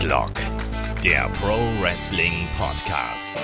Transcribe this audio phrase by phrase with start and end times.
[0.00, 0.32] Headlock,
[1.04, 3.34] der Pro Wrestling Podcast.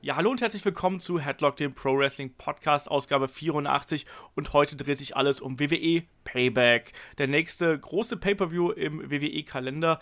[0.00, 4.04] Ja, hallo und herzlich willkommen zu Headlock, dem Pro Wrestling Podcast, Ausgabe 84.
[4.34, 10.00] Und heute dreht sich alles um WWE Payback, der nächste große Pay-Per-View im WWE-Kalender.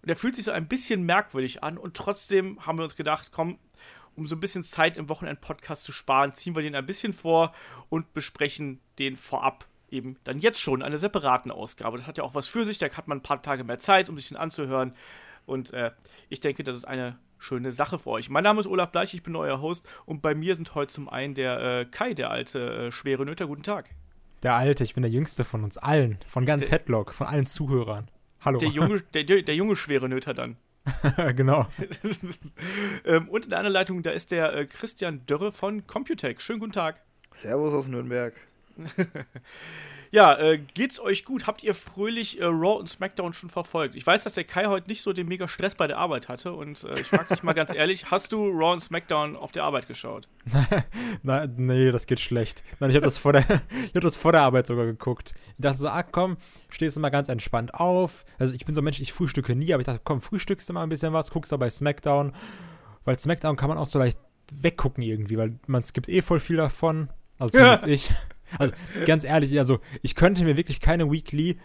[0.00, 3.32] Und der fühlt sich so ein bisschen merkwürdig an und trotzdem haben wir uns gedacht,
[3.32, 3.58] komm,
[4.14, 7.52] um so ein bisschen Zeit im Wochenend-Podcast zu sparen, ziehen wir den ein bisschen vor
[7.88, 11.96] und besprechen den vorab eben dann jetzt schon eine separaten Ausgabe.
[11.96, 14.08] Das hat ja auch was für sich, da hat man ein paar Tage mehr Zeit,
[14.08, 14.94] um sich den anzuhören.
[15.46, 15.92] Und äh,
[16.28, 18.28] ich denke, das ist eine schöne Sache für euch.
[18.28, 21.08] Mein Name ist Olaf Bleich, ich bin euer Host und bei mir sind heute zum
[21.08, 23.46] einen der äh, Kai, der alte äh, schwere Nöter.
[23.46, 23.90] Guten Tag.
[24.42, 27.46] Der alte, ich bin der jüngste von uns allen, von ganz der, Headlock, von allen
[27.46, 28.10] Zuhörern.
[28.40, 28.58] Hallo.
[28.58, 30.56] Der junge, der, der junge schwere Nöter dann.
[31.36, 31.66] genau.
[33.04, 36.40] ähm, und in der anderen Leitung, da ist der äh, Christian Dörre von Computech.
[36.40, 37.02] Schönen guten Tag.
[37.32, 38.34] Servus aus Nürnberg.
[40.10, 41.46] ja, äh, geht's euch gut?
[41.46, 43.96] Habt ihr fröhlich äh, Raw und SmackDown schon verfolgt?
[43.96, 46.52] Ich weiß, dass der Kai heute nicht so den mega Stress bei der Arbeit hatte
[46.52, 49.64] und äh, ich frage dich mal ganz ehrlich, hast du Raw und SmackDown auf der
[49.64, 50.28] Arbeit geschaut?
[51.22, 52.62] Nein, nee, das geht schlecht.
[52.80, 55.34] Nein, ich habe das, vor der, hab das vor der Arbeit sogar geguckt.
[55.56, 56.36] Ich dachte so, ah komm,
[56.68, 58.24] stehst du mal ganz entspannt auf.
[58.38, 60.72] Also ich bin so ein Mensch, ich frühstücke nie, aber ich dachte, komm, frühstückst du
[60.72, 62.32] mal ein bisschen was, guckst da bei SmackDown.
[63.04, 64.18] Weil SmackDown kann man auch so leicht
[64.52, 67.10] weggucken irgendwie, weil man es gibt eh voll viel davon.
[67.38, 68.14] Also zumindest ich.
[68.58, 68.72] Also
[69.06, 71.58] ganz ehrlich, also ich könnte mir wirklich keine Weekly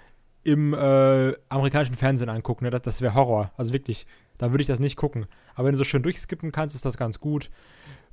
[0.43, 2.65] im äh, amerikanischen Fernsehen angucken.
[2.65, 2.71] Ne?
[2.71, 3.51] Das, das wäre Horror.
[3.57, 4.05] Also wirklich,
[4.37, 5.25] da würde ich das nicht gucken.
[5.55, 7.49] Aber wenn du so schön durchskippen kannst, ist das ganz gut.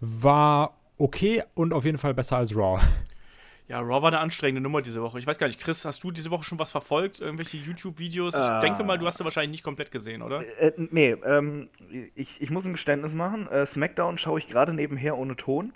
[0.00, 2.80] War okay und auf jeden Fall besser als Raw.
[3.70, 5.20] Ja, Raw war eine anstrengende Nummer diese Woche.
[5.20, 7.20] Ich weiß gar nicht, Chris, hast du diese Woche schon was verfolgt?
[7.20, 8.34] Irgendwelche YouTube-Videos?
[8.34, 10.42] Ich äh, denke mal, du hast sie wahrscheinlich nicht komplett gesehen, oder?
[10.60, 11.68] Äh, nee, ähm,
[12.16, 13.46] ich, ich muss ein Geständnis machen.
[13.46, 15.72] Äh, SmackDown schaue ich gerade nebenher ohne Ton.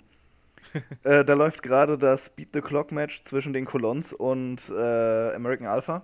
[1.03, 5.67] äh, da läuft gerade das Beat the Clock Match zwischen den Colons und äh, American
[5.67, 6.03] Alpha.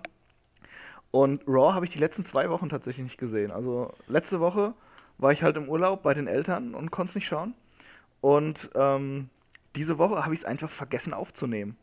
[1.10, 3.50] Und Raw habe ich die letzten zwei Wochen tatsächlich nicht gesehen.
[3.50, 4.74] Also letzte Woche
[5.18, 7.54] war ich halt im Urlaub bei den Eltern und konnte es nicht schauen.
[8.20, 9.28] Und ähm,
[9.76, 11.76] diese Woche habe ich es einfach vergessen aufzunehmen.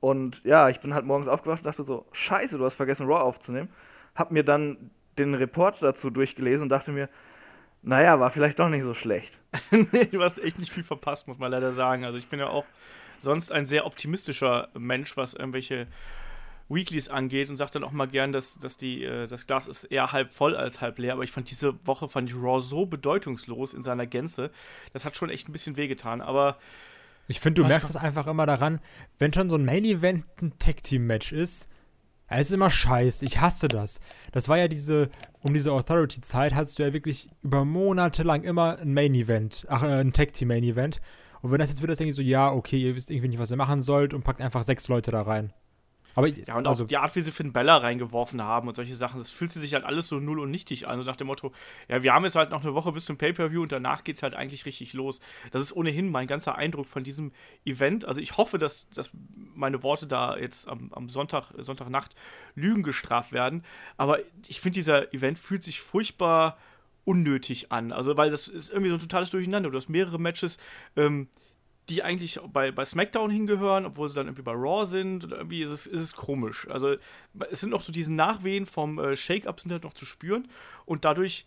[0.00, 3.20] Und ja, ich bin halt morgens aufgewacht und dachte so, scheiße, du hast vergessen Raw
[3.20, 3.68] aufzunehmen.
[4.14, 7.08] Hab mir dann den Report dazu durchgelesen und dachte mir,
[7.82, 9.40] naja, war vielleicht doch nicht so schlecht.
[9.70, 12.04] nee, du hast echt nicht viel verpasst, muss man leider sagen.
[12.04, 12.66] Also ich bin ja auch
[13.18, 15.86] sonst ein sehr optimistischer Mensch, was irgendwelche
[16.68, 19.84] Weeklies angeht und sage dann auch mal gern, dass, dass die, äh, das Glas ist
[19.84, 21.14] eher halb voll als halb leer.
[21.14, 24.50] Aber ich fand diese Woche fand ich Raw so bedeutungslos in seiner Gänze.
[24.92, 26.20] Das hat schon echt ein bisschen wehgetan.
[26.20, 26.58] Aber
[27.28, 28.80] ich finde, du merkst es einfach immer daran,
[29.18, 31.68] wenn schon so ein Main Event ein Tag Team Match ist,
[32.38, 33.24] es ist immer scheiße.
[33.24, 34.00] Ich hasse das.
[34.32, 35.10] Das war ja diese,
[35.42, 40.00] um diese Authority-Zeit hattest du ja wirklich über Monate lang immer ein Main-Event, ach, äh,
[40.00, 41.00] ein Tag-Team-Main-Event.
[41.42, 43.50] Und wenn das jetzt wird, denke ich so, ja, okay, ihr wisst irgendwie nicht, was
[43.50, 45.52] ihr machen sollt und packt einfach sechs Leute da rein.
[46.14, 48.94] Aber ja, und also, auch die Art, wie sie Finn Bella reingeworfen haben und solche
[48.94, 51.00] Sachen, das fühlt sich halt alles so null und nichtig an.
[51.00, 51.52] So nach dem Motto,
[51.88, 54.22] ja, wir haben jetzt halt noch eine Woche bis zum Pay-Per-View und danach geht es
[54.22, 55.20] halt eigentlich richtig los.
[55.50, 57.32] Das ist ohnehin mein ganzer Eindruck von diesem
[57.64, 58.04] Event.
[58.04, 59.10] Also ich hoffe, dass, dass
[59.54, 62.14] meine Worte da jetzt am, am Sonntag, Sonntagnacht
[62.54, 63.64] Lügen gestraft werden.
[63.96, 66.58] Aber ich finde, dieser Event fühlt sich furchtbar
[67.04, 67.92] unnötig an.
[67.92, 69.70] Also, weil das ist irgendwie so ein totales Durcheinander.
[69.70, 70.58] Du hast mehrere Matches,
[70.96, 71.28] ähm,
[71.90, 75.24] die eigentlich bei, bei SmackDown hingehören, obwohl sie dann irgendwie bei Raw sind.
[75.24, 76.66] Oder irgendwie ist es, ist es komisch.
[76.70, 76.96] Also
[77.50, 80.48] es sind noch so diese Nachwehen vom äh, Shake-Up sind halt noch zu spüren.
[80.86, 81.46] Und dadurch,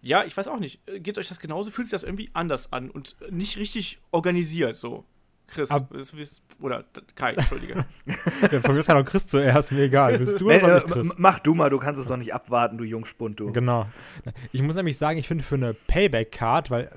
[0.00, 1.70] ja, ich weiß auch nicht, äh, geht euch das genauso?
[1.70, 5.04] Fühlt sich das irgendwie anders an und nicht richtig organisiert so?
[5.48, 7.84] Chris, Ab ist, ist, oder Kai, entschuldige.
[8.50, 10.16] ja, von mir kann auch Chris zuerst, mir egal.
[10.18, 11.10] Bist du oder nicht Chris?
[11.18, 13.52] Mach du mal, du kannst es doch nicht abwarten, du Jungspund, du.
[13.52, 13.86] Genau.
[14.52, 16.90] Ich muss nämlich sagen, ich finde für eine Payback-Card, weil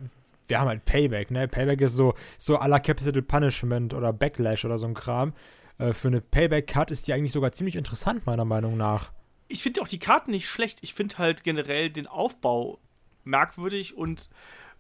[0.48, 1.48] wir haben halt Payback, ne?
[1.48, 5.34] Payback ist so, so à la Capital Punishment oder Backlash oder so ein Kram.
[5.78, 9.12] Äh, für eine Payback-Card ist die eigentlich sogar ziemlich interessant, meiner Meinung nach.
[9.48, 10.80] Ich finde auch die Karten nicht schlecht.
[10.82, 12.80] Ich finde halt generell den Aufbau
[13.24, 14.30] merkwürdig und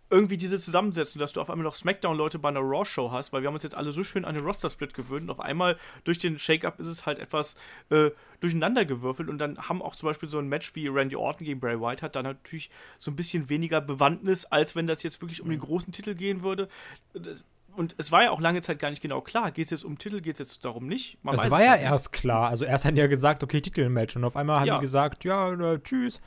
[0.09, 3.47] irgendwie diese Zusammensetzung, dass du auf einmal noch Smackdown-Leute bei einer Raw-Show hast, weil wir
[3.47, 6.37] haben uns jetzt alle so schön an den Roster-Split gewöhnt und auf einmal durch den
[6.37, 7.55] Shake-Up ist es halt etwas
[7.89, 11.59] äh, durcheinandergewürfelt und dann haben auch zum Beispiel so ein Match wie Randy Orton gegen
[11.59, 15.41] Bray White hat dann natürlich so ein bisschen weniger Bewandtnis, als wenn das jetzt wirklich
[15.41, 16.67] um den großen Titel gehen würde.
[17.75, 19.97] und es war ja auch lange Zeit gar nicht genau klar, geht es jetzt um
[19.97, 21.17] Titel, geht es jetzt darum nicht?
[21.23, 22.49] Man das war ja erst klar.
[22.49, 24.77] Also erst haben die ja gesagt, okay, Titelmatch und auf einmal haben ja.
[24.77, 26.21] die gesagt, ja, äh, tschüss.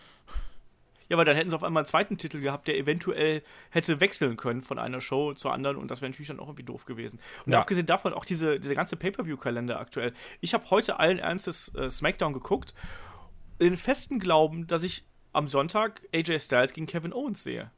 [1.08, 4.36] Ja, weil dann hätten sie auf einmal einen zweiten Titel gehabt, der eventuell hätte wechseln
[4.36, 7.18] können von einer Show zur anderen und das wäre natürlich dann auch irgendwie doof gewesen.
[7.46, 7.60] Und ja.
[7.60, 10.12] abgesehen davon auch diese, dieser ganze Pay-Per-View-Kalender aktuell.
[10.40, 12.74] Ich habe heute allen Ernstes äh, SmackDown geguckt,
[13.58, 17.70] in festen Glauben, dass ich am Sonntag AJ Styles gegen Kevin Owens sehe.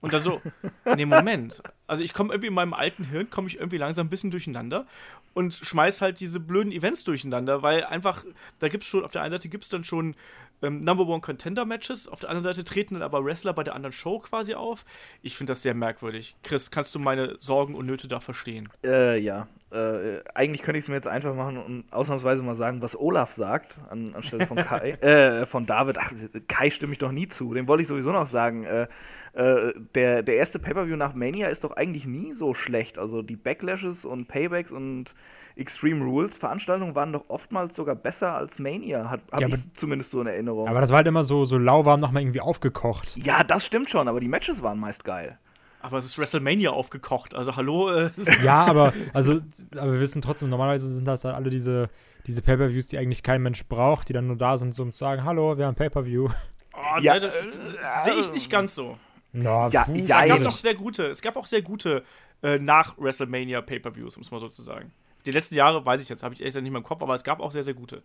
[0.00, 0.42] Und dann so,
[0.96, 1.62] nee, Moment.
[1.86, 4.86] Also ich komme irgendwie in meinem alten Hirn, komme ich irgendwie langsam ein bisschen durcheinander
[5.34, 8.24] und schmeiß halt diese blöden Events durcheinander, weil einfach,
[8.58, 10.14] da gibt es schon, auf der einen Seite gibt es dann schon
[10.62, 12.08] ähm, Number One Contender Matches.
[12.08, 14.84] Auf der anderen Seite treten dann aber Wrestler bei der anderen Show quasi auf.
[15.22, 16.36] Ich finde das sehr merkwürdig.
[16.42, 18.68] Chris, kannst du meine Sorgen und Nöte da verstehen?
[18.84, 19.48] Äh, ja.
[19.70, 23.32] Äh, eigentlich könnte ich es mir jetzt einfach machen und ausnahmsweise mal sagen, was Olaf
[23.32, 25.98] sagt, an, anstelle von Kai, äh, von David.
[25.98, 26.12] Ach,
[26.46, 27.52] Kai stimme ich doch nie zu.
[27.52, 28.64] Den wollte ich sowieso noch sagen.
[28.64, 28.86] Äh,
[29.32, 32.98] äh, der, der erste Pay-Per-View nach Mania ist doch eigentlich nie so schlecht.
[32.98, 35.14] Also die Backlashes und Paybacks und
[35.56, 40.20] Extreme Rules Veranstaltungen waren doch oftmals sogar besser als Mania, habe ja, ich zumindest so
[40.20, 40.68] in Erinnerung.
[40.68, 43.16] Aber das war halt immer so, so lauwarm nochmal irgendwie aufgekocht.
[43.16, 45.38] Ja, das stimmt schon, aber die Matches waren meist geil.
[45.80, 47.90] Aber es ist WrestleMania aufgekocht, also hallo.
[47.90, 48.10] Äh.
[48.44, 49.40] Ja, aber, also,
[49.74, 51.88] aber wir wissen trotzdem, normalerweise sind das halt alle diese,
[52.26, 54.98] diese Pay-Per-Views, die eigentlich kein Mensch braucht, die dann nur da sind, so um zu
[54.98, 56.28] sagen, hallo, wir haben Pay-Per-View.
[56.74, 58.98] Oh, ja, ne, das, das sehe ich nicht ganz so.
[59.32, 62.02] No, ja, ja, es gab auch sehr gute, es gab auch sehr gute
[62.42, 64.92] äh, nach WrestleMania Pay-Per-Views, um es mal so zu sagen
[65.26, 67.24] die letzten Jahre, weiß ich jetzt, habe ich echt nicht mehr im Kopf, aber es
[67.24, 68.02] gab auch sehr, sehr gute.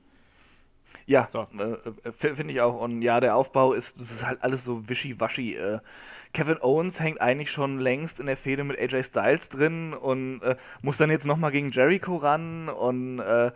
[1.06, 1.47] Ja, so.
[1.57, 2.79] äh, äh finde ich auch.
[2.81, 5.56] Und ja, der Aufbau ist, das ist halt alles so wischiwaschi.
[5.56, 5.79] Äh,
[6.33, 10.56] Kevin Owens hängt eigentlich schon längst in der Fehde mit AJ Styles drin und äh,
[10.81, 13.51] muss dann jetzt nochmal gegen Jericho ran und äh,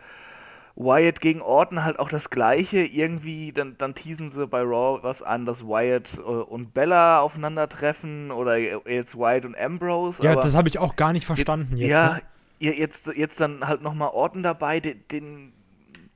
[0.76, 2.80] Wyatt gegen Orton halt auch das gleiche.
[2.80, 8.30] Irgendwie, dann, dann teasen sie bei Raw was an, dass Wyatt äh, und Bella aufeinandertreffen
[8.30, 10.22] oder jetzt Wyatt und Ambrose.
[10.22, 11.88] Ja, das habe ich auch gar nicht verstanden jetzt.
[11.88, 12.22] jetzt ja, ne?
[12.58, 15.52] Jetzt, jetzt dann halt nochmal Orton dabei, den, den,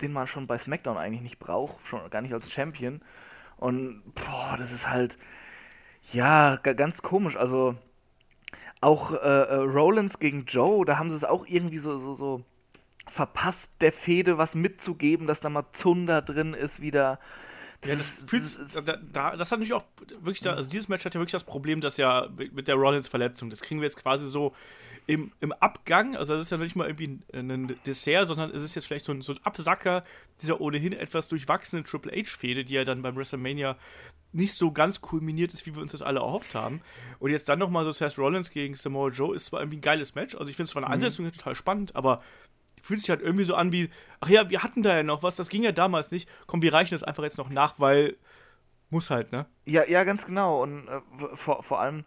[0.01, 3.01] den man schon bei SmackDown eigentlich nicht braucht, schon gar nicht als Champion.
[3.57, 5.19] Und boah, das ist halt,
[6.13, 7.37] ja, ganz komisch.
[7.37, 7.77] Also
[8.81, 12.45] auch äh, äh, Rollins gegen Joe, da haben sie es auch irgendwie so, so, so
[13.07, 17.19] verpasst, der Fehde was mitzugeben, dass da mal Zunder drin ist wieder.
[17.85, 18.45] Ja, das, fühlt,
[18.87, 19.85] da, da, das hat natürlich auch
[20.21, 23.49] wirklich, da, also dieses Match hat ja wirklich das Problem, dass ja mit der Rollins-Verletzung,
[23.49, 24.55] das kriegen wir jetzt quasi so
[25.11, 28.63] im, im Abgang, also das ist ja nicht mal irgendwie ein, ein Dessert, sondern es
[28.63, 30.05] ist jetzt vielleicht so ein, so ein Absacker
[30.41, 33.77] dieser ohnehin etwas durchwachsenen Triple H-Fehde, die ja dann beim WrestleMania
[34.31, 36.81] nicht so ganz kulminiert ist, wie wir uns das alle erhofft haben.
[37.19, 40.15] Und jetzt dann nochmal so Seth Rollins gegen Samoa Joe ist zwar irgendwie ein geiles
[40.15, 40.95] Match, also ich finde es von der mhm.
[40.95, 42.23] Ansetzung her total spannend, aber
[42.81, 43.91] fühlt sich halt irgendwie so an wie,
[44.21, 46.73] ach ja, wir hatten da ja noch was, das ging ja damals nicht, komm, wir
[46.73, 48.17] reichen das einfach jetzt noch nach, weil
[48.91, 49.47] muss halt, ne?
[49.67, 50.63] Ja, ja, ganz genau.
[50.63, 51.01] Und äh,
[51.35, 52.05] vor, vor allem,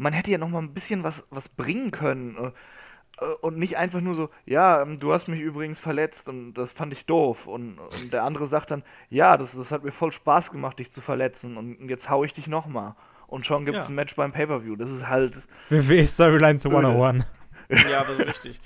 [0.00, 2.36] man hätte ja noch mal ein bisschen was, was bringen können.
[2.36, 6.54] Äh, äh, und nicht einfach nur so, ja, ähm, du hast mich übrigens verletzt und
[6.54, 7.46] das fand ich doof.
[7.46, 10.90] Und, und der andere sagt dann, ja, das, das hat mir voll Spaß gemacht, dich
[10.90, 12.96] zu verletzen und jetzt hau ich dich noch mal.
[13.26, 13.92] Und schon gibt es ja.
[13.92, 14.74] ein Match beim Pay-Per-View.
[14.74, 15.46] Das ist halt.
[15.68, 17.24] WWE Storylines 101.
[17.68, 18.60] Ja, aber so richtig.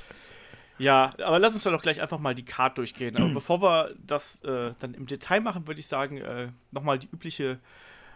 [0.79, 3.17] Ja, aber lass uns doch gleich einfach mal die Card durchgehen.
[3.17, 7.09] Aber bevor wir das äh, dann im Detail machen, würde ich sagen, äh, nochmal die
[7.09, 7.59] übliche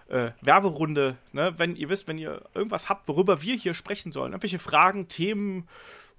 [0.08, 1.16] äh, Werberunde.
[1.32, 1.55] Ne?
[1.56, 5.69] Wenn ihr wisst, wenn ihr irgendwas habt, worüber wir hier sprechen sollen, irgendwelche Fragen, Themen,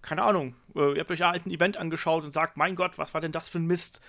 [0.02, 3.14] keine Ahnung, äh, ihr habt euch halt ein Event angeschaut und sagt, mein Gott, was
[3.14, 4.02] war denn das für ein Mist?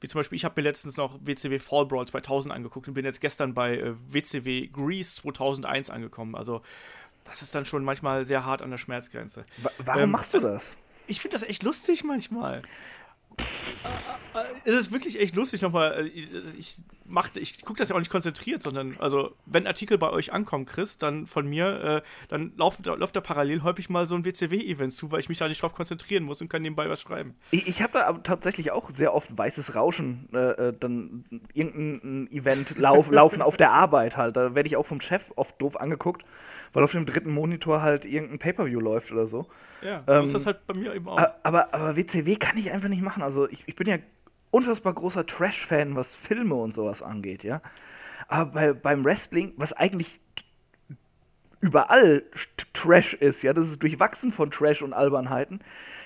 [0.00, 3.04] Wie zum Beispiel, ich habe mir letztens noch WCW Fall Brawl 2000 angeguckt und bin
[3.04, 6.34] jetzt gestern bei äh, WCW Grease 2001 angekommen.
[6.34, 6.62] Also,
[7.24, 9.44] das ist dann schon manchmal sehr hart an der Schmerzgrenze.
[9.78, 10.76] Warum ähm, machst du das?
[11.06, 12.62] Ich finde das echt lustig manchmal
[14.64, 16.10] es ist wirklich echt lustig nochmal.
[16.14, 16.28] Ich,
[16.58, 16.76] ich,
[17.36, 20.98] ich gucke das ja auch nicht konzentriert, sondern also wenn Artikel bei euch ankommen, Chris,
[20.98, 25.10] dann von mir, äh, dann läuft, läuft da parallel häufig mal so ein WCW-Event zu,
[25.10, 27.34] weil ich mich da nicht drauf konzentrieren muss und kann nebenbei was schreiben.
[27.50, 32.30] Ich, ich habe da aber tatsächlich auch sehr oft weißes Rauschen, äh, äh dann irgendein
[32.32, 34.36] Event lauf, laufen auf der Arbeit halt.
[34.36, 36.24] Da werde ich auch vom Chef oft doof angeguckt,
[36.72, 39.46] weil auf dem dritten Monitor halt irgendein Pay-Per-View läuft oder so.
[39.84, 41.18] Ja, so ähm, ist das halt bei mir eben auch.
[41.18, 43.22] Aber, aber WCW kann ich einfach nicht machen.
[43.24, 43.98] Also ich, ich bin ja
[44.50, 47.60] unfassbar großer Trash-Fan, was Filme und sowas angeht, ja.
[48.28, 50.20] Aber bei, beim Wrestling, was eigentlich
[51.60, 52.22] überall
[52.72, 55.60] Trash ist, ja, das ist durchwachsen von Trash und Albernheiten,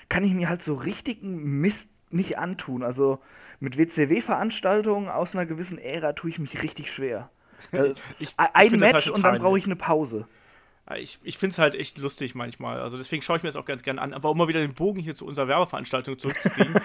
[0.07, 2.81] kann ich mir halt so richtigen Mist nicht antun.
[2.81, 3.19] Also
[3.59, 7.29] mit WCW-Veranstaltungen aus einer gewissen Ära tue ich mich richtig schwer.
[8.19, 10.27] ich, ein ich Match halt und dann brauche ich eine Pause
[10.97, 12.79] ich, ich finde es halt echt lustig manchmal.
[12.79, 14.13] Also deswegen schaue ich mir das auch ganz gerne an.
[14.13, 16.75] Aber um mal wieder den Bogen hier zu unserer Werbeveranstaltung zurückzukriegen.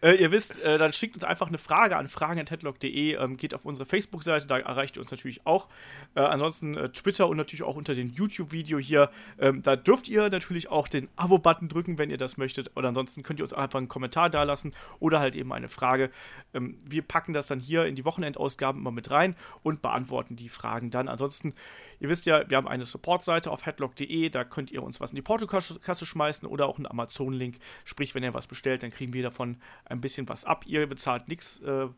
[0.00, 3.64] Äh, ihr wisst, äh, dann schickt uns einfach eine Frage an fragen.headlock.de, ähm, geht auf
[3.64, 5.68] unsere Facebook-Seite, da erreicht ihr uns natürlich auch.
[6.14, 9.10] Äh, ansonsten äh, Twitter und natürlich auch unter dem YouTube-Video hier.
[9.38, 12.70] Ähm, da dürft ihr natürlich auch den Abo-Button drücken, wenn ihr das möchtet.
[12.76, 16.10] Oder ansonsten könnt ihr uns einfach einen Kommentar dalassen oder halt eben eine Frage.
[16.54, 20.48] Ähm, wir packen das dann hier in die Wochenendausgaben immer mit rein und beantworten die
[20.48, 21.08] Fragen dann.
[21.08, 21.54] Ansonsten,
[22.00, 25.16] ihr wisst ja, wir haben eine Support-Seite auf headlock.de, da könnt ihr uns was in
[25.16, 27.58] die Portokasse schmeißen oder auch einen Amazon-Link.
[27.84, 30.64] Sprich, wenn ihr was bestellt, dann kriegen wir davon ein bisschen was ab.
[30.66, 31.88] Ihr bezahlt nichts, äh,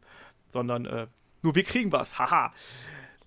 [0.48, 1.06] sondern äh,
[1.42, 2.18] nur wir kriegen was.
[2.18, 2.52] Haha.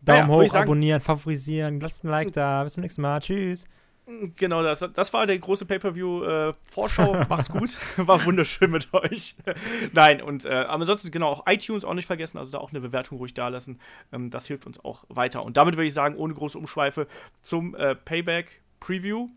[0.01, 2.63] Daumen naja, hoch, sagen, abonnieren, favorisieren, lasst ein Like da.
[2.63, 3.19] Bis zum nächsten Mal.
[3.21, 3.65] Tschüss.
[4.05, 7.15] Genau, das, das war der große Pay-Per-View-Vorschau.
[7.15, 7.77] Äh, Mach's gut.
[7.97, 9.35] War wunderschön mit euch.
[9.93, 12.81] Nein, und äh, aber ansonsten, genau, auch iTunes auch nicht vergessen, also da auch eine
[12.81, 13.79] Bewertung ruhig da lassen.
[14.11, 15.43] Ähm, das hilft uns auch weiter.
[15.43, 17.07] Und damit würde ich sagen, ohne große Umschweife
[17.41, 19.29] zum äh, Payback-Preview.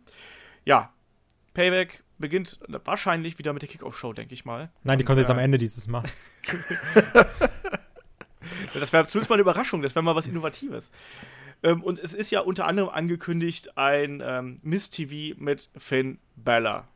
[0.65, 0.93] Ja,
[1.55, 4.71] Payback beginnt wahrscheinlich wieder mit der Kickoff-Show, denke ich mal.
[4.83, 6.03] Nein, die kommt jetzt am Ende dieses Mal.
[8.75, 10.91] das wäre zumindest mal eine Überraschung, das wäre mal was Innovatives.
[11.63, 16.89] Ähm, und es ist ja unter anderem angekündigt ein ähm, Miss-TV mit Finn Bella.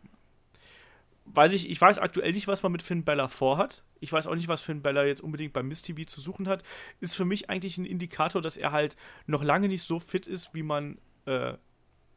[1.25, 3.85] Weiß ich, ich weiß aktuell nicht, was man mit Finn Bella vorhat.
[4.01, 6.63] Ich weiß auch nicht, was Finn Bella jetzt unbedingt beim Miss TV zu suchen hat.
[7.01, 10.55] Ist für mich eigentlich ein Indikator, dass er halt noch lange nicht so fit ist,
[10.55, 11.55] wie man äh,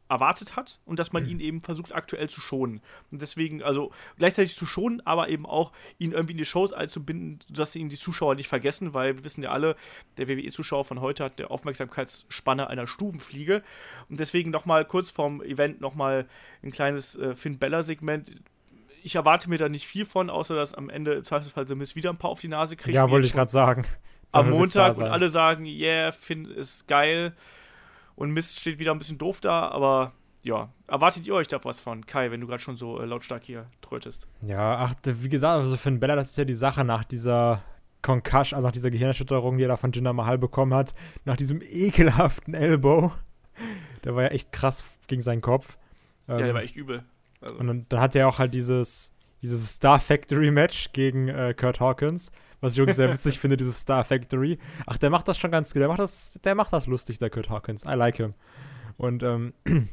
[0.08, 1.30] erwartet hat und dass man mhm.
[1.30, 2.80] ihn eben versucht aktuell zu schonen.
[3.10, 7.40] Und deswegen, also gleichzeitig zu schonen, aber eben auch ihn irgendwie in die Shows einzubinden,
[7.48, 9.76] sodass ihn die Zuschauer nicht vergessen, weil wir wissen ja alle,
[10.18, 13.62] der WWE-Zuschauer von heute hat eine Aufmerksamkeitsspanne einer Stubenfliege.
[14.10, 16.26] Und deswegen nochmal kurz vorm Event nochmal
[16.62, 18.32] ein kleines äh, Finn Bella-Segment.
[19.02, 21.96] Ich erwarte mir da nicht viel von, außer dass am Ende im Zweifelsfall The Miss
[21.96, 22.94] wieder ein paar auf die Nase kriegt.
[22.94, 23.86] Ja, wollte ich gerade sagen.
[24.32, 27.34] Am Montag und alle sagen, yeah, Finn ist geil.
[28.16, 31.80] Und Mist steht wieder ein bisschen doof da, aber ja, erwartet ihr euch da was
[31.80, 34.28] von, Kai, wenn du gerade schon so äh, lautstark hier trötest?
[34.42, 37.62] Ja, ach, wie gesagt, also für einen Bella, das ist ja die Sache nach dieser
[38.02, 40.94] Concussion, also nach dieser Gehirnerschütterung, die er da von Jinder Mahal bekommen hat,
[41.24, 43.12] nach diesem ekelhaften Elbow.
[44.04, 45.78] Der war ja echt krass gegen seinen Kopf.
[46.28, 47.04] Ja, ähm, der war echt übel.
[47.40, 47.56] Also.
[47.56, 51.80] Und dann, dann hat er auch halt dieses, dieses Star Factory Match gegen äh, Kurt
[51.80, 52.30] Hawkins,
[52.64, 54.58] was ich übrigens sehr witzig finde, dieses Star Factory.
[54.86, 55.80] Ach, der macht das schon ganz gut.
[55.80, 57.84] Der macht das, der macht das lustig, der Kurt Hawkins.
[57.84, 58.32] I like him.
[58.96, 59.52] Und ähm,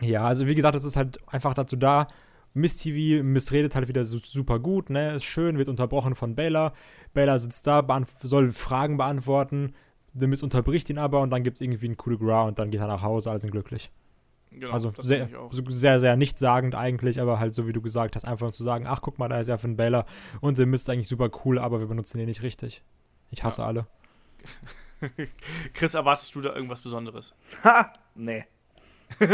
[0.00, 2.06] ja, also wie gesagt, das ist halt einfach dazu da.
[2.52, 5.14] Miss TV missredet halt wieder super gut, ne?
[5.14, 6.72] Ist schön, wird unterbrochen von Baylor.
[7.12, 7.84] Baylor sitzt da,
[8.22, 9.74] soll Fragen beantworten.
[10.14, 12.60] The Miss unterbricht ihn aber und dann gibt es irgendwie einen Coup de Gras und
[12.60, 13.90] dann geht er nach Hause, alle sind glücklich.
[14.54, 15.28] Genau, also sehr,
[15.68, 19.00] sehr, sehr nichtssagend eigentlich, aber halt so wie du gesagt hast, einfach zu sagen, ach
[19.02, 20.06] guck mal, da ist ja Finn Baylor
[20.40, 22.82] und der Mist ist eigentlich super cool, aber wir benutzen ihn nicht richtig.
[23.30, 23.68] Ich hasse ja.
[23.68, 23.86] alle.
[25.74, 27.34] Chris, erwartest du da irgendwas Besonderes?
[27.64, 27.92] Ha!
[28.14, 28.44] Nee.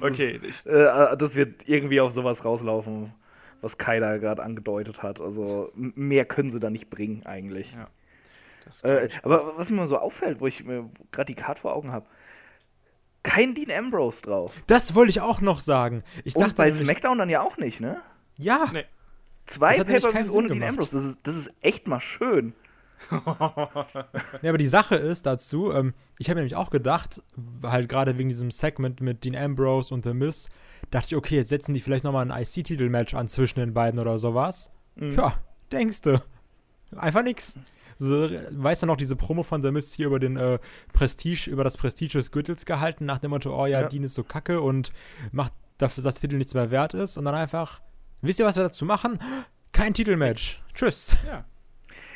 [0.00, 0.40] okay.
[0.42, 3.12] Ich, äh, das wird irgendwie auf sowas rauslaufen,
[3.60, 5.20] was Kai gerade angedeutet hat.
[5.20, 7.72] Also mehr können sie da nicht bringen, eigentlich.
[7.72, 7.88] Ja.
[8.82, 12.06] Äh, aber was mir so auffällt, wo ich mir gerade die Karte vor Augen habe,
[13.22, 14.52] kein Dean Ambrose drauf.
[14.66, 16.02] Das wollte ich auch noch sagen.
[16.24, 18.00] Ich Und bei SmackDown dann ja auch nicht, ne?
[18.38, 18.68] Ja.
[18.72, 18.84] Nee.
[19.46, 20.96] Zwei Pay-Per-Views ohne Dean Ambrose.
[20.96, 22.54] Das ist, das ist echt mal schön.
[23.10, 27.22] ja, aber die Sache ist dazu, ähm, ich habe nämlich auch gedacht,
[27.62, 30.48] halt gerade wegen diesem Segment mit Dean Ambrose und The Miz,
[30.90, 34.18] dachte ich, okay, jetzt setzen die vielleicht nochmal ein IC-Titel-Match an zwischen den beiden oder
[34.18, 34.70] sowas.
[34.94, 35.12] Mhm.
[35.14, 35.34] Ja,
[35.72, 36.22] denkst du.
[36.96, 37.58] Einfach nix.
[38.02, 40.58] So, weißt du noch, diese Promo von The Mist hier über den äh,
[40.92, 43.88] Prestige, über das Prestige des Gürtels gehalten, nach dem Motto, oh ja, ja.
[43.88, 44.92] Dean ist so kacke und
[45.30, 47.16] macht dafür, dass der Titel nichts mehr wert ist.
[47.16, 47.80] Und dann einfach,
[48.20, 49.20] wisst ihr, was wir dazu machen?
[49.70, 50.60] Kein Titelmatch.
[50.74, 51.16] Tschüss.
[51.24, 51.44] Ja.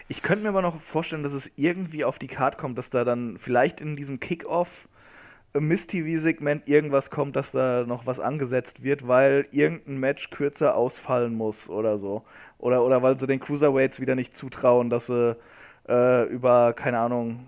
[0.08, 3.04] Ich könnte mir aber noch vorstellen, dass es irgendwie auf die Karte kommt, dass da
[3.04, 4.88] dann vielleicht in diesem Kickoff
[5.54, 10.74] äh, Miss TV-Segment irgendwas kommt, dass da noch was angesetzt wird, weil irgendein Match kürzer
[10.74, 12.24] ausfallen muss oder so.
[12.58, 15.36] Oder, oder weil sie den Cruiserweights wieder nicht zutrauen, dass sie
[15.88, 17.46] äh, über, keine Ahnung,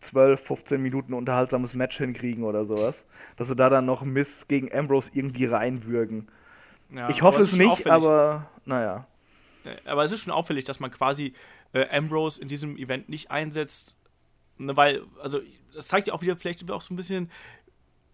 [0.00, 3.06] 12, 15 Minuten unterhaltsames Match hinkriegen oder sowas.
[3.36, 6.28] Dass sie da dann noch Miss gegen Ambrose irgendwie reinwürgen.
[6.90, 7.92] Ja, ich hoffe es nicht, auffällig.
[7.92, 9.06] aber naja.
[9.84, 11.32] Aber es ist schon auffällig, dass man quasi
[11.72, 13.96] äh, Ambrose in diesem Event nicht einsetzt,
[14.58, 15.40] ne, weil, also,
[15.74, 17.30] das zeigt ja auch wieder vielleicht auch so ein bisschen,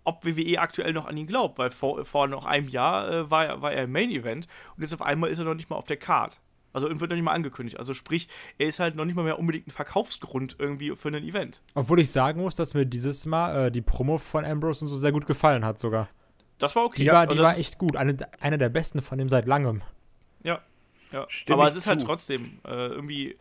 [0.05, 3.61] ob WWE aktuell noch an ihn glaubt, weil vor, vor noch einem Jahr äh, war,
[3.61, 4.47] war er im Main Event
[4.77, 6.41] und jetzt auf einmal ist er noch nicht mal auf der Card.
[6.73, 7.79] Also wird noch nicht mal angekündigt.
[7.79, 11.25] Also sprich, er ist halt noch nicht mal mehr unbedingt ein Verkaufsgrund irgendwie für ein
[11.25, 11.63] Event.
[11.75, 14.97] Obwohl ich sagen muss, dass mir dieses Mal äh, die Promo von Ambrose und so
[14.97, 16.09] sehr gut gefallen hat sogar.
[16.59, 17.03] Das war okay.
[17.03, 17.97] Die war, die also war echt gut.
[17.97, 19.83] Eine, eine der besten von ihm seit langem.
[20.43, 20.61] Ja.
[21.13, 21.27] ja.
[21.51, 22.07] Aber es ist halt zu.
[22.07, 23.37] halt trotzdem äh, irgendwie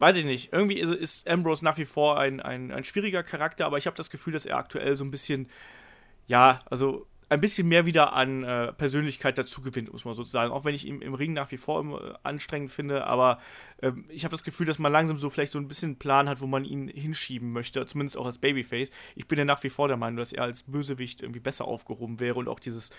[0.00, 3.66] weiß ich nicht, irgendwie ist, ist, Ambrose nach wie vor ein, ein, ein schwieriger Charakter,
[3.66, 5.48] aber ich habe das Gefühl, dass er aktuell so ein bisschen,
[6.26, 10.50] ja, also ein bisschen mehr wieder an äh, Persönlichkeit dazu gewinnt, muss man sozusagen.
[10.50, 13.38] Auch wenn ich ihn im Ring nach wie vor immer, äh, anstrengend finde, aber
[13.78, 16.28] äh, ich habe das Gefühl, dass man langsam so vielleicht so ein bisschen einen Plan
[16.28, 18.90] hat, wo man ihn hinschieben möchte, zumindest auch als Babyface.
[19.14, 22.18] Ich bin ja nach wie vor der Meinung, dass er als Bösewicht irgendwie besser aufgehoben
[22.18, 22.90] wäre und auch dieses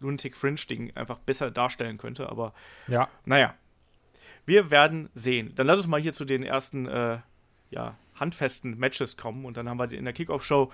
[0.00, 2.52] Lunatic Fringe-Ding einfach besser darstellen könnte, aber
[2.88, 3.08] ja.
[3.24, 3.54] naja.
[4.44, 5.52] Wir werden sehen.
[5.56, 7.18] Dann lass uns mal hier zu den ersten, äh,
[7.70, 10.72] ja, handfesten Matches kommen und dann haben wir in der Kickoff-Show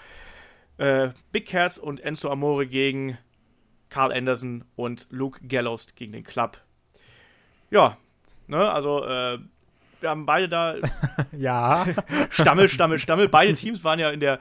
[0.78, 3.18] äh, Big Cass und Enzo Amore gegen
[3.88, 6.60] Carl Anderson und Luke Gallows gegen den Club.
[7.70, 7.96] Ja,
[8.46, 9.38] ne, also äh,
[10.00, 10.76] wir haben beide da.
[11.32, 11.86] ja.
[12.30, 13.28] Stammel, Stammel, Stammel.
[13.28, 14.40] Beide Teams waren ja in der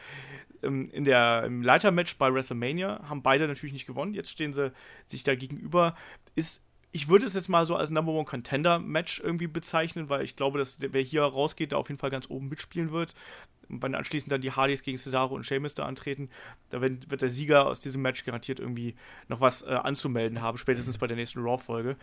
[0.64, 4.14] in der, im Leitermatch bei WrestleMania haben beide natürlich nicht gewonnen.
[4.14, 4.72] Jetzt stehen sie
[5.06, 5.94] sich da gegenüber.
[6.36, 6.64] Ist,
[6.96, 10.36] ich würde es jetzt mal so als Number One Contender Match irgendwie bezeichnen, weil ich
[10.36, 13.16] glaube, dass wer hier rausgeht, da auf jeden Fall ganz oben mitspielen wird.
[13.68, 16.30] Und wenn anschließend dann die Hardys gegen Cesaro und Sheamus da antreten,
[16.70, 18.96] da wird, der Sieger aus diesem Match garantiert irgendwie
[19.28, 21.96] noch was äh, anzumelden haben, spätestens bei der nächsten Raw-Folge.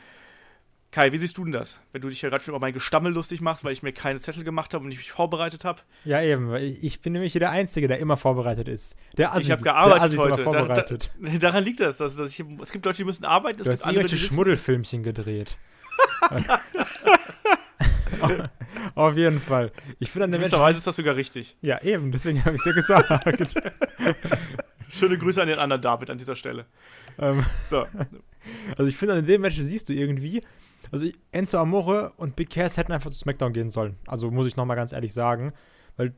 [0.92, 1.78] Kai, wie siehst du denn das?
[1.92, 4.18] Wenn du dich ja gerade schon über mein Gestammel lustig machst, weil ich mir keine
[4.18, 5.80] Zettel gemacht habe und ich mich vorbereitet habe.
[6.04, 6.52] Ja, eben.
[6.56, 8.96] Ich bin nämlich hier der Einzige, der immer vorbereitet ist.
[9.16, 10.42] Der Assi, ich habe gearbeitet heute.
[10.42, 11.12] Vorbereitet.
[11.20, 11.98] Da, da, daran liegt das.
[11.98, 13.60] Dass, dass ich, es gibt Leute, die müssen arbeiten.
[13.60, 15.58] Es du gibt hast andere, die Schmuddelfilmchen gedreht.
[18.96, 19.70] Auf jeden Fall.
[20.00, 21.56] Ich finde an der Weise ist das sogar richtig.
[21.62, 22.10] Ja, eben.
[22.10, 23.54] Deswegen habe ich es ja gesagt.
[24.88, 26.66] Schöne Grüße an den anderen David an dieser Stelle.
[27.18, 27.86] Ähm, so.
[28.76, 30.42] Also ich finde, an dem Match siehst du irgendwie,
[30.90, 33.96] also Enzo Amore und Big Cass hätten einfach zu SmackDown gehen sollen.
[34.06, 35.52] Also muss ich nochmal ganz ehrlich sagen.
[35.96, 36.14] Weil,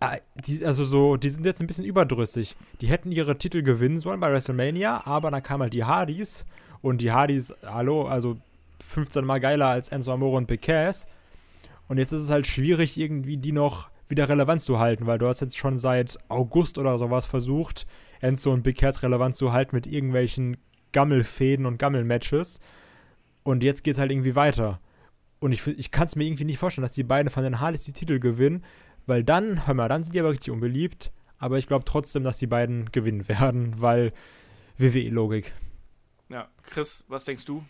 [0.00, 2.56] äh, die, also so, die sind jetzt ein bisschen überdrüssig.
[2.80, 6.44] Die hätten ihre Titel gewinnen sollen bei WrestleMania, aber dann kamen halt die Hardys.
[6.82, 8.36] Und die Hardys, hallo, also
[8.90, 11.06] 15 Mal geiler als Enzo Amore und Big Cass.
[11.88, 15.26] Und jetzt ist es halt schwierig, irgendwie die noch wieder relevant zu halten, weil du
[15.26, 17.86] hast jetzt schon seit August oder sowas versucht,
[18.20, 20.58] Enzo und Big Cass relevant zu halten mit irgendwelchen
[20.92, 22.60] Gammelfäden und Gammelmatches.
[23.42, 24.80] Und jetzt geht es halt irgendwie weiter.
[25.40, 27.84] Und ich, ich kann es mir irgendwie nicht vorstellen, dass die beiden von den Hardys
[27.84, 28.64] die Titel gewinnen,
[29.06, 31.10] weil dann, hör mal, dann sind die aber richtig unbeliebt.
[31.38, 34.12] Aber ich glaube trotzdem, dass die beiden gewinnen werden, weil
[34.78, 35.52] WWE-Logik.
[36.28, 37.64] Ja, Chris, was denkst du?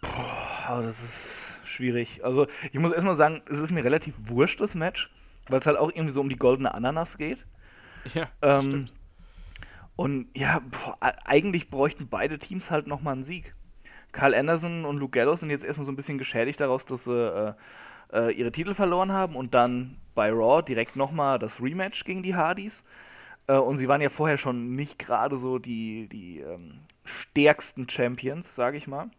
[0.00, 2.24] Boah, das ist schwierig.
[2.24, 5.10] Also, ich muss erstmal sagen, es ist mir relativ wurscht, das Match,
[5.48, 7.46] weil es halt auch irgendwie so um die goldene Ananas geht.
[8.14, 8.92] Ja, ähm, stimmt.
[9.94, 13.54] Und ja, boah, eigentlich bräuchten beide Teams halt nochmal einen Sieg.
[14.12, 17.12] Carl Anderson und Luke Gallows sind jetzt erstmal so ein bisschen geschädigt daraus, dass sie
[17.12, 17.52] äh,
[18.12, 22.34] äh, ihre Titel verloren haben und dann bei Raw direkt nochmal das Rematch gegen die
[22.34, 22.84] Hardys.
[23.46, 28.54] Äh, und sie waren ja vorher schon nicht gerade so die, die ähm, stärksten Champions,
[28.54, 29.10] sage ich mal.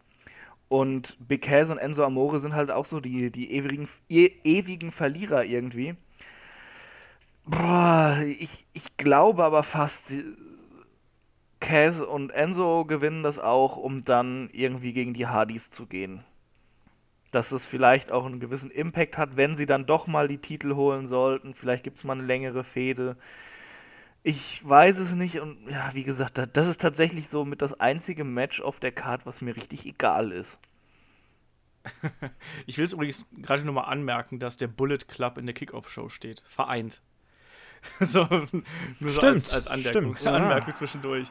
[0.68, 4.92] Und Big Cass und Enzo Amore sind halt auch so die, die ewigen, e ewigen
[4.92, 5.94] Verlierer irgendwie.
[7.44, 10.14] Boah, ich, ich glaube aber fast,
[11.64, 16.22] Cass und Enzo gewinnen das auch, um dann irgendwie gegen die Hardys zu gehen.
[17.30, 20.74] Dass es vielleicht auch einen gewissen Impact hat, wenn sie dann doch mal die Titel
[20.74, 21.54] holen sollten.
[21.54, 23.16] Vielleicht gibt es mal eine längere Fehde.
[24.22, 28.24] Ich weiß es nicht und ja, wie gesagt, das ist tatsächlich so mit das einzige
[28.24, 30.58] Match auf der Card, was mir richtig egal ist.
[32.66, 36.44] ich will es übrigens gerade nochmal anmerken, dass der Bullet Club in der Kickoff-Show steht.
[36.46, 37.00] Vereint.
[38.00, 38.26] so,
[39.00, 40.74] nur so als, als Anmerkung, stimmt, Anmerkung ja.
[40.74, 41.28] zwischendurch.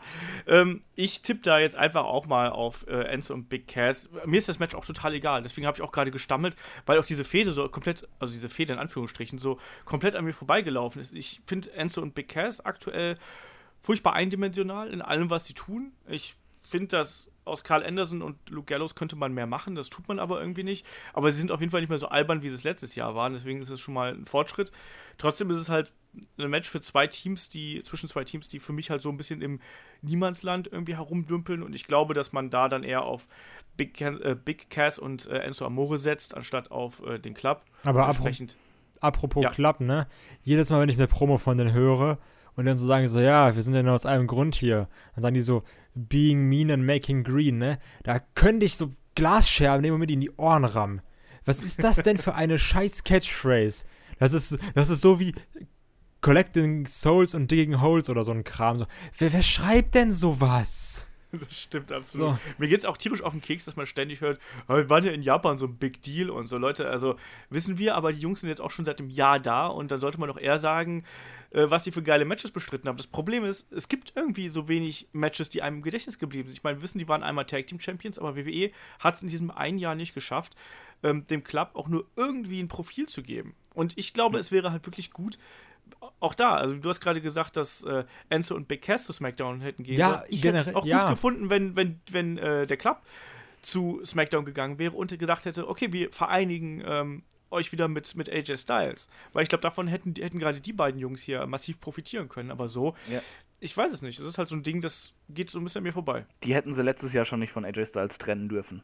[0.48, 4.10] Ähm, ich tippe da jetzt einfach auch mal auf äh, Enzo und Big Cass.
[4.26, 5.42] Mir ist das Match auch total egal.
[5.42, 8.74] Deswegen habe ich auch gerade gestammelt, weil auch diese Fehde so komplett, also diese Fehde
[8.74, 11.14] in Anführungsstrichen, so komplett an mir vorbeigelaufen ist.
[11.14, 13.18] Ich finde Enzo und Big Cass aktuell
[13.82, 15.92] furchtbar eindimensional in allem, was sie tun.
[16.08, 20.08] Ich finde das aus Carl Anderson und Luke Gallows könnte man mehr machen, das tut
[20.08, 20.86] man aber irgendwie nicht.
[21.14, 23.16] Aber sie sind auf jeden Fall nicht mehr so albern, wie sie es letztes Jahr
[23.16, 24.72] waren, deswegen ist es schon mal ein Fortschritt.
[25.18, 25.94] Trotzdem ist es halt
[26.38, 29.18] ein Match für zwei Teams, die, zwischen zwei Teams, die für mich halt so ein
[29.18, 29.60] bisschen im
[30.02, 33.28] Niemandsland irgendwie herumdümpeln und ich glaube, dass man da dann eher auf
[33.78, 37.64] Big, äh, Big Cass und äh, Enzo Amore setzt, anstatt auf äh, den Club.
[37.84, 38.58] Aber entsprechend.
[39.00, 39.50] Apropos ja.
[39.50, 40.08] Club, ne?
[40.44, 42.20] Jedes Mal, wenn ich eine Promo von denen höre,
[42.56, 44.88] und dann so sagen so, ja, wir sind ja nur aus einem Grund hier.
[45.16, 45.64] Dann sagen die so,
[45.96, 47.80] being mean and making green, ne?
[48.04, 51.02] Da könnte ich so Glasscherben nehmen und mit in die Ohren rammen.
[51.46, 53.86] Was ist das denn für eine scheiß Catchphrase?
[54.18, 55.34] Das ist, das ist so wie
[56.22, 58.80] Collecting Souls und Digging Holes oder so ein Kram.
[58.80, 61.10] So, wer, wer schreibt denn sowas?
[61.34, 62.36] Das stimmt absolut.
[62.36, 62.40] So.
[62.60, 65.12] Mir geht es auch tierisch auf den Keks, dass man ständig hört, wir waren ja
[65.12, 66.60] in Japan so ein Big Deal und so.
[66.60, 67.16] Leute, also
[67.50, 70.00] wissen wir, aber die Jungs sind jetzt auch schon seit einem Jahr da und dann
[70.00, 71.04] sollte man doch eher sagen,
[71.54, 72.98] äh, was sie für geile Matches bestritten haben.
[72.98, 76.58] Das Problem ist, es gibt irgendwie so wenig Matches, die einem im Gedächtnis geblieben sind.
[76.58, 79.28] Ich meine, wir wissen, die waren einmal Tag Team Champions, aber WWE hat es in
[79.28, 80.56] diesem einen Jahr nicht geschafft,
[81.04, 83.56] ähm, dem Club auch nur irgendwie ein Profil zu geben.
[83.74, 85.38] Und ich glaube, es wäre halt wirklich gut,
[86.20, 89.62] auch da, also du hast gerade gesagt, dass äh, Enzo und Big Cass zu SmackDown
[89.62, 91.02] hätten gehen ja, Ich hätte es auch ja.
[91.02, 93.02] gut gefunden, wenn, wenn, wenn äh, der Club
[93.62, 98.30] zu SmackDown gegangen wäre und gedacht hätte, okay, wir vereinigen ähm, euch wieder mit, mit
[98.30, 99.10] AJ Styles.
[99.32, 102.52] Weil ich glaube, davon hätten, hätten gerade die beiden Jungs hier massiv profitieren können.
[102.52, 103.22] Aber so, ja.
[103.60, 104.20] ich weiß es nicht.
[104.20, 106.26] Es ist halt so ein Ding, das geht so ein bisschen an mir vorbei.
[106.44, 108.84] Die hätten sie letztes Jahr schon nicht von AJ Styles trennen dürfen.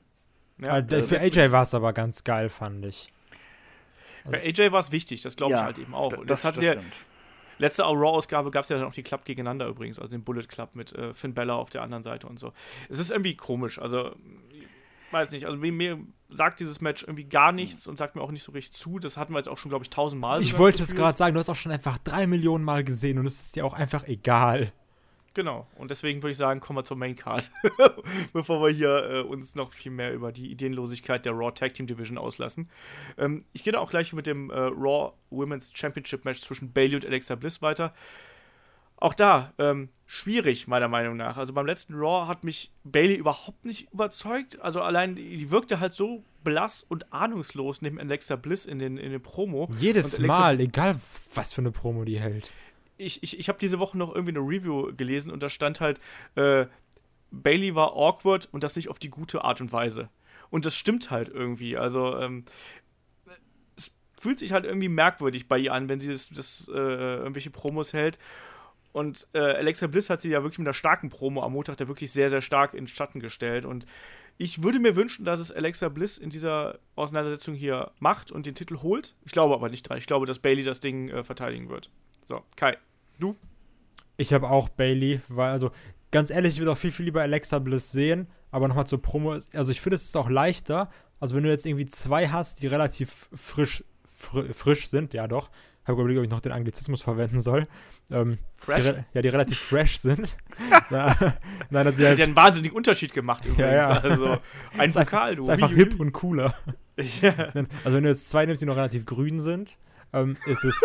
[0.62, 3.12] Ja, äh, für AJ war es aber ganz geil, fand ich.
[4.26, 6.14] Also, Bei AJ war es wichtig, das glaube ich ja, halt eben auch.
[6.14, 6.82] Und das, das hat der,
[7.60, 10.76] letzte Raw-Ausgabe gab es ja dann auch die Club gegeneinander übrigens, also den Bullet Club
[10.76, 12.54] mit äh, Finn Bella auf der anderen Seite und so.
[12.90, 14.16] Es ist irgendwie komisch, also
[15.12, 18.44] weiß nicht, also mir, sagt dieses Match irgendwie gar nichts und sagt mir auch nicht
[18.44, 19.00] so recht zu.
[19.00, 20.42] Das hatten wir jetzt auch schon, glaube ich, tausendmal.
[20.42, 23.26] Ich wollte es gerade sagen, du hast auch schon einfach drei Millionen Mal gesehen und
[23.26, 24.72] es ist dir auch einfach egal.
[25.36, 27.52] Genau, und deswegen würde ich sagen, kommen wir zur Main Card,
[28.34, 31.86] bevor wir hier äh, uns noch viel mehr über die Ideenlosigkeit der Raw Tag Team
[31.86, 32.70] Division auslassen.
[33.18, 36.96] Ähm, ich gehe da auch gleich mit dem äh, Raw Women's Championship Match zwischen Bailey
[36.96, 37.94] und Alexa Bliss weiter.
[39.02, 41.38] Auch da, ähm, schwierig, meiner Meinung nach.
[41.38, 44.60] Also beim letzten Raw hat mich Bailey überhaupt nicht überzeugt.
[44.60, 49.12] Also allein, die wirkte halt so blass und ahnungslos neben Alexa Bliss in den, in
[49.12, 49.70] den Promo.
[49.78, 51.00] Jedes Mal, egal
[51.34, 52.52] was für eine Promo die hält
[53.00, 56.00] ich, ich, ich habe diese Woche noch irgendwie eine Review gelesen und da stand halt,
[56.36, 56.68] äh,
[57.32, 60.10] Bailey war awkward und das nicht auf die gute Art und Weise.
[60.50, 61.78] Und das stimmt halt irgendwie.
[61.78, 62.44] Also, ähm,
[63.78, 67.52] es fühlt sich halt irgendwie merkwürdig bei ihr an, wenn sie das, das äh, irgendwelche
[67.52, 68.18] Promos hält.
[68.92, 71.88] Und äh, Alexa Bliss hat sie ja wirklich mit einer starken Promo am Montag da
[71.88, 73.66] wirklich sehr, sehr stark in Schatten gestellt.
[73.66, 73.86] Und
[74.38, 78.56] ich würde mir wünschen, dass es Alexa Bliss in dieser Auseinandersetzung hier macht und den
[78.56, 79.14] Titel holt.
[79.26, 79.98] Ich glaube aber nicht dran.
[79.98, 81.92] Ich glaube, dass Bailey das Ding äh, verteidigen wird.
[82.24, 82.78] So, Kai.
[83.20, 83.36] Du?
[84.18, 85.72] Ich habe auch Bailey, weil, also,
[86.12, 89.38] ganz ehrlich, ich würde auch viel, viel lieber Alexa Bliss sehen, aber nochmal zur Promo.
[89.54, 90.90] Also, ich finde, es ist auch leichter.
[91.20, 95.50] Also, wenn du jetzt irgendwie zwei hast, die relativ frisch, fr frisch sind, ja doch.
[95.84, 97.68] Ich habe überlegt, ob ich noch den Anglizismus verwenden soll.
[98.12, 98.84] Ähm, fresh?
[98.84, 100.38] Die, ja, die relativ fresh sind.
[100.90, 101.16] Na,
[101.70, 103.62] nein, das halt, hat einen wahnsinnigen Unterschied gemacht übrigens.
[103.62, 104.02] Ja, ja.
[104.02, 104.38] Also,
[104.78, 105.44] ein Vokal, du.
[105.44, 106.54] Ist einfach hip und cooler.
[107.22, 107.32] Ja.
[107.86, 109.80] Also, wenn du jetzt zwei nimmst, die noch relativ grün sind,
[110.12, 110.76] ähm, ist es.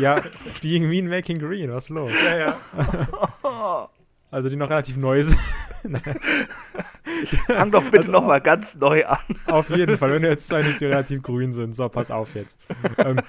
[0.00, 0.20] Ja,
[0.60, 2.10] Being Mean Making Green, was ist los?
[2.24, 3.88] Ja, ja.
[4.32, 5.38] Also die noch relativ neu sind.
[7.46, 9.18] Fang doch bitte also, nochmal ganz neu an.
[9.46, 11.76] Auf jeden Fall, wenn du jetzt zwei nicht so relativ grün sind.
[11.76, 12.58] So, pass auf jetzt.
[12.98, 13.20] ähm,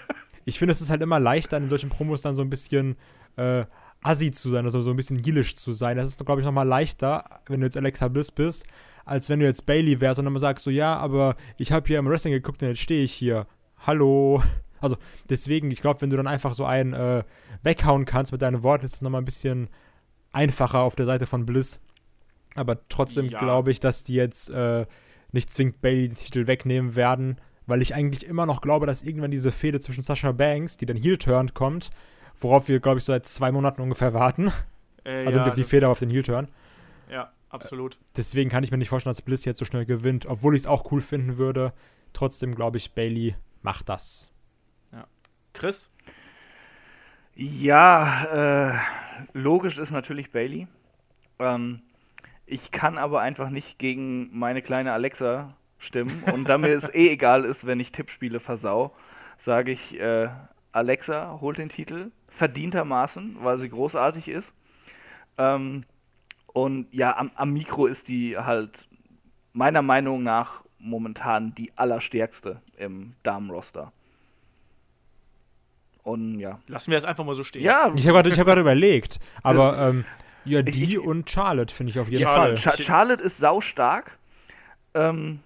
[0.45, 2.95] ich finde, es ist halt immer leichter, in solchen Promos dann so ein bisschen
[3.35, 3.65] äh,
[4.01, 5.97] assi zu sein, also so ein bisschen gillisch zu sein.
[5.97, 8.65] Das ist, glaube ich, nochmal leichter, wenn du jetzt Alexa Bliss bist,
[9.05, 11.87] als wenn du jetzt Bailey wärst und dann mal sagst so, ja, aber ich habe
[11.87, 13.47] hier im Wrestling geguckt und jetzt stehe ich hier.
[13.85, 14.43] Hallo.
[14.79, 14.97] Also
[15.29, 17.23] deswegen, ich glaube, wenn du dann einfach so einen äh,
[17.63, 19.69] weghauen kannst mit deinen Worten, ist es nochmal ein bisschen
[20.33, 21.79] einfacher auf der Seite von Bliss.
[22.55, 23.39] Aber trotzdem ja.
[23.39, 24.85] glaube ich, dass die jetzt äh,
[25.31, 29.31] nicht zwingend Bailey den Titel wegnehmen werden, weil ich eigentlich immer noch glaube, dass irgendwann
[29.31, 31.91] diese Fehde zwischen Sasha Banks, die dann Heel-Turn kommt,
[32.39, 34.51] worauf wir, glaube ich, so seit zwei Monaten ungefähr warten.
[35.03, 36.47] Äh, also ja, die Fehde auf den Heel-Turn.
[37.09, 37.97] Ja, absolut.
[38.17, 40.67] Deswegen kann ich mir nicht vorstellen, dass Bliss jetzt so schnell gewinnt, obwohl ich es
[40.67, 41.73] auch cool finden würde.
[42.13, 44.33] Trotzdem glaube ich, Bailey macht das.
[45.53, 45.89] Chris?
[47.35, 48.79] Ja, äh,
[49.33, 50.67] logisch ist natürlich Bailey.
[51.39, 51.81] Ähm,
[52.45, 56.23] ich kann aber einfach nicht gegen meine kleine Alexa stimmen.
[56.33, 58.95] Und da mir es eh egal ist, wenn ich Tippspiele versau,
[59.37, 60.29] sage ich, äh,
[60.71, 64.55] Alexa holt den Titel, verdientermaßen, weil sie großartig ist.
[65.37, 65.83] Ähm,
[66.47, 68.87] und ja, am, am, Mikro ist die halt
[69.53, 73.91] meiner Meinung nach momentan die allerstärkste im Damenroster.
[76.03, 76.59] Und ja.
[76.67, 77.63] Lassen wir es einfach mal so stehen.
[77.63, 77.91] Ja.
[77.95, 79.19] Ich habe gerade hab überlegt.
[79.41, 80.05] Aber ähm,
[80.43, 82.61] ja, die ich, und Charlotte finde ich auf jeden Charlotte.
[82.61, 82.77] Fall.
[82.77, 84.17] Ch Charlotte ist saustark.
[84.93, 85.39] Ähm,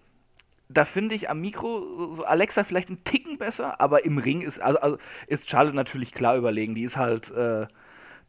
[0.70, 4.60] da finde ich am Mikro so Alexa vielleicht einen Ticken besser, aber im Ring ist,
[4.60, 6.76] also, also ist Charlotte natürlich klar überlegen.
[6.76, 7.68] Die ist halt äh,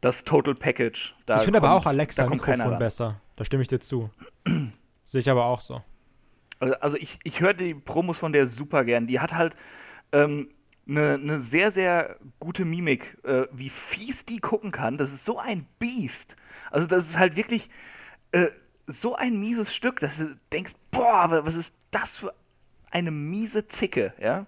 [0.01, 1.15] das Total Package.
[1.25, 3.19] Da ich finde aber auch Alexa am Mikrofon besser.
[3.35, 4.09] Da stimme ich dir zu.
[5.03, 5.81] Sehe ich aber auch so.
[6.59, 9.07] Also, also ich, ich höre die Promos von der super gern.
[9.07, 9.55] Die hat halt
[10.11, 10.49] ähm,
[10.87, 14.97] eine, eine sehr, sehr gute Mimik, äh, wie fies die gucken kann.
[14.97, 16.35] Das ist so ein Biest.
[16.71, 17.69] Also das ist halt wirklich
[18.31, 18.47] äh,
[18.91, 22.33] so ein mieses Stück, dass du denkst, boah, was ist das für
[22.91, 24.45] eine miese Zicke, ja?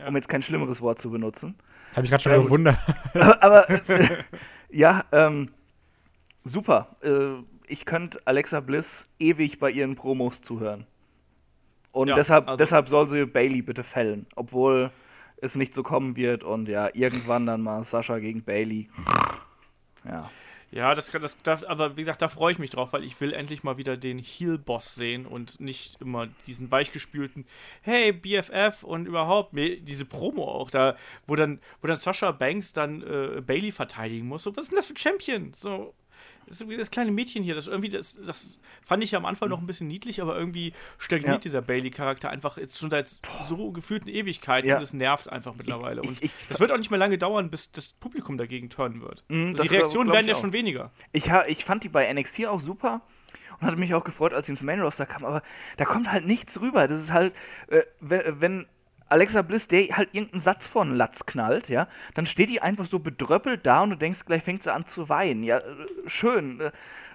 [0.00, 0.08] ja.
[0.08, 1.54] Um jetzt kein schlimmeres Wort zu benutzen.
[1.94, 2.78] Habe ich gerade schon äh, gewundert.
[3.40, 3.66] Aber
[4.70, 5.50] ja, ähm,
[6.42, 6.96] super.
[7.02, 10.86] Äh, ich könnte Alexa Bliss ewig bei ihren Promos zuhören.
[11.92, 14.26] Und ja, deshalb, also deshalb soll sie Bailey bitte fällen.
[14.34, 14.90] Obwohl
[15.36, 18.88] es nicht so kommen wird und ja, irgendwann dann mal Sascha gegen Bailey.
[20.04, 20.30] Ja.
[20.74, 23.32] Ja, das, das, das, aber wie gesagt, da freue ich mich drauf, weil ich will
[23.32, 27.46] endlich mal wieder den Heel-Boss sehen und nicht immer diesen weichgespülten,
[27.82, 30.96] hey, BFF und überhaupt, diese Promo auch, da,
[31.28, 34.42] wo dann, wo dann Sascha Banks dann äh, Bailey verteidigen muss.
[34.42, 35.52] So, was ist denn das für ein Champion?
[35.52, 35.94] So,
[36.46, 39.66] das, das kleine Mädchen hier, das irgendwie, das, das fand ich am Anfang noch ein
[39.66, 41.38] bisschen niedlich, aber irgendwie stagniert ja.
[41.38, 44.76] dieser Bailey-Charakter einfach jetzt schon seit so gefühlten Ewigkeiten ja.
[44.76, 46.02] und das nervt einfach mittlerweile.
[46.02, 49.00] Ich, ich, und das wird auch nicht mehr lange dauern, bis das Publikum dagegen turnen
[49.00, 49.24] wird.
[49.28, 50.90] Mhm, also die Reaktionen werden ja schon weniger.
[51.12, 53.02] Ich, ich fand die bei NXT auch super
[53.60, 55.42] und hatte mich auch gefreut, als sie ins Main Roster kam, aber
[55.76, 56.88] da kommt halt nichts rüber.
[56.88, 57.34] Das ist halt,
[57.68, 58.66] äh, wenn, wenn
[59.14, 62.98] Alexa Bliss, der halt irgendeinen Satz von Latz knallt, ja, dann steht die einfach so
[62.98, 65.44] bedröppelt da und du denkst, gleich fängt sie an zu weinen.
[65.44, 65.62] Ja, äh,
[66.06, 66.60] schön.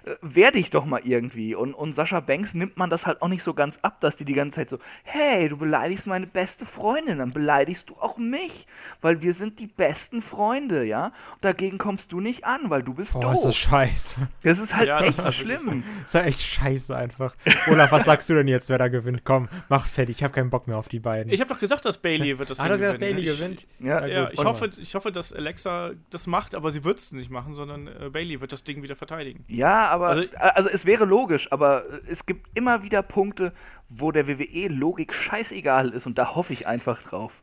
[0.04, 1.54] Äh, wehr dich doch mal irgendwie.
[1.54, 4.24] Und, und Sascha Banks nimmt man das halt auch nicht so ganz ab, dass die
[4.24, 8.66] die ganze Zeit so, hey, du beleidigst meine beste Freundin, dann beleidigst du auch mich,
[9.00, 11.06] weil wir sind die besten Freunde, ja.
[11.34, 13.34] Und dagegen kommst du nicht an, weil du bist Oh, doof.
[13.34, 14.28] ist das scheiße.
[14.42, 15.84] das ist halt Ja, das echt ist halt schlimm.
[16.04, 17.34] Ist ja echt scheiße einfach.
[17.70, 19.24] Olaf, was sagst du denn jetzt, wer da gewinnt?
[19.24, 20.16] Komm, mach fertig.
[20.16, 21.32] Ich habe keinen Bock mehr auf die beiden.
[21.32, 23.16] Ich habe doch gesagt, dass Bailey wird das ah, Ding das ist gewinnen.
[23.16, 23.66] Bailey Ich- gewinnt.
[23.78, 27.12] Ja, Ja, gut, ich hoffe, ich hoffe, dass Alexa das macht, aber sie wird es
[27.12, 29.44] nicht machen, sondern äh, Bailey wird das Ding wieder verteidigen.
[29.48, 33.52] Ja, aber also, Also- es wäre logisch, aber es gibt immer wieder Punkte,
[33.88, 37.42] wo der WWE Logik scheißegal ist und da hoffe ich einfach drauf.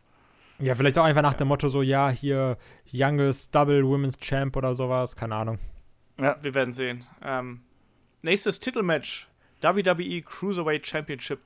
[0.60, 2.58] Ja, vielleicht auch einfach nach dem Motto so, ja, hier
[2.92, 5.60] Youngest Double Women's Champ oder sowas, keine Ahnung.
[6.20, 6.36] Ja.
[6.42, 7.04] Wir werden sehen.
[7.24, 7.62] Ähm,
[8.24, 9.28] nächstes Titelmatch:
[9.62, 11.40] WWE Cruiserweight Championship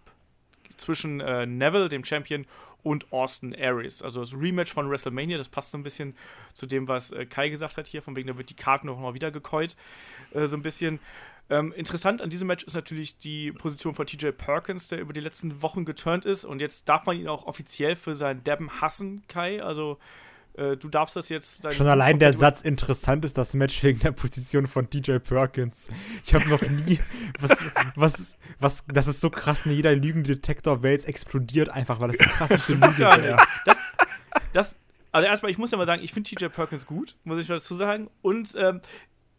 [0.77, 2.45] zwischen äh, Neville, dem Champion,
[2.83, 4.01] und Austin Aries.
[4.01, 6.15] Also das Rematch von WrestleMania, das passt so ein bisschen
[6.53, 8.99] zu dem, was äh, Kai gesagt hat hier, von wegen, da wird die Karte noch
[8.99, 9.75] mal wieder gekäut.
[10.33, 10.99] Äh, so ein bisschen.
[11.49, 15.19] Ähm, interessant an diesem Match ist natürlich die Position von TJ Perkins, der über die
[15.19, 16.45] letzten Wochen geturnt ist.
[16.45, 19.61] Und jetzt darf man ihn auch offiziell für seinen Dabben hassen, Kai.
[19.61, 19.97] Also
[20.55, 21.71] äh, du darfst das jetzt.
[21.73, 25.89] Schon allein der Satz, interessant ist das Match wegen der Position von DJ Perkins.
[26.25, 26.99] Ich habe noch nie,
[27.39, 27.63] was,
[27.95, 32.25] was, was, das ist so krass, in jeder Lügendetektor Wales explodiert einfach, weil das die
[32.29, 33.37] krasseste Lüge wäre.
[33.65, 33.77] Das,
[34.53, 34.75] das,
[35.11, 37.55] also erstmal, ich muss ja mal sagen, ich finde TJ Perkins gut, muss ich mal
[37.55, 38.09] dazu sagen.
[38.21, 38.81] Und ähm,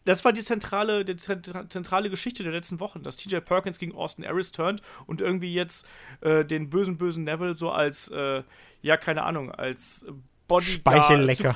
[0.05, 3.95] das war die zentrale, die zentra- zentrale Geschichte der letzten Wochen, dass TJ Perkins gegen
[3.95, 5.85] Austin Aries turnt und irgendwie jetzt
[6.21, 8.43] äh, den bösen, bösen Neville so als, äh,
[8.81, 10.05] ja, keine Ahnung, als
[10.47, 11.05] Bodyguard.
[11.05, 11.55] Speichellecker.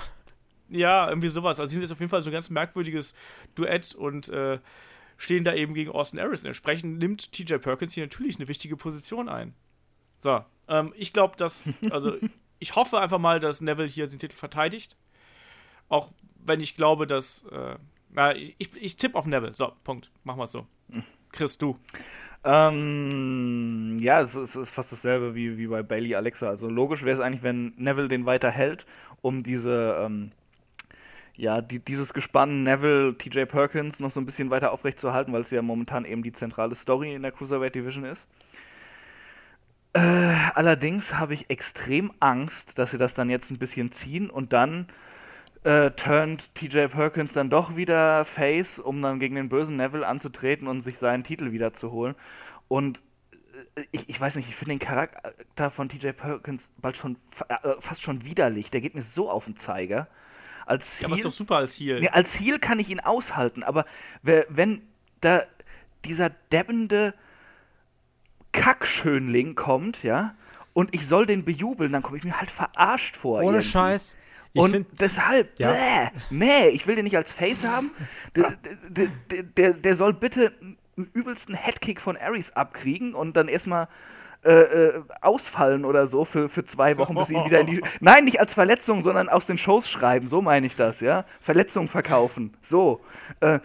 [0.69, 1.59] Ja, irgendwie sowas.
[1.59, 3.13] Also, sie sind jetzt auf jeden Fall so ein ganz merkwürdiges
[3.55, 4.59] Duett und äh,
[5.17, 6.19] stehen da eben gegen Austin.
[6.19, 9.53] Und entsprechend nimmt TJ Perkins hier natürlich eine wichtige Position ein.
[10.19, 12.17] So, ähm, ich glaube, dass, also,
[12.59, 14.97] ich hoffe einfach mal, dass Neville hier den Titel verteidigt.
[15.89, 16.11] Auch
[16.43, 17.75] wenn ich glaube, dass, äh,
[18.09, 19.55] na, ich, ich, ich tippe auf Neville.
[19.55, 20.11] So, Punkt.
[20.23, 20.67] Machen wir es so.
[21.31, 21.77] Chris, du.
[22.43, 26.47] Ähm, ja, es ist, es ist fast dasselbe wie, wie bei Bailey Alexa.
[26.47, 28.85] Also logisch wäre es eigentlich, wenn Neville den weiter hält,
[29.21, 30.31] um diese, ähm,
[31.35, 35.51] ja, die, dieses Gespann Neville, TJ Perkins noch so ein bisschen weiter aufrechtzuerhalten, weil es
[35.51, 38.29] ja momentan eben die zentrale Story in der Cruiserweight Division ist.
[39.93, 39.99] Äh,
[40.53, 44.87] allerdings habe ich extrem Angst, dass sie das dann jetzt ein bisschen ziehen und dann
[45.67, 50.67] äh, turnt TJ Perkins dann doch wieder Face, um dann gegen den bösen Neville anzutreten
[50.67, 52.15] und sich seinen Titel wieder zu holen.
[52.69, 53.01] Und
[53.75, 57.17] äh, ich, ich weiß nicht, ich finde den Charakter von TJ Perkins bald schon
[57.49, 58.71] äh, fast schon widerlich.
[58.71, 60.07] Der geht mir so auf den Zeiger.
[60.65, 61.99] Als Ja, aber ist doch super als Heel.
[61.99, 63.85] Nee, als Heel kann ich ihn aushalten, aber
[64.21, 64.81] wer- wenn
[65.21, 65.43] da
[66.05, 67.13] dieser deppende
[68.51, 70.35] Kackschönling kommt, ja,
[70.73, 73.39] und ich soll den bejubeln, dann komme ich mir halt verarscht vor.
[73.39, 73.69] Ohne irgendwie.
[73.69, 74.17] Scheiß.
[74.57, 75.71] Ich und find, deshalb, ja.
[75.71, 77.91] bäh, nee, ich will den nicht als Face haben.
[78.35, 78.55] Der,
[78.89, 79.07] der,
[79.43, 80.51] der, der, soll bitte
[80.97, 83.87] einen übelsten Headkick von Ares abkriegen und dann erstmal
[84.43, 87.83] äh, äh, ausfallen oder so für, für zwei Wochen, bis sie ihn wieder in die.
[87.99, 91.25] Nein, nicht als Verletzung, sondern aus den Shows schreiben, so meine ich das, ja.
[91.39, 93.01] Verletzung verkaufen, so.
[93.39, 93.59] Äh,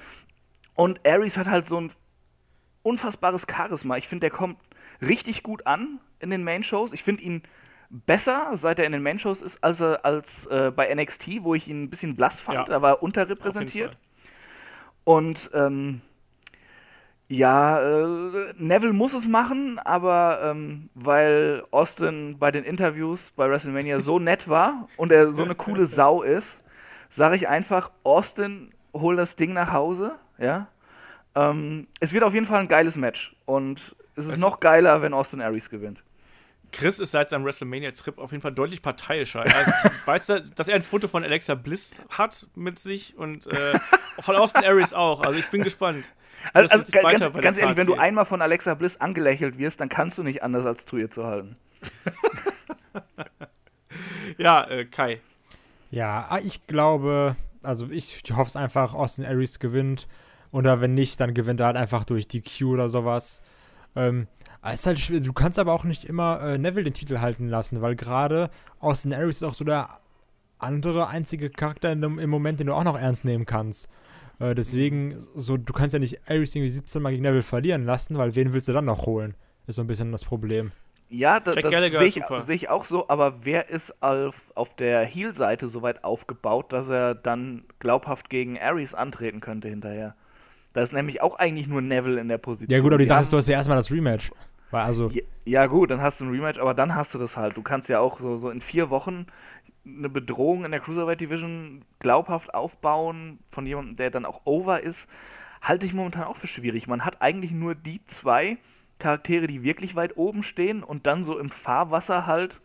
[0.75, 1.93] und Ares hat halt so ein
[2.83, 3.97] unfassbares Charisma.
[3.97, 4.59] Ich finde, der kommt
[5.01, 6.93] richtig gut an in den Main-Shows.
[6.93, 7.43] Ich finde ihn
[8.07, 11.85] besser, seit er in den Main-Shows ist, als, als äh, bei NXT, wo ich ihn
[11.85, 12.69] ein bisschen blass fand.
[12.69, 12.81] Ja.
[12.83, 13.97] War er jeden unterrepräsentiert.
[15.05, 16.01] Und ähm,
[17.29, 24.01] ja, äh, Neville muss es machen, aber ähm, weil Austin bei den Interviews bei WrestleMania
[24.01, 26.63] so nett war und er so eine coole Sau ist,
[27.09, 30.69] sage ich einfach, Austin, hol das Ding nach Hause, ja.
[31.35, 35.01] Ähm, es wird auf jeden Fall ein geiles Match und es ist Es- noch geiler,
[35.01, 36.03] wenn Austin Aries gewinnt.
[36.73, 39.43] Chris ist seit seinem WrestleMania-Trip auf jeden Fall deutlich parteiischer.
[39.43, 43.47] Also ich weiß, da- dass er ein Foto von Alexa Bliss hat mit sich und
[43.47, 43.79] äh,
[44.21, 45.21] von Austin Aries auch.
[45.23, 46.13] Also ich bin gespannt.
[46.53, 49.89] Also, also ganz, ganz ehrlich, Card wenn du einmal von Alexa Bliss angelächelt wirst, dann
[49.89, 51.57] kannst du nicht anders als zu ihr zu halten.
[54.39, 55.21] Ja, äh, Kai.
[55.91, 60.09] Ja, ah, ich glaube, also ich hoffe es einfach, Austin Aries gewinnt.
[60.51, 63.43] Oder wenn nicht, dann gewinnt er halt einfach durch die Q oder sowas.
[63.95, 64.27] Ähm,
[64.63, 65.21] aber es ist halt schwer.
[65.21, 68.49] Du kannst aber auch nicht immer äh, Neville den Titel halten lassen, weil gerade
[68.79, 69.99] Austin Aries ist auch so der
[70.59, 73.91] andere einzige Charakter dem, im Moment, den du auch noch ernst nehmen kannst.
[74.39, 78.17] Äh, deswegen, so, du kannst ja nicht Aries irgendwie 17 Mal gegen Neville verlieren lassen,
[78.17, 79.35] weil wen willst du dann noch holen?
[79.67, 80.71] Ist so ein bisschen das Problem.
[81.09, 84.75] Ja, da, das sehe ist ich, seh ich auch so, aber wer ist auf, auf
[84.77, 90.15] der Heel-Seite so weit aufgebaut, dass er dann glaubhaft gegen Ares antreten könnte hinterher?
[90.73, 92.71] Da ist nämlich auch eigentlich nur Neville in der Position.
[92.71, 94.31] Ja, gut, aber die Sache ist, du hast ja erstmal das Rematch.
[94.73, 97.37] Weil also, Ja, ja, gut, dann hast du ein Rematch, aber dann hast du das
[97.37, 97.57] halt.
[97.57, 99.27] Du kannst ja auch so, so in vier Wochen
[99.87, 105.09] eine Bedrohung in der Cruiserweight Division glaubhaft aufbauen von jemandem, der dann auch over ist,
[105.61, 106.87] halte ich momentan auch für schwierig.
[106.87, 108.57] Man hat eigentlich nur die zwei
[108.99, 112.61] Charaktere, die wirklich weit oben stehen und dann so im Fahrwasser halt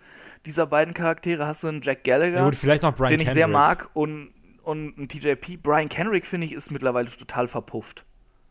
[0.46, 3.26] dieser beiden Charaktere hast du einen Jack Gallagher, ja gut, vielleicht noch Brian den ich
[3.26, 3.42] Kendrick.
[3.42, 4.30] sehr mag und,
[4.64, 5.58] und einen TJP.
[5.62, 8.06] Brian Kenrick, finde ich, ist mittlerweile total verpufft.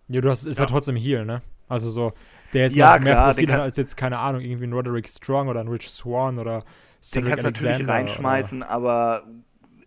[0.09, 0.65] Ja, du hast, ist ja.
[0.65, 0.71] Ja.
[0.71, 1.43] trotzdem Heal, ne?
[1.69, 2.13] Also so,
[2.53, 4.73] der jetzt Ja, noch mehr klar, den Profil hat als jetzt, keine Ahnung, irgendwie ein
[4.73, 6.65] Roderick Strong oder ein Rich Swan oder Den
[7.01, 9.25] Cedric kannst du natürlich Alexander reinschmeißen, aber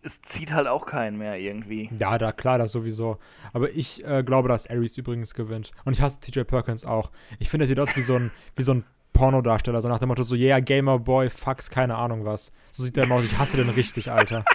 [0.01, 1.87] es zieht halt auch keinen mehr irgendwie.
[1.87, 3.17] Oder, ja, da klar, das sowieso.
[3.53, 5.71] Aber ich äh, glaube, dass Aries übrigens gewinnt.
[5.83, 7.11] Und ich hasse TJ Perkins auch.
[7.39, 10.07] Ich finde, er sieht aus wie so ein, wie so ein Pornodarsteller, so nach dem
[10.07, 12.51] Motto, so, yeah, Gamer Boy, fucks, keine Ahnung was.
[12.71, 13.25] So sieht der aus.
[13.25, 14.45] Ich hasse den richtig, Alter.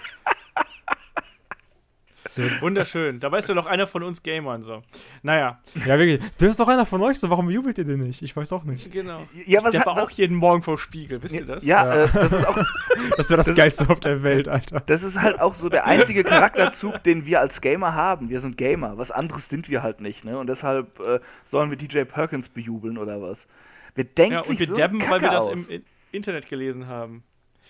[2.29, 3.21] So, Wunderschön.
[3.21, 4.83] Da weißt du doch einer von uns Gamern so.
[5.23, 6.21] Naja, ja, wirklich.
[6.39, 8.23] Der ist doch einer von euch, so warum jubelt ihr denn nicht?
[8.23, 8.91] Ich weiß auch nicht.
[8.91, 9.27] genau.
[9.47, 11.65] Ja, was Der hat war auch jeden Morgen vor Spiegel, wisst ihr das?
[11.65, 12.05] Ja, Ja.
[12.05, 12.57] Äh, das ist auch
[13.17, 14.81] Das wäre das, Geilste auf der Welt, Alter.
[14.87, 18.31] das ist halt auch so der einzige Charakterzug, den wir als Gamer haben.
[18.31, 18.97] Wir sind Gamer.
[18.97, 20.39] Was anderes sind wir halt nicht, ne?
[20.39, 23.47] Und deshalb äh, sollen wir DJ Perkins bejubeln oder was?
[23.95, 25.69] Wir denken Ja, und sich wir so dabben, weil wir das aus.
[25.69, 27.23] im Internet gelesen haben.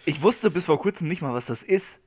[0.06, 1.98] Ich wusste bis vor kurzem nicht mal, was das ist.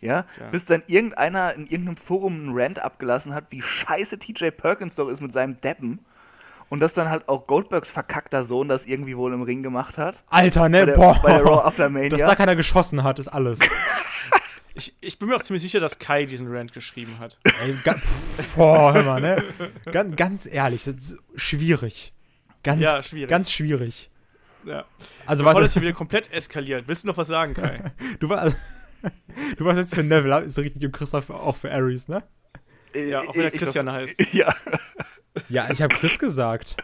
[0.00, 0.48] Ja, Tja.
[0.50, 5.08] bis dann irgendeiner in irgendeinem Forum einen Rant abgelassen hat, wie scheiße TJ Perkins doch
[5.08, 6.00] ist mit seinem Deppen.
[6.70, 10.16] Und dass dann halt auch Goldbergs verkackter Sohn das irgendwie wohl im Ring gemacht hat.
[10.28, 10.80] Alter, ne?
[10.80, 11.20] Bei der, Boah.
[11.20, 12.10] bei der Raw After Mania.
[12.10, 13.58] Dass da keiner geschossen hat, ist alles.
[14.72, 17.38] Ich, ich bin mir auch ziemlich sicher, dass Kai diesen Rant geschrieben hat.
[17.42, 17.96] Ey, ga,
[18.54, 19.42] boah, hör mal, ne?
[19.90, 22.14] Ganz, ganz ehrlich, das ist schwierig.
[22.62, 23.28] Ganz, Ja, schwierig.
[23.28, 24.10] Ganz schwierig.
[24.64, 24.84] Ja.
[25.26, 26.86] Also, Voll ist was, hier wieder komplett eskaliert.
[26.86, 27.92] Willst du noch was sagen, Kai?
[28.20, 28.52] du, war,
[29.58, 32.22] du warst jetzt für Neville, ist richtig, und Christoph auch für Ares, ne?
[32.94, 34.20] Ja, auch wenn er Ich- Christian heißt.
[34.34, 34.54] Ja,
[35.48, 36.76] Ja, ich habe Chris gesagt.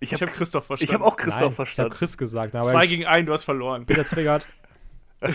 [0.00, 0.90] ich Ich habe habe Christoph verstanden.
[0.90, 1.90] ich hab auch Christoph Nein, Ich verstanden.
[1.90, 3.84] habe Chris gesagt, aber Zwei ich, gegen einen, du hast verloren.
[3.86, 4.46] Peter Zwiggert.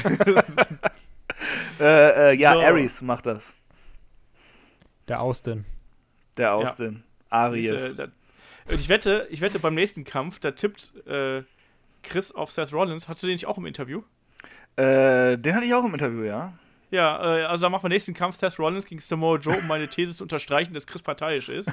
[1.80, 2.62] Äh, äh, ja, So.
[2.62, 3.54] Ares macht das.
[5.08, 5.66] Der Austin.
[6.38, 7.04] Der Austin.
[7.30, 7.70] Aries.
[7.70, 8.12] Diese,
[8.70, 11.44] ich wette, ich wette beim nächsten Kampf, da tippt äh,
[12.04, 13.08] Chris auf Seth Rollins.
[13.08, 14.02] Hast du den nicht auch im Interview?
[14.78, 16.54] Äh, den hatte ich auch im Interview, ja.
[16.90, 19.88] Ja, äh, also da machen wir nächsten Kampf Seth Rollins gegen Samoa Joe, um meine
[19.88, 21.70] These zu unterstreichen, dass Chris parteiisch ist.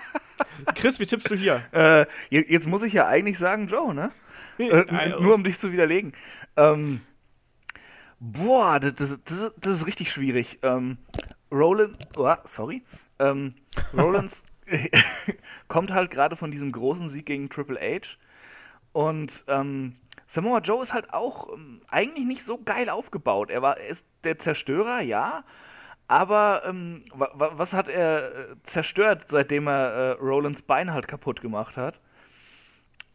[0.74, 1.62] Chris, wie tippst du hier?
[1.72, 4.10] Äh, je- jetzt muss ich ja eigentlich sagen, Joe, ne?
[4.58, 6.12] Äh, nur um dich zu widerlegen.
[6.56, 7.02] Ähm,
[8.18, 10.58] boah, das, das, das, ist richtig schwierig.
[10.62, 10.96] Ähm,
[11.52, 12.82] Rollins, oh, sorry.
[13.18, 13.52] Ähm,
[13.92, 14.46] Rollins
[15.68, 18.16] kommt halt gerade von diesem großen Sieg gegen Triple H.
[18.96, 23.50] Und ähm, Samoa Joe ist halt auch ähm, eigentlich nicht so geil aufgebaut.
[23.50, 25.44] Er war er ist der Zerstörer, ja.
[26.08, 31.08] Aber ähm, wa wa was hat er äh, zerstört, seitdem er äh, Rollins Bein halt
[31.08, 32.00] kaputt gemacht hat?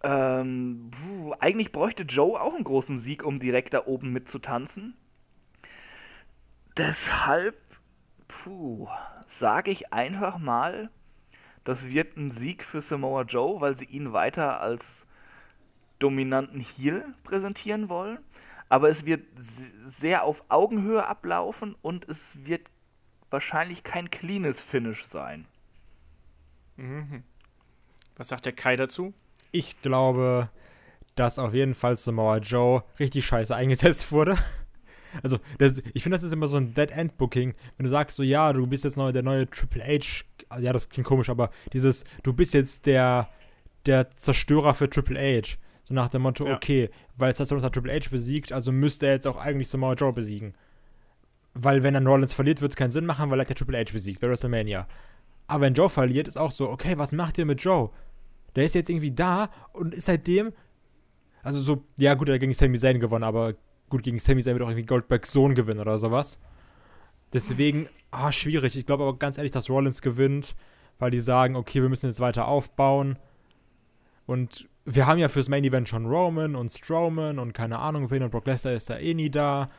[0.04, 4.96] Ähm, puh, eigentlich bräuchte Joe auch einen großen Sieg, um direkt da oben mitzutanzen.
[6.78, 7.58] Deshalb,
[8.28, 8.88] puh,
[9.26, 10.92] sage ich einfach mal,
[11.64, 15.08] das wird ein Sieg für Samoa Joe, weil sie ihn weiter als
[16.02, 18.20] dominanten Heel präsentieren wollen.
[18.70, 19.26] Aber es wird
[19.86, 22.62] sehr auf Augenhöhe ablaufen und es wird
[23.30, 25.46] wahrscheinlich kein cleanes Finish sein.
[26.78, 27.24] Mhm.
[28.16, 29.14] Was sagt der Kai dazu?
[29.52, 30.50] Ich glaube,
[31.16, 34.38] dass auf jeden Fall Samoa Joe richtig scheiße eingesetzt wurde.
[35.24, 37.54] Also, das, ich finde, das ist immer so ein Dead-End-Booking.
[37.76, 40.24] Wenn du sagst, so, ja, du bist jetzt neu, der neue Triple H,
[40.60, 43.28] ja, das klingt komisch, aber dieses, du bist jetzt der,
[43.86, 45.58] der Zerstörer für Triple H.
[45.92, 46.56] So nach dem Motto, Ja.
[46.56, 50.14] okay, weil Rollins hat Triple H besiegt, also müsste er jetzt auch eigentlich Samoa Joe
[50.14, 50.54] besiegen.
[51.54, 53.78] Weil wenn dann Rollins verliert, wird es keinen Sinn machen, weil er hat ja Triple
[53.78, 54.88] H besiegt bei WrestleMania.
[55.48, 57.90] Aber wenn Joe verliert, ist auch so, okay, was macht ihr mit Joe?
[58.56, 60.54] Der ist jetzt irgendwie da und ist seitdem.
[61.44, 63.56] Also so, ja gut, er hat gegen Sami Zayn gewonnen, aber
[63.90, 66.40] gut, gegen Sami Zayn wird auch irgendwie Goldbergs Sohn gewinnen oder sowas.
[67.34, 68.78] Deswegen, ah, schwierig.
[68.78, 70.56] Ich glaube aber ganz ehrlich, dass Rollins gewinnt,
[71.00, 73.18] weil die sagen, okay, wir müssen jetzt weiter aufbauen.
[74.26, 78.24] Und wir haben ja fürs Main Event schon Roman und Strowman und keine Ahnung wen
[78.24, 79.70] und Brock Lesnar ist da eh nie da.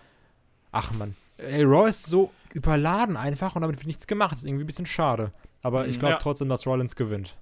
[0.71, 4.33] Ach man, ey, Raw ist so überladen einfach und damit wird nichts gemacht.
[4.33, 5.33] Das ist irgendwie ein bisschen schade.
[5.63, 6.01] Aber ich Mhm.
[6.01, 6.19] glaube Ja.
[6.19, 7.37] trotzdem, dass Rollins gewinnt.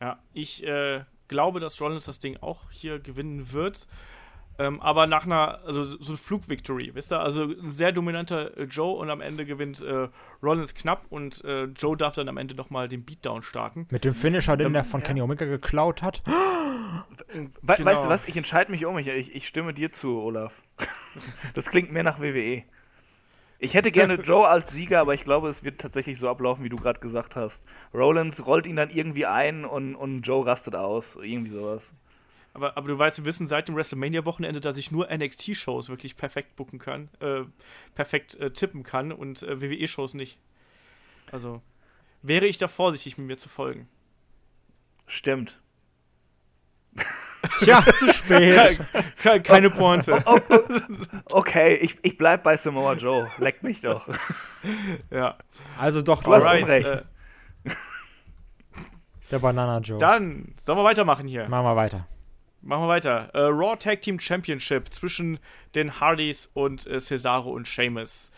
[0.00, 3.86] Ja, ich äh, glaube, dass Rollins das Ding auch hier gewinnen wird.
[4.58, 7.20] Ähm, aber nach einer, also so eine Flug-Victory, wisst ihr?
[7.20, 10.08] Also ein sehr dominanter äh, Joe und am Ende gewinnt äh,
[10.42, 13.86] Rollins knapp und äh, Joe darf dann am Ende nochmal den Beatdown starten.
[13.90, 15.06] Mit dem Finisher, den Ähm, der von ja.
[15.06, 16.22] Kenny Omega geklaut hat.
[16.24, 16.34] We
[17.32, 17.50] Genau.
[17.62, 18.24] Weißt du was?
[18.26, 18.98] Ich entscheide mich um.
[18.98, 20.62] Ich, ich, ich stimme dir zu, Olaf.
[21.54, 22.62] das klingt mehr nach WWE.
[23.58, 26.68] Ich hätte gerne Joe als Sieger, aber ich glaube, es wird tatsächlich so ablaufen, wie
[26.68, 27.64] du gerade gesagt hast.
[27.92, 31.16] Rollins rollt ihn dann irgendwie ein und, und Joe rastet aus.
[31.20, 31.92] Irgendwie sowas.
[32.54, 36.54] Aber, aber du weißt, wir wissen seit dem WrestleMania-Wochenende, dass ich nur NXT-Shows wirklich perfekt
[36.54, 37.42] booken kann, äh,
[37.94, 40.38] perfekt äh, tippen kann und äh, WWE-Shows nicht.
[41.32, 41.60] Also
[42.22, 43.88] wäre ich da vorsichtig, mit mir zu folgen.
[45.06, 45.60] Stimmt.
[47.58, 48.78] Tja, zu spät.
[49.22, 50.22] Keine, keine Pointe.
[50.24, 50.58] Oh, oh,
[51.32, 53.30] okay, ich, ich bleib bei Samoa Joe.
[53.38, 54.06] Leck mich doch.
[55.10, 55.36] ja.
[55.76, 56.88] Also doch, Du hast Unrecht.
[56.88, 57.70] äh,
[59.30, 59.98] der Banana Joe.
[59.98, 61.48] dann sollen wir weitermachen hier.
[61.48, 62.06] Machen wir weiter.
[62.64, 63.28] Machen wir weiter.
[63.34, 65.38] Äh, Raw Tag Team Championship zwischen
[65.74, 68.30] den Hardys und äh, Cesaro und Sheamus.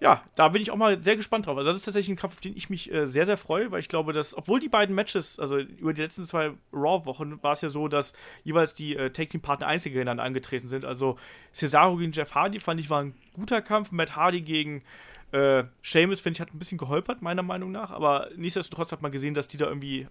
[0.00, 1.56] Ja, da bin ich auch mal sehr gespannt drauf.
[1.56, 3.80] Also, das ist tatsächlich ein Kampf, auf den ich mich äh, sehr, sehr freue, weil
[3.80, 7.62] ich glaube, dass, obwohl die beiden Matches, also über die letzten zwei Raw-Wochen, war es
[7.62, 8.12] ja so, dass
[8.42, 10.84] jeweils die äh, Tag Team-Partner einzig gegeneinander angetreten sind.
[10.84, 11.16] Also,
[11.54, 13.92] Cesaro gegen Jeff Hardy fand ich war ein guter Kampf.
[13.92, 14.82] Matt Hardy gegen
[15.30, 17.92] äh, Sheamus, finde ich, hat ein bisschen geholpert, meiner Meinung nach.
[17.92, 20.08] Aber nichtsdestotrotz hat man gesehen, dass die da irgendwie.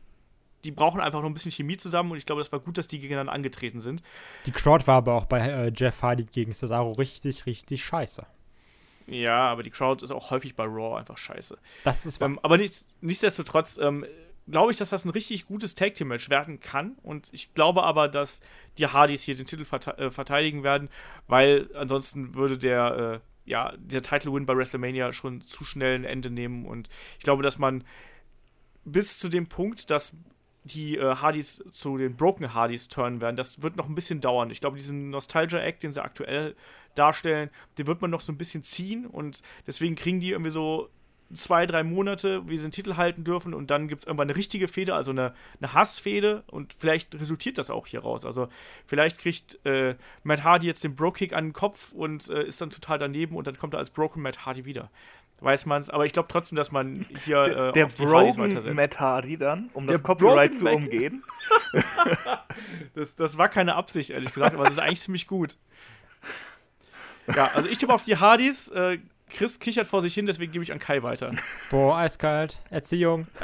[0.63, 2.87] Die brauchen einfach noch ein bisschen Chemie zusammen und ich glaube, das war gut, dass
[2.87, 4.01] die gegeneinander angetreten sind.
[4.45, 8.25] Die Crowd war aber auch bei äh, Jeff Hardy gegen Cesaro richtig, richtig scheiße.
[9.07, 11.57] Ja, aber die Crowd ist auch häufig bei Raw einfach scheiße.
[11.83, 12.21] Das ist.
[12.21, 14.05] Ähm, aber nichts, nichtsdestotrotz ähm,
[14.49, 16.97] glaube ich, dass das ein richtig gutes Tag Team Match werden kann.
[17.03, 18.41] Und ich glaube aber, dass
[18.77, 20.89] die Hardys hier den Titel verte äh, verteidigen werden,
[21.27, 26.05] weil ansonsten würde der, äh, ja, der Title Win bei WrestleMania schon zu schnell ein
[26.05, 26.65] Ende nehmen.
[26.65, 27.83] Und ich glaube, dass man
[28.85, 30.13] bis zu dem Punkt, dass
[30.63, 34.51] die äh, Hardys zu den Broken Hardys turnen werden, das wird noch ein bisschen dauern.
[34.51, 36.55] Ich glaube, diesen Nostalgia-Act, den sie aktuell
[36.95, 40.89] darstellen, den wird man noch so ein bisschen ziehen und deswegen kriegen die irgendwie so
[41.33, 44.35] zwei, drei Monate, wie sie den Titel halten dürfen und dann gibt es irgendwann eine
[44.35, 48.25] richtige Fehde, also eine, eine Hassfehde und vielleicht resultiert das auch hier raus.
[48.25, 48.49] Also
[48.85, 52.69] vielleicht kriegt äh, Matt Hardy jetzt den Bro-Kick an den Kopf und äh, ist dann
[52.69, 54.89] total daneben und dann kommt er als Broken Matt Hardy wieder.
[55.41, 58.35] Weiß man's, aber ich glaube trotzdem, dass man hier Der, äh, der auf die Hardys
[58.35, 58.75] Broken weitersetzt.
[58.75, 61.23] Matt Hardy dann, um Der das Copyright Broken zu Mac- umgehen.
[62.93, 65.57] Das, das war keine Absicht, ehrlich gesagt, aber es ist eigentlich ziemlich gut.
[67.33, 68.67] Ja, also ich tippe auf die Hardys.
[68.69, 71.31] Äh, Chris kichert vor sich hin, deswegen gebe ich an Kai weiter.
[71.69, 72.57] Boah, eiskalt.
[72.69, 73.27] Erziehung.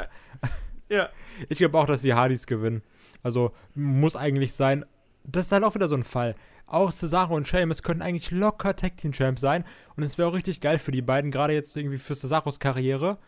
[0.90, 1.10] Ja.
[1.50, 2.82] Ich glaube auch, dass die Hardys gewinnen.
[3.22, 4.86] Also muss eigentlich sein.
[5.22, 6.34] Das ist halt auch wieder so ein Fall.
[6.70, 9.64] Auch Cesaro und Sheamus könnten eigentlich locker Tag Team Champs sein.
[9.96, 13.18] Und es wäre auch richtig geil für die beiden, gerade jetzt irgendwie für Cesaros Karriere.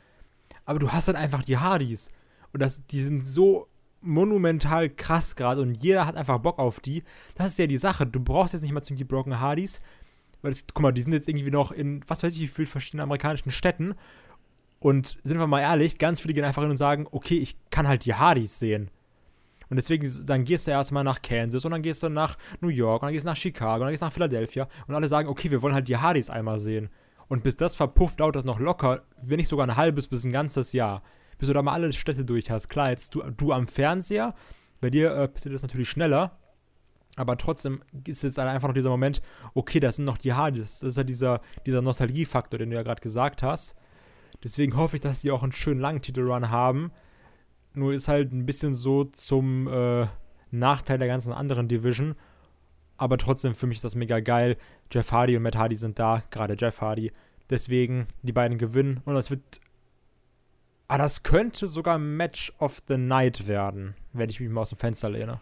[0.67, 2.11] Aber du hast halt einfach die Hardys.
[2.53, 3.67] Und das, die sind so
[4.03, 7.03] monumental krass gerade und jeder hat einfach Bock auf die.
[7.35, 8.07] Das ist ja die Sache.
[8.07, 9.81] Du brauchst jetzt nicht mal zwingend die Broken Hardys.
[10.43, 12.69] Weil, es, guck mal, die sind jetzt irgendwie noch in, was weiß ich, wie vielen
[12.69, 13.95] verschiedenen amerikanischen Städten.
[14.81, 17.87] Und sind wir mal ehrlich, ganz viele gehen einfach hin und sagen, okay, ich kann
[17.87, 18.91] halt die Hardys sehen.
[19.71, 23.03] Und deswegen, dann gehst du erstmal nach Kansas und dann gehst du nach New York
[23.03, 25.29] und dann gehst du nach Chicago und dann gehst du nach Philadelphia und alle sagen,
[25.29, 26.91] okay, wir wollen halt die Hardys einmal sehen.
[27.29, 30.33] Und bis das verpufft, dauert das noch locker, wenn nicht sogar ein halbes bis ein
[30.33, 31.03] ganzes Jahr.
[31.39, 32.69] Bis du da mal alle Städte durch hast.
[32.69, 34.35] Klar, jetzt du, du am Fernseher,
[34.81, 36.37] bei dir äh, passiert das natürlich schneller,
[37.17, 39.23] aber trotzdem ist jetzt einfach noch dieser Moment,
[39.55, 40.81] okay, das sind noch die Hardys.
[40.81, 43.77] Das ist ja dieser, dieser Nostalgiefaktor, den du ja gerade gesagt hast.
[44.43, 46.93] Deswegen hoffe ich, dass die auch einen schönen langen Titelrun haben.
[47.75, 50.07] Nur ist halt ein bisschen so zum äh,
[50.51, 52.17] Nachteil der ganzen anderen Division.
[52.97, 54.57] Aber trotzdem, für mich ist das mega geil.
[54.93, 57.13] Jeff Hardy und Matt Hardy sind da, gerade Jeff Hardy.
[57.49, 59.01] Deswegen, die beiden gewinnen.
[59.05, 59.61] Und das wird.
[60.89, 64.79] Ah, das könnte sogar Match of the Night werden, wenn ich mich mal aus dem
[64.79, 65.41] Fenster lehne.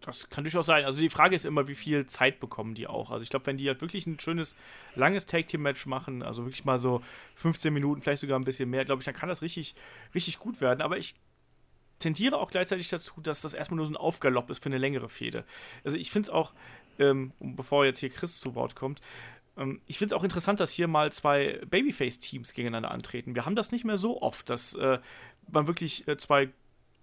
[0.00, 0.84] Das kann durchaus sein.
[0.84, 3.10] Also die Frage ist immer, wie viel Zeit bekommen die auch.
[3.10, 4.56] Also ich glaube, wenn die halt wirklich ein schönes,
[4.94, 7.02] langes Tag-Team-Match machen, also wirklich mal so
[7.34, 9.74] 15 Minuten, vielleicht sogar ein bisschen mehr, glaube ich, dann kann das richtig,
[10.14, 10.80] richtig gut werden.
[10.80, 11.16] Aber ich
[12.00, 15.08] tendiere auch gleichzeitig dazu, dass das erstmal nur so ein Aufgalopp ist für eine längere
[15.08, 15.44] Fehde.
[15.84, 16.52] Also ich finde es auch,
[16.98, 19.00] ähm, bevor jetzt hier Chris zu Wort kommt,
[19.56, 23.34] ähm, ich finde es auch interessant, dass hier mal zwei Babyface-Teams gegeneinander antreten.
[23.34, 24.98] Wir haben das nicht mehr so oft, dass äh,
[25.48, 26.48] man wirklich äh, zwei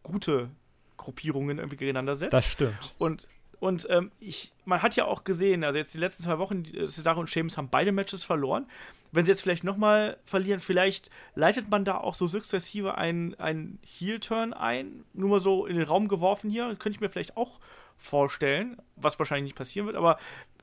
[0.04, 0.50] gute
[0.98, 2.34] Gruppierungen irgendwie gegeneinander setzt.
[2.34, 2.76] Das stimmt.
[2.98, 3.28] Und,
[3.60, 6.86] und ähm, ich, man hat ja auch gesehen, also jetzt die letzten zwei Wochen, äh,
[6.86, 8.66] Cesaro und Sheamus haben beide Matches verloren.
[9.12, 14.54] Wenn sie jetzt vielleicht nochmal verlieren, vielleicht leitet man da auch so sukzessive einen, Heel-Turn
[14.54, 15.06] ein.
[15.14, 16.68] Nur mal so in den Raum geworfen hier.
[16.76, 17.60] Könnte ich mir vielleicht auch
[17.96, 20.18] vorstellen, was wahrscheinlich nicht passieren wird, aber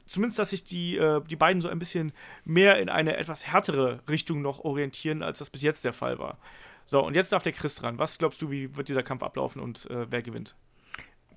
[0.06, 2.12] zumindest, dass sich die, äh, die beiden so ein bisschen
[2.44, 6.38] mehr in eine etwas härtere Richtung noch orientieren, als das bis jetzt der Fall war.
[6.84, 7.98] So, und jetzt darf der Chris dran.
[7.98, 10.54] Was glaubst du, wie wird dieser Kampf ablaufen und äh, wer gewinnt?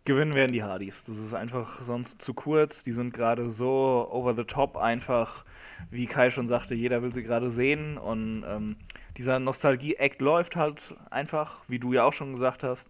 [0.07, 1.03] Gewinnen werden die Hardys.
[1.03, 2.81] Das ist einfach sonst zu kurz.
[2.81, 5.43] Die sind gerade so over the top einfach,
[5.91, 7.97] wie Kai schon sagte, jeder will sie gerade sehen.
[7.97, 8.77] Und ähm,
[9.17, 12.89] dieser Nostalgie-Act läuft halt einfach, wie du ja auch schon gesagt hast.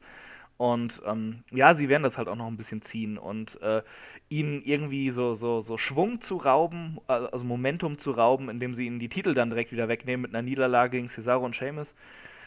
[0.58, 3.82] Und ähm, ja, sie werden das halt auch noch ein bisschen ziehen und äh,
[4.30, 9.00] ihnen irgendwie so, so, so Schwung zu rauben, also Momentum zu rauben, indem sie ihnen
[9.00, 11.96] die Titel dann direkt wieder wegnehmen mit einer Niederlage gegen Cesaro und Sheamus,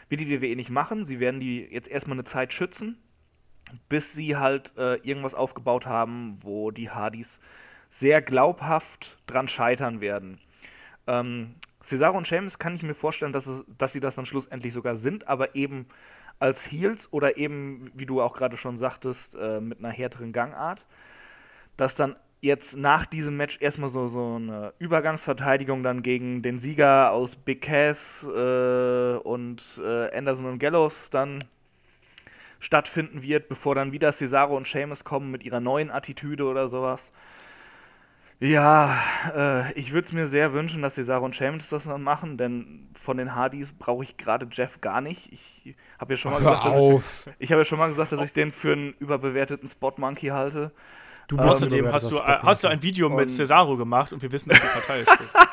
[0.08, 1.04] wird die WWE nicht machen.
[1.04, 2.98] Sie werden die jetzt erstmal eine Zeit schützen,
[3.88, 7.40] bis sie halt äh, irgendwas aufgebaut haben, wo die Hardys
[7.90, 10.38] sehr glaubhaft dran scheitern werden.
[11.06, 14.72] Ähm, Cesaro und Sheamus kann ich mir vorstellen, dass, es, dass sie das dann schlussendlich
[14.72, 15.86] sogar sind, aber eben
[16.38, 20.84] als Heels oder eben, wie du auch gerade schon sagtest, äh, mit einer härteren Gangart,
[21.76, 27.12] dass dann jetzt nach diesem Match erstmal so, so eine Übergangsverteidigung dann gegen den Sieger
[27.12, 31.44] aus Big Cass äh, und äh, Anderson und Gallows dann
[32.60, 37.12] stattfinden wird, bevor dann wieder Cesaro und Sheamus kommen mit ihrer neuen Attitüde oder sowas.
[38.42, 38.96] Ja,
[39.36, 42.88] äh, ich würde es mir sehr wünschen, dass Cesaro und Sheamus das dann machen, denn
[42.94, 45.30] von den Hardys brauche ich gerade Jeff gar nicht.
[45.30, 47.26] Ich habe ja schon mal Hör gesagt, auf.
[47.26, 50.28] ich, ich habe ja schon mal gesagt, dass ich den für einen überbewerteten Spot Monkey
[50.28, 50.70] halte.
[51.28, 54.22] Du Ähm, bist Außerdem hast du, hast du ein Video Und- mit Cesaro gemacht und
[54.22, 55.36] wir wissen, dass du parteiisch bist.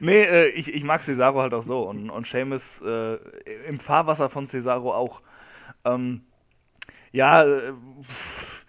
[0.00, 3.14] Nee, äh, ich, ich mag Cesaro halt auch so und, und Seamus äh,
[3.68, 5.22] im Fahrwasser von Cesaro auch.
[5.86, 6.22] Ähm,
[7.12, 7.72] ja, äh,
[8.02, 8.66] pff,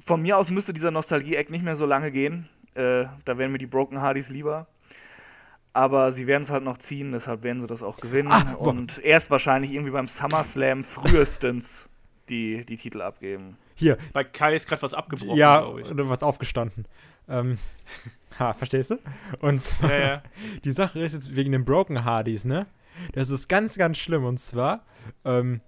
[0.00, 2.48] von mir aus müsste dieser Nostalgie-Eck nicht mehr so lange gehen.
[2.74, 4.66] Äh, da wären mir die Broken Hardys lieber.
[5.74, 8.28] Aber sie werden es halt noch ziehen, deshalb werden sie das auch gewinnen.
[8.30, 11.88] Ah, wo- und erst wahrscheinlich irgendwie beim SummerSlam frühestens
[12.28, 13.56] die, die Titel abgeben.
[13.74, 15.90] Hier, Bei Kai ist gerade was abgebrochen, ja, glaube ich.
[15.90, 16.84] oder was aufgestanden.
[17.28, 17.56] Ähm,
[18.38, 18.98] ha, verstehst du?
[19.40, 20.22] Und zwar, Ja, ja.
[20.64, 22.66] die Sache ist jetzt wegen den Broken Hardys, ne?
[23.12, 24.24] Das ist ganz, ganz schlimm.
[24.24, 24.84] Und zwar,
[25.24, 25.60] ähm,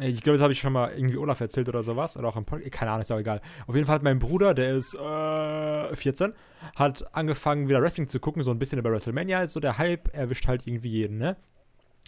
[0.00, 2.16] ich glaube, das habe ich schon mal irgendwie Olaf erzählt oder sowas.
[2.16, 2.72] Oder auch im Podcast.
[2.72, 3.40] Keine Ahnung, ist auch egal.
[3.66, 6.34] Auf jeden Fall hat mein Bruder, der ist äh, 14,
[6.74, 9.42] hat angefangen, wieder Wrestling zu gucken, so ein bisschen über WrestleMania.
[9.42, 11.36] Ist so der Hype erwischt halt irgendwie jeden, ne?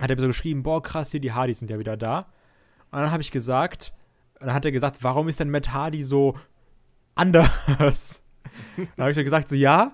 [0.01, 2.27] Hat er mir so geschrieben, boah, krass, hier, die Hardys sind ja wieder da.
[2.91, 3.93] Und dann habe ich gesagt,
[4.41, 6.37] dann hat er gesagt, warum ist denn Matt Hardy so
[7.15, 7.51] anders?
[8.77, 9.93] dann habe ich so gesagt, so, ja,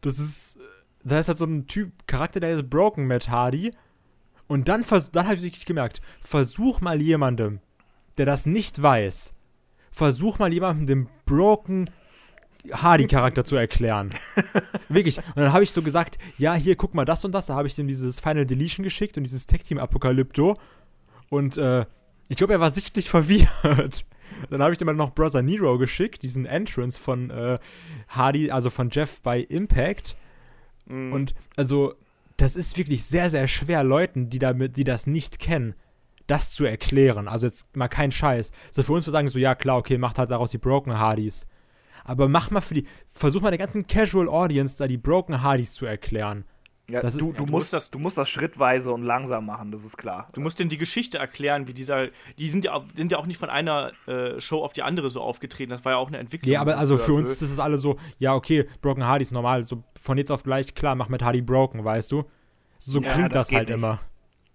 [0.00, 0.58] das ist,
[1.04, 3.72] da ist halt so ein Typ, Charakter, der ist broken, Matt Hardy.
[4.48, 7.60] Und dann, dann habe ich wirklich gemerkt, versuch mal jemandem,
[8.16, 9.34] der das nicht weiß,
[9.92, 11.90] versuch mal jemandem den broken
[12.72, 14.10] Hardy-Charakter zu erklären.
[14.88, 15.18] Wirklich.
[15.18, 17.46] Und dann habe ich so gesagt, ja, hier, guck mal das und das.
[17.46, 20.56] Da habe ich dem dieses Final Deletion geschickt und dieses Tech-Team-Apokalypto.
[21.30, 21.84] Und äh,
[22.28, 24.04] ich glaube, er war sichtlich verwirrt.
[24.50, 27.58] Dann habe ich dem mal noch Brother Nero geschickt, diesen Entrance von äh,
[28.08, 30.16] Hardy, also von Jeff bei Impact.
[30.86, 31.12] Mhm.
[31.12, 31.94] Und also,
[32.38, 35.74] das ist wirklich sehr, sehr schwer, Leuten, die, damit, die das nicht kennen,
[36.28, 37.26] das zu erklären.
[37.28, 38.52] Also jetzt mal kein Scheiß.
[38.70, 41.46] So für uns wir sagen so, ja klar, okay, macht halt daraus die Broken Hardys.
[42.04, 45.74] Aber mach mal für die, versuch mal der ganzen Casual Audience da die Broken Hardys
[45.74, 46.44] zu erklären.
[46.90, 49.02] Ja, Das ist- du, ja, du, du musst musst das, du musst das schrittweise und
[49.02, 50.28] langsam machen, das ist klar.
[50.32, 52.08] Du musst denen die Geschichte erklären, wie dieser.
[52.38, 55.10] Die sind ja, auch- sind ja auch nicht von einer äh, Show auf die andere
[55.10, 55.68] so aufgetreten.
[55.70, 56.50] Das war ja auch eine Entwicklung.
[56.50, 59.82] Nee, aber also für uns ist es alle so, ja, okay, Broken Hardys normal, so
[60.00, 62.24] von jetzt auf gleich, klar, mach mit Hardy Broken, weißt du?
[62.78, 63.76] So Ja, klingt das das, halt nicht.
[63.76, 64.00] immer.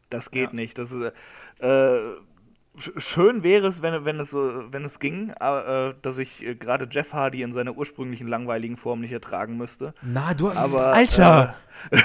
[0.09, 0.55] Das geht Ja.
[0.55, 0.77] nicht.
[0.79, 1.11] Das ist,
[1.59, 1.97] äh,
[2.77, 6.87] schön wäre es, wenn, wenn, es so, wenn es ging, äh, dass ich äh, gerade
[6.89, 9.93] Jeff Hardy in seiner ursprünglichen langweiligen Form nicht ertragen müsste.
[10.01, 11.55] Na, du, Aber, Alter,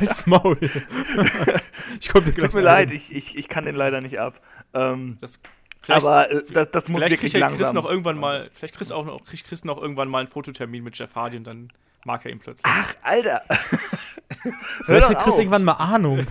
[0.00, 0.58] halt's Maul.
[2.00, 4.18] ich komm dir Äh, gleich tut mir leid, ich, ich, ich kann den leider nicht
[4.20, 4.40] ab.
[4.74, 5.40] Ähm, Das,
[5.82, 7.76] vielleicht, aber äh, das, das muss vielleicht wirklich kriegt ja Chris langsam.
[7.76, 8.50] noch irgendwann mal.
[8.52, 11.46] Vielleicht kriegst auch noch, kriegt Chris noch irgendwann mal einen Fototermin mit Jeff Hardy und
[11.46, 11.72] dann
[12.04, 12.64] mag er ihn plötzlich.
[12.66, 13.42] Ach, Alter.
[14.84, 15.38] Vielleicht hat Chris auf.
[15.38, 16.26] irgendwann mal Ahnung.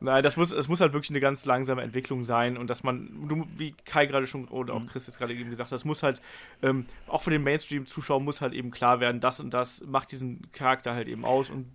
[0.00, 3.26] Nein, das muss, es muss halt wirklich eine ganz langsame Entwicklung sein und dass man,
[3.28, 4.86] du, wie Kai gerade schon oder Mhm.
[4.86, 6.20] auch Chris jetzt gerade eben gesagt hat, das muss halt,
[6.62, 10.50] ähm, auch für den Mainstream-Zuschauer muss halt eben klar werden, das und das macht diesen
[10.52, 11.66] Charakter halt eben aus und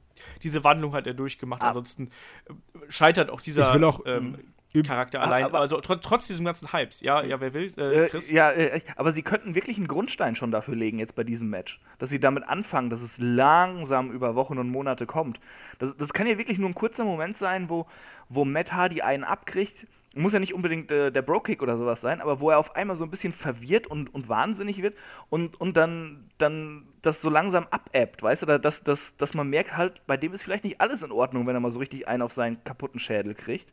[0.41, 1.63] diese Wandlung hat er durchgemacht.
[1.63, 1.69] Ah.
[1.69, 2.09] Ansonsten
[2.47, 2.53] äh,
[2.89, 4.39] scheitert auch dieser Ich will auch, ähm, üb-
[4.82, 7.01] Charakter Ah, allein, aber- also tr trotz diesem ganzen Hypes.
[7.01, 7.71] Ja, ja, wer will?
[7.78, 8.32] Äh, Äh, Chris?
[8.32, 11.80] ja, äh, aber sie könnten wirklich einen Grundstein schon dafür legen jetzt bei diesem Match.
[11.99, 15.39] Dass sie damit anfangen, dass es langsam über Wochen und Monate kommt.
[15.78, 17.86] Das, das kann ja wirklich nur ein kurzer Moment sein, wo,
[18.30, 19.86] wo Matt Hardy einen abkriegt.
[20.15, 22.95] Muss ja nicht unbedingt äh, der Bro-Kick oder sowas sein, aber wo er auf einmal
[22.95, 24.95] so ein bisschen verwirrt und, und wahnsinnig wird
[25.32, 28.45] und, und dann, dann das so langsam abebbt, weißt du?
[28.45, 31.47] Da- Dass, dass, dass man merkt halt, bei dem ist vielleicht nicht alles in Ordnung,
[31.47, 33.71] wenn er mal so richtig einen auf seinen kaputten Schädel kriegt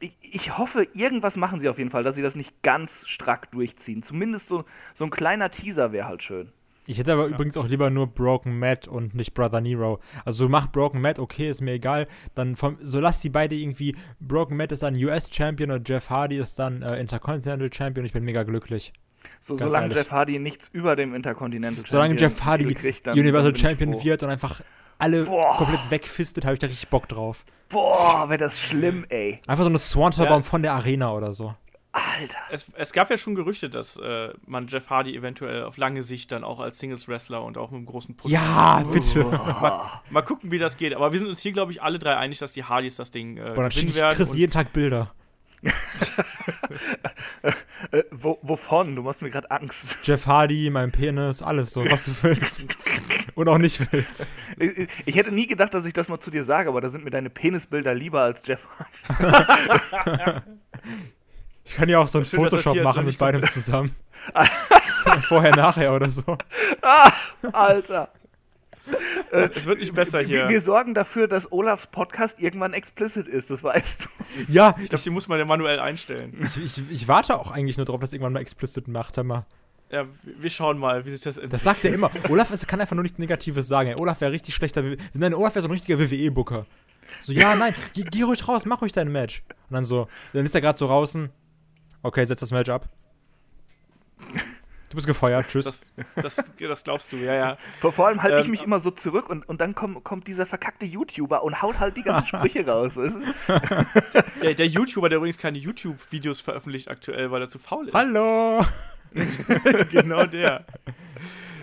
[0.00, 3.50] ich, ich hoffe, irgendwas machen sie auf jeden Fall, dass sie das nicht ganz strack
[3.50, 4.02] durchziehen.
[4.02, 4.64] Zumindest so,
[4.94, 6.52] so ein kleiner Teaser wäre halt schön.
[6.86, 10.00] Ich hätte aber übrigens auch lieber nur Broken Matt und nicht Brother Nero.
[10.24, 12.08] Also mach Broken Matt, okay, ist mir egal.
[12.34, 13.94] Dann vom, so lass die beide irgendwie.
[14.18, 18.06] Broken Matt ist dann US-Champion und Jeff Hardy ist dann äh, Intercontinental Champion.
[18.06, 18.92] Ich bin mega glücklich.
[19.38, 19.98] So, solange ehrlich.
[19.98, 24.22] Jeff Hardy nichts über dem Intercontinental Solange Champion Jeff Hardy kriegt, dann- Universal Champion wird
[24.22, 24.62] und einfach
[25.00, 25.56] alle Boah.
[25.56, 27.44] komplett wegfistet, habe ich da richtig Bock drauf.
[27.68, 29.40] Boah, wäre das schlimm, ey.
[29.46, 30.48] Einfach so eine Swanton-Baum ja.
[30.48, 31.54] von der Arena oder so.
[31.92, 32.38] Alter.
[32.52, 36.30] Es, es, gab ja schon Gerüchte, dass äh, man Jeff Hardy eventuell auf lange Sicht
[36.30, 38.30] dann auch als Singles-Wrestler und auch mit einem großen Push.
[38.30, 39.24] Ja, bitte.
[39.24, 40.94] Mal, mal, gucken, wie das geht.
[40.94, 43.38] Aber wir sind uns hier, glaube ich, alle drei einig, dass die Hardys das Ding
[43.38, 44.16] äh, Boah, dann gewinnen werden.
[44.16, 45.12] Chris jeden Tag Bilder.
[47.92, 48.96] Äh, wo, wovon?
[48.96, 49.98] Du machst mir gerade Angst.
[50.04, 52.64] Jeff Hardy, mein Penis, alles so, was du willst.
[53.34, 54.28] und auch nicht willst.
[54.58, 57.04] Ich, ich, hätte nie gedacht, dass ich das mal zu dir sage, aber da sind
[57.04, 58.66] mir deine Penisbilder lieber als Jeff
[59.08, 60.40] Hardy.
[61.70, 63.94] Ich kann ja auch so einen Schön, Photoshop machen mit beidem zusammen.
[65.28, 66.36] Vorher, nachher oder so.
[66.82, 67.12] Ah,
[67.52, 68.08] Alter.
[69.32, 70.42] Es, es, wird nicht besser hier.
[70.42, 74.08] Wir, wir, sorgen dafür, dass Olafs Podcast irgendwann explicit ist, das weißt du.
[74.52, 76.36] Ja, ich glaube, die muss man ja manuell einstellen.
[76.44, 79.46] Ich, ich, ich, warte auch eigentlich nur darauf, dass irgendwann mal explicit macht, hör mal.
[79.90, 81.52] Ja, wir schauen mal, wie sich das entwickelt.
[81.52, 82.10] Das sagt er immer.
[82.28, 83.94] Olaf kann einfach nur nichts Negatives sagen.
[84.00, 84.82] Olaf wäre richtig schlechter.
[85.14, 86.66] Nein, Olaf wäre so ein richtiger WWE-Booker.
[87.20, 89.42] So, ja, nein, geh, geh, ruhig raus, mach ruhig dein Match.
[89.68, 91.30] Und dann so, dann ist er gerade so draußen.
[92.02, 92.88] Okay, setz das Match ab.
[94.90, 95.64] Du bist gefeuert, tschüss.
[95.64, 95.80] Das,
[96.16, 97.58] das, das glaubst du, ja, ja.
[97.80, 100.26] Vor, vor allem halte ähm, ich mich immer so zurück und, und dann komm, kommt
[100.26, 104.22] dieser verkackte YouTuber und haut halt die ganzen Sprüche raus, weißt du?
[104.42, 107.94] Der, der YouTuber, der übrigens keine YouTube-Videos veröffentlicht aktuell, weil er zu faul ist.
[107.94, 108.66] Hallo!
[109.92, 110.66] genau der.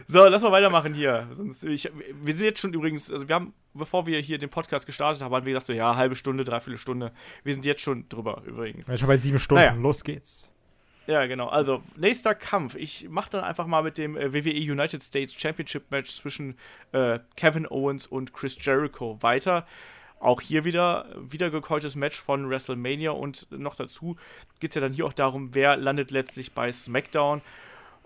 [0.05, 1.27] So, lass mal weitermachen hier.
[1.33, 4.85] Sonst, ich, wir sind jetzt schon übrigens, also wir haben, bevor wir hier den Podcast
[4.85, 7.11] gestartet haben, haben wir gesagt, so, ja, halbe Stunde, dreiviertel Stunde.
[7.43, 8.87] Wir sind jetzt schon drüber übrigens.
[8.87, 9.65] Ich habe bei sieben Stunden.
[9.65, 9.77] Naja.
[9.77, 10.53] Los geht's.
[11.07, 11.47] Ja, genau.
[11.47, 12.75] Also, nächster Kampf.
[12.75, 16.57] Ich mache dann einfach mal mit dem äh, WWE United States Championship Match zwischen
[16.91, 19.65] äh, Kevin Owens und Chris Jericho weiter.
[20.19, 24.17] Auch hier wieder wiedergekäutes Match von WrestleMania und noch dazu
[24.59, 27.41] geht es ja dann hier auch darum, wer landet letztlich bei SmackDown.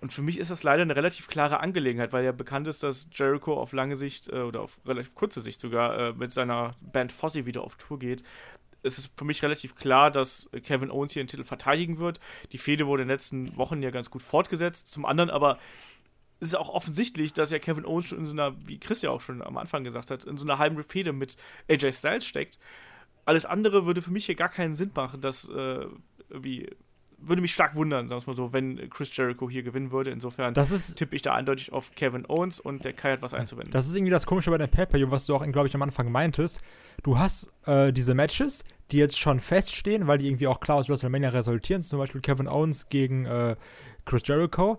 [0.01, 3.07] Und für mich ist das leider eine relativ klare Angelegenheit, weil ja bekannt ist, dass
[3.13, 7.11] Jericho auf lange Sicht äh, oder auf relativ kurze Sicht sogar äh, mit seiner Band
[7.11, 8.23] Fozzy wieder auf Tour geht.
[8.83, 12.19] Es ist für mich relativ klar, dass Kevin Owens hier den Titel verteidigen wird.
[12.51, 14.87] Die Fehde wurde in den letzten Wochen ja ganz gut fortgesetzt.
[14.87, 15.57] Zum anderen aber
[16.39, 19.11] ist es auch offensichtlich, dass ja Kevin Owens schon in so einer, wie Chris ja
[19.11, 21.37] auch schon am Anfang gesagt hat, in so einer halben Fehde mit
[21.69, 22.57] AJ Styles steckt.
[23.25, 25.85] Alles andere würde für mich hier gar keinen Sinn machen, dass äh,
[26.29, 26.67] wie
[27.21, 30.11] würde mich stark wundern, sagen wir mal so, wenn Chris Jericho hier gewinnen würde.
[30.11, 33.71] Insofern tippe ich da eindeutig auf Kevin Owens und der Kai hat was einzuwenden.
[33.71, 36.11] Das ist irgendwie das Komische bei der pay was du auch, glaube ich, am Anfang
[36.11, 36.61] meintest.
[37.03, 40.89] Du hast äh, diese Matches, die jetzt schon feststehen, weil die irgendwie auch klar aus
[40.89, 43.55] WrestleMania resultieren, zum Beispiel Kevin Owens gegen äh,
[44.05, 44.77] Chris Jericho.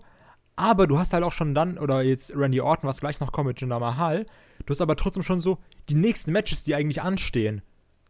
[0.55, 3.47] Aber du hast halt auch schon dann, oder jetzt Randy Orton, was gleich noch kommt
[3.47, 4.25] mit Jinder Mahal,
[4.65, 5.57] du hast aber trotzdem schon so
[5.89, 7.63] die nächsten Matches, die eigentlich anstehen.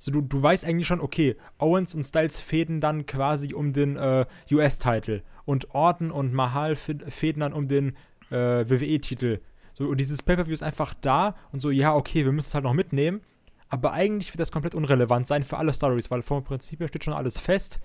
[0.04, 3.96] So, du, du weißt eigentlich schon, okay, Owens und Styles fäden dann quasi um den
[3.96, 7.96] äh, US-Titel und Orton und Mahal fäden dann um den
[8.30, 9.40] äh, WWE-Titel.
[9.72, 12.66] So, und dieses Pay-Per-View ist einfach da und so, ja, okay, wir müssen es halt
[12.66, 13.22] noch mitnehmen.
[13.70, 17.06] Aber eigentlich wird das komplett unrelevant sein für alle Stories, weil vom Prinzip her steht
[17.06, 17.80] schon alles fest.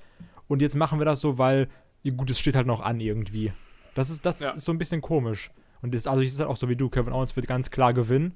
[0.48, 1.68] Und jetzt machen wir das so, weil,
[2.16, 3.52] gut, es steht halt noch an irgendwie.
[3.94, 4.50] Das ist, das ja.
[4.50, 5.52] ist so ein bisschen komisch.
[5.82, 7.94] Und das, also ich ist halt auch so wie du, Kevin Owens wird ganz klar
[7.94, 8.32] gewinnen.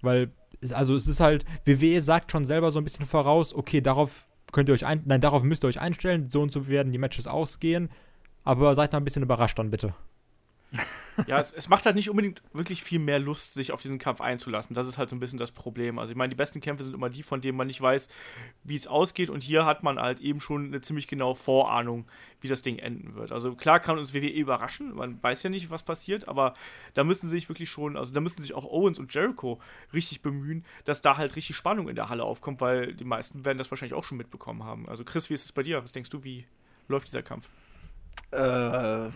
[0.00, 0.30] Weil
[0.72, 4.68] also es ist halt, WWE sagt schon selber so ein bisschen voraus, okay, darauf könnt
[4.68, 7.26] ihr euch ein, nein, darauf müsst ihr euch einstellen, so und so werden die Matches
[7.26, 7.88] ausgehen,
[8.44, 9.94] aber seid mal ein bisschen überrascht dann bitte.
[11.26, 14.20] Ja, es, es, macht halt nicht unbedingt wirklich viel mehr Lust, sich auf diesen Kampf
[14.20, 14.74] einzulassen.
[14.74, 15.98] Das ist halt so ein bisschen das Problem.
[15.98, 18.08] Also ich meine, die besten Kämpfe sind immer die, von denen man nicht weiß,
[18.64, 19.30] wie es ausgeht.
[19.30, 22.06] Und hier hat man halt eben schon eine ziemlich genaue Vorahnung,
[22.40, 23.32] wie das Ding enden wird.
[23.32, 26.54] Also klar kann uns WWE überraschen, man weiß ja nicht, was passiert, aber
[26.94, 29.60] da müssen sich wirklich schon, also da müssen sich auch Owens und Jericho
[29.92, 33.58] richtig bemühen, dass da halt richtig Spannung in der Halle aufkommt, weil die meisten werden
[33.58, 34.88] das wahrscheinlich auch schon mitbekommen haben.
[34.88, 35.82] Also Chris, wie ist es bei dir?
[35.82, 36.46] Was denkst du, wie
[36.88, 37.48] läuft dieser Kampf?
[38.32, 39.08] Äh,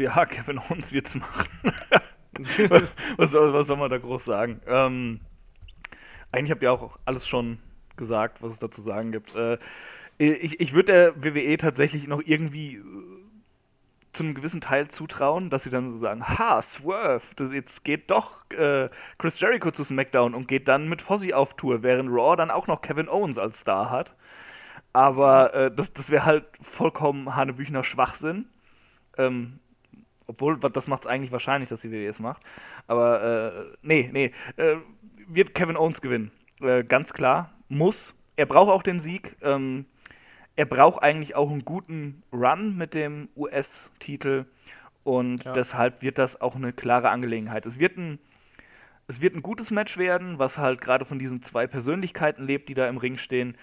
[0.00, 1.48] ja, Kevin Owens wird's machen.
[2.68, 4.60] was, was, soll, was, soll, man da groß sagen?
[4.66, 5.20] Ähm,
[6.30, 7.58] eigentlich habt ihr auch alles schon
[7.96, 9.34] gesagt, was es da zu sagen gibt.
[9.34, 9.58] Äh,
[10.18, 12.82] ich ich würde der WWE tatsächlich noch irgendwie äh,
[14.12, 18.10] zu einem gewissen Teil zutrauen, dass sie dann so sagen, ha, Swerve, das, jetzt geht
[18.10, 18.88] doch äh,
[19.18, 22.66] Chris Jericho zu SmackDown und geht dann mit Fozzy auf Tour, während Raw dann auch
[22.66, 24.14] noch Kevin Owens als Star hat.
[24.92, 28.46] Aber äh, das, das wäre halt vollkommen Hanebüchner Schwachsinn.
[29.16, 29.58] Ähm,
[30.26, 32.42] obwohl, das macht es eigentlich wahrscheinlich, dass die WWE es macht.
[32.86, 34.32] Aber äh, nee, nee.
[34.56, 34.76] Äh,
[35.26, 36.30] wird Kevin Owens gewinnen.
[36.60, 37.52] Äh, ganz klar.
[37.68, 38.14] Muss.
[38.36, 39.36] Er braucht auch den Sieg.
[39.42, 39.86] Ähm,
[40.56, 44.46] er braucht eigentlich auch einen guten Run mit dem US-Titel.
[45.04, 45.52] Und ja.
[45.52, 47.66] deshalb wird das auch eine klare Angelegenheit.
[47.66, 48.18] Es wird ein,
[49.08, 52.74] es wird ein gutes Match werden, was halt gerade von diesen zwei Persönlichkeiten lebt, die
[52.74, 53.56] da im Ring stehen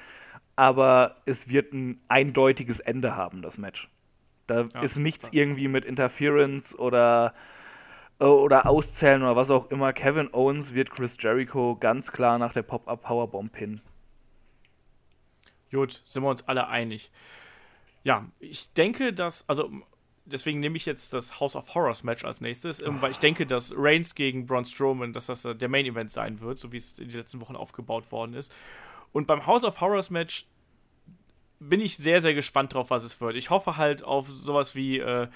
[0.59, 3.89] aber es wird ein eindeutiges Ende haben, das Match.
[4.45, 7.33] Da ja, ist nichts irgendwie mit Interference oder
[8.19, 9.93] äh, oder auszählen oder was auch immer.
[9.93, 13.79] Kevin Owens wird Chris Jericho ganz klar nach der Pop-Up Powerbomb pinnen.
[15.71, 17.09] Gut, sind wir uns alle einig.
[18.03, 19.71] Ja, ich denke, dass, also
[20.25, 22.93] deswegen nehme ich jetzt das House of Horrors Match als nächstes, oh.
[22.99, 26.59] weil ich denke, dass Reigns gegen Braun Strowman, dass das der Main Event sein wird,
[26.59, 28.51] so wie es in den letzten Wochen aufgebaut worden ist.
[29.11, 30.45] Und beim House of Horrors Match
[31.59, 33.35] bin ich sehr, sehr gespannt drauf, was es wird.
[33.35, 35.27] Ich hoffe halt auf sowas wie äh,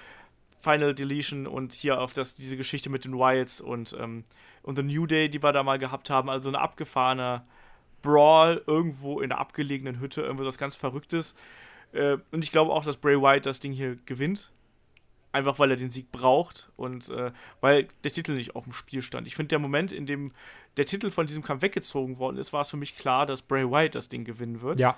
[0.59, 4.23] Final Deletion und hier auf das, diese Geschichte mit den Wilds und, ähm,
[4.61, 6.29] und The New Day, die wir da mal gehabt haben.
[6.29, 7.45] Also ein abgefahrener
[8.01, 11.35] Brawl irgendwo in einer abgelegenen Hütte, irgendwo was ganz Verrücktes.
[11.91, 14.51] Äh, und ich glaube auch, dass Bray Wyatt das Ding hier gewinnt.
[15.33, 19.01] Einfach weil er den Sieg braucht und äh, weil der Titel nicht auf dem Spiel
[19.01, 19.25] stand.
[19.25, 20.31] Ich finde, der Moment, in dem
[20.77, 23.69] der Titel von diesem Kampf weggezogen worden ist, war es für mich klar, dass Bray
[23.69, 24.79] Wyatt das Ding gewinnen wird.
[24.79, 24.97] Ja.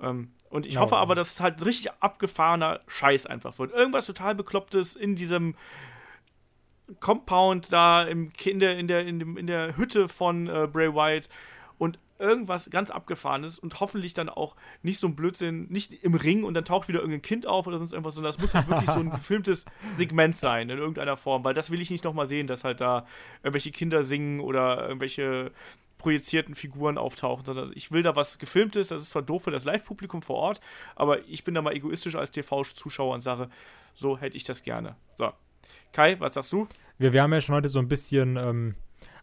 [0.00, 0.82] Ähm, und ich no.
[0.82, 3.72] hoffe aber, dass es halt richtig abgefahrener Scheiß einfach wird.
[3.72, 5.54] Irgendwas total Beklopptes in diesem
[7.00, 10.94] Compound da im, in, der, in, der, in, dem, in der Hütte von äh, Bray
[10.94, 11.28] Wyatt
[11.78, 16.44] und irgendwas ganz Abgefahrenes und hoffentlich dann auch nicht so ein Blödsinn, nicht im Ring
[16.44, 18.90] und dann taucht wieder irgendein Kind auf oder sonst irgendwas, sondern das muss halt wirklich
[18.90, 22.46] so ein gefilmtes Segment sein in irgendeiner Form, weil das will ich nicht nochmal sehen,
[22.46, 23.06] dass halt da
[23.42, 25.52] irgendwelche Kinder singen oder irgendwelche
[25.98, 29.64] projizierten Figuren auftauchen, sondern ich will da was gefilmtes, das ist zwar doof für das
[29.64, 30.60] Live-Publikum vor Ort,
[30.94, 33.48] aber ich bin da mal egoistisch als TV-Zuschauer und sage,
[33.94, 34.96] so hätte ich das gerne.
[35.14, 35.32] So.
[35.92, 36.68] Kai, was sagst du?
[36.98, 38.74] Wir, wir haben ja schon heute so ein bisschen ähm,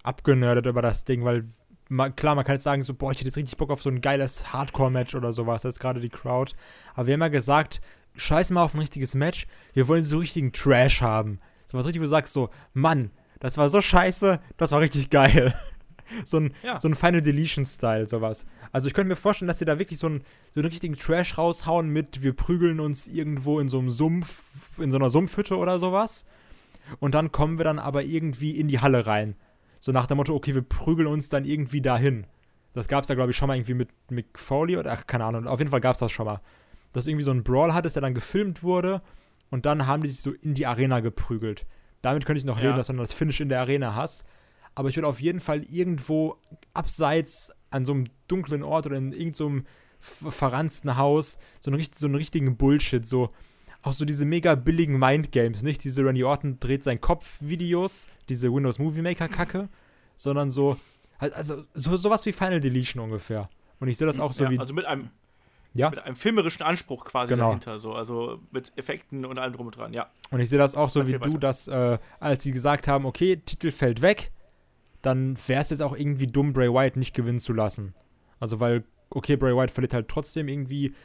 [0.03, 1.45] abgenördet über das Ding, weil
[1.89, 3.89] man, klar, man kann jetzt sagen, so, boah, ich hätte jetzt richtig Bock auf so
[3.89, 6.53] ein geiles Hardcore-Match oder sowas, jetzt gerade die Crowd.
[6.93, 7.81] Aber wir haben ja gesagt,
[8.15, 11.39] scheiß mal auf ein richtiges Match, wir wollen so richtigen Trash haben.
[11.65, 15.09] So was richtig, wo du sagst, so, Mann, das war so scheiße, das war richtig
[15.09, 15.53] geil.
[16.25, 16.79] so ein, ja.
[16.79, 18.45] so ein Final Deletion-Style, sowas.
[18.71, 21.37] Also ich könnte mir vorstellen, dass sie da wirklich so, ein, so einen richtigen Trash
[21.37, 24.39] raushauen mit, wir prügeln uns irgendwo in so einem Sumpf,
[24.79, 26.25] in so einer Sumpfhütte oder sowas.
[26.99, 29.35] Und dann kommen wir dann aber irgendwie in die Halle rein.
[29.83, 32.25] So nach dem Motto, okay, wir prügeln uns dann irgendwie dahin.
[32.71, 35.25] Das gab es ja, glaube ich, schon mal irgendwie mit Mick Foley oder, ach, keine
[35.25, 35.45] Ahnung.
[35.45, 36.39] Auf jeden Fall gab es das schon mal.
[36.93, 39.01] Dass irgendwie so ein Brawl hattest, der dann gefilmt wurde
[39.49, 41.65] und dann haben die sich so in die Arena geprügelt.
[42.01, 42.63] Damit könnte ich noch ja.
[42.63, 44.23] leben, dass du dann das Finish in der Arena hast.
[44.73, 46.37] Aber ich würde auf jeden Fall irgendwo
[46.73, 49.65] abseits an so einem dunklen Ort oder in irgendeinem
[49.99, 53.27] so verranzten Haus so einen, so einen richtigen Bullshit, so
[53.83, 58.79] auch so diese mega billigen Mindgames, nicht diese Randy Orton dreht seinen Kopf-Videos, diese Windows
[58.79, 59.69] Movie Maker-Kacke,
[60.15, 60.77] sondern so,
[61.19, 63.47] also so, sowas wie Final Deletion ungefähr.
[63.79, 64.59] Und ich sehe das auch so ja, wie.
[64.59, 65.09] Also mit einem,
[65.73, 65.89] ja?
[65.89, 67.47] mit einem filmerischen Anspruch quasi genau.
[67.47, 70.09] dahinter, so, also mit Effekten und allem drum und dran, ja.
[70.31, 71.31] Und ich sehe das auch so Erzähl wie weiter.
[71.33, 74.31] du, dass, äh, als sie gesagt haben, okay, Titel fällt weg,
[75.01, 77.93] dann wäre es jetzt auch irgendwie dumm, Bray Wyatt nicht gewinnen zu lassen.
[78.39, 80.95] Also, weil, okay, Bray Wyatt verliert halt trotzdem irgendwie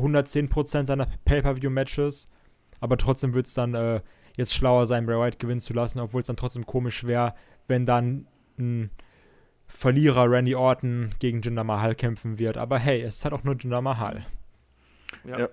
[0.00, 2.28] 110% seiner Pay-Per-View-Matches.
[2.80, 4.00] Aber trotzdem wird es dann äh,
[4.36, 7.34] jetzt schlauer sein, Bray Wyatt gewinnen zu lassen, obwohl es dann trotzdem komisch wäre,
[7.68, 8.26] wenn dann
[8.58, 8.90] ein
[9.68, 12.56] Verlierer Randy Orton gegen Jinder Mahal kämpfen wird.
[12.56, 14.26] Aber hey, es ist halt auch nur Jinder Mahal.
[15.24, 15.40] Ja.
[15.40, 15.48] ja.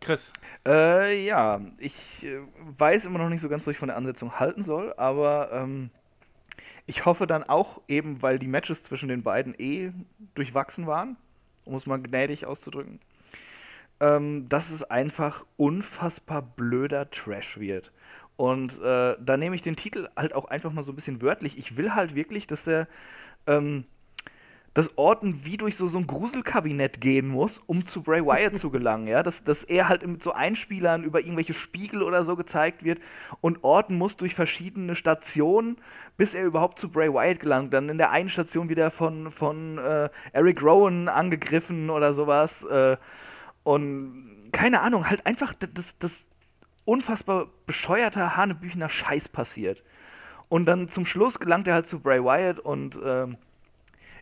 [0.00, 0.32] Chris.
[0.66, 2.40] Äh, ja, ich äh,
[2.76, 5.90] weiß immer noch nicht so ganz, was ich von der Ansetzung halten soll, aber ähm,
[6.86, 9.92] ich hoffe dann auch eben, weil die Matches zwischen den beiden eh
[10.34, 11.16] durchwachsen waren,
[11.64, 13.00] um es mal gnädig auszudrücken,
[14.00, 17.92] ähm, dass es einfach unfassbar blöder Trash wird.
[18.36, 21.56] Und äh, da nehme ich den Titel halt auch einfach mal so ein bisschen wörtlich.
[21.56, 22.88] Ich will halt wirklich, dass der
[23.46, 23.84] ähm,
[24.74, 28.70] dass Orton wie durch so, so ein Gruselkabinett gehen muss, um zu Bray Wyatt zu
[28.70, 32.84] gelangen, ja, dass, dass er halt mit so Einspielern über irgendwelche Spiegel oder so gezeigt
[32.84, 32.98] wird
[33.40, 35.76] und Orton muss durch verschiedene Stationen,
[36.16, 39.78] bis er überhaupt zu Bray Wyatt gelangt, dann in der einen Station wieder von, von
[39.78, 42.96] äh, Eric Rowan angegriffen oder sowas äh,
[43.64, 46.26] und keine Ahnung, halt einfach das, das
[46.84, 49.82] unfassbar bescheuerter Hanebüchener Scheiß passiert.
[50.48, 53.26] Und dann zum Schluss gelangt er halt zu Bray Wyatt und äh,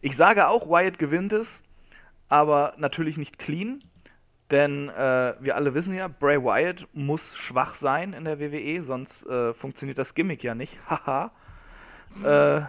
[0.00, 1.62] ich sage auch, Wyatt gewinnt es,
[2.28, 3.82] aber natürlich nicht clean.
[4.50, 9.26] Denn äh, wir alle wissen ja, Bray Wyatt muss schwach sein in der WWE, sonst
[9.26, 10.78] äh, funktioniert das Gimmick ja nicht.
[10.88, 11.32] Haha.
[12.22, 12.62] äh,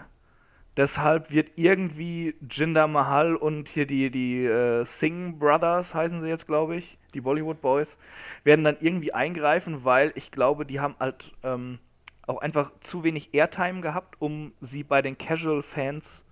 [0.77, 6.47] deshalb wird irgendwie Jinder Mahal und hier die, die äh, Singh Brothers heißen sie jetzt,
[6.47, 7.97] glaube ich, die Bollywood Boys,
[8.43, 11.79] werden dann irgendwie eingreifen, weil ich glaube, die haben halt ähm,
[12.25, 16.25] auch einfach zu wenig Airtime gehabt, um sie bei den Casual Fans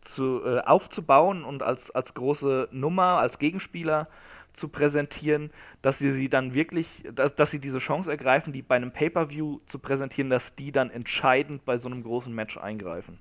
[0.00, 4.08] zu, äh, aufzubauen und als, als große Nummer, als Gegenspieler
[4.52, 5.50] zu präsentieren,
[5.82, 9.60] dass sie sie dann wirklich, dass, dass sie diese Chance ergreifen, die bei einem Pay-Per-View
[9.66, 13.18] zu präsentieren, dass die dann entscheidend bei so einem großen Match eingreifen.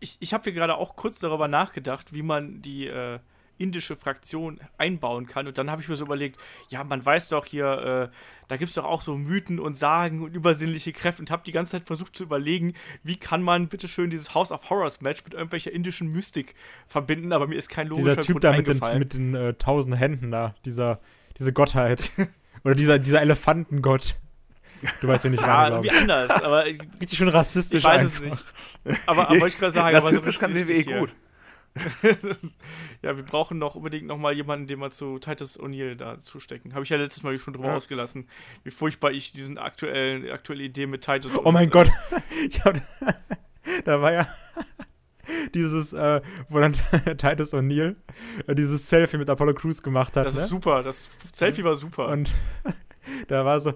[0.00, 3.18] Ich, ich habe hier gerade auch kurz darüber nachgedacht, wie man die, äh,
[3.58, 5.46] indische Fraktion einbauen kann.
[5.46, 6.38] Und dann habe ich mir so überlegt,
[6.68, 8.16] ja, man weiß doch hier, äh,
[8.48, 11.52] da gibt es doch auch so Mythen und Sagen und übersinnliche Kräfte und habe die
[11.52, 15.34] ganze Zeit versucht zu überlegen, wie kann man bitteschön dieses House of Horrors Match mit
[15.34, 16.54] irgendwelcher indischen Mystik
[16.86, 19.54] verbinden, aber mir ist kein logischer Dieser Typ Grund da mit den, mit den äh,
[19.54, 21.00] tausend Händen da, dieser,
[21.38, 22.10] diese Gottheit.
[22.64, 24.16] Oder dieser, dieser Elefantengott.
[25.00, 26.02] Du weißt, wen ich meine, ja, glaube irgendwie ich.
[26.02, 26.64] anders, aber
[27.00, 28.22] Richtig schön rassistisch ich weiß einfach.
[28.22, 28.30] es
[28.84, 28.98] nicht.
[29.06, 30.98] Aber, aber wollte ich gerade sagen, aber so Rassistisch kann WWE hier.
[31.00, 31.14] gut.
[33.02, 36.72] ja, wir brauchen noch unbedingt noch mal jemanden, den wir zu Titus O'Neill da zustecken.
[36.74, 37.74] Habe ich ja letztes Mal schon drüber Ja.
[37.74, 38.28] ausgelassen,
[38.62, 41.90] wie furchtbar ich diesen aktuellen aktuelle Idee mit Titus Oh mein und, Gott.
[42.48, 42.80] Ich hab,
[43.84, 44.28] da war ja
[45.54, 46.74] dieses, äh, wo dann
[47.18, 47.96] Titus O'Neill
[48.46, 50.26] äh, dieses Selfie mit Apollo Crews gemacht hat.
[50.26, 50.42] Das ne?
[50.42, 52.08] ist super, das Selfie war super.
[52.08, 52.30] Und
[53.28, 53.72] da war so,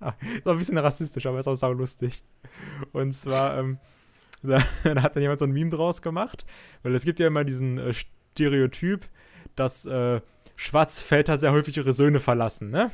[0.36, 2.22] ist auch ein bisschen rassistisch, aber ist auch sau lustig.
[2.92, 3.78] Und zwar, ähm,
[4.42, 6.44] da, da hat dann jemand so ein Meme draus gemacht,
[6.82, 7.94] weil es gibt ja immer diesen äh,
[8.34, 9.08] Stereotyp,
[9.54, 10.20] dass äh,
[10.56, 12.90] Schwarzväter sehr häufig ihre Söhne verlassen, ne?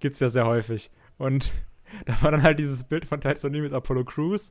[0.00, 0.90] Gibt's ja sehr häufig.
[1.18, 1.50] Und
[2.06, 4.50] da war dann halt dieses Bild von O'Neill mit Apollo Crews.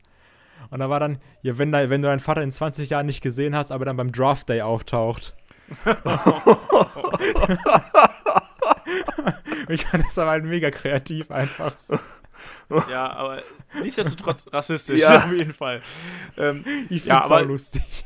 [0.70, 3.22] Und da war dann, ja, wenn, da, wenn du deinen Vater in 20 Jahren nicht
[3.22, 5.36] gesehen hast, aber dann beim Draft Day auftaucht.
[9.70, 11.74] ich fand das aber halt mega kreativ einfach.
[12.90, 13.44] ja, aber
[13.82, 15.26] nichtsdestotrotz rassistisch, Ja.
[15.26, 15.82] auf jeden Fall.
[16.38, 18.06] Ähm, Ich find's Ja, aber- lustig.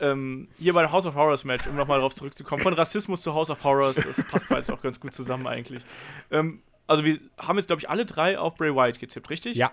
[0.00, 3.50] ähm, hier bei House of Horrors Match, um nochmal darauf zurückzukommen, von Rassismus zu House
[3.50, 5.82] of Horrors, das passt beides auch ganz gut zusammen eigentlich.
[6.30, 9.56] Ähm, also wir haben jetzt, glaube ich, alle drei auf Bray Wyatt getippt, richtig?
[9.56, 9.72] Ja.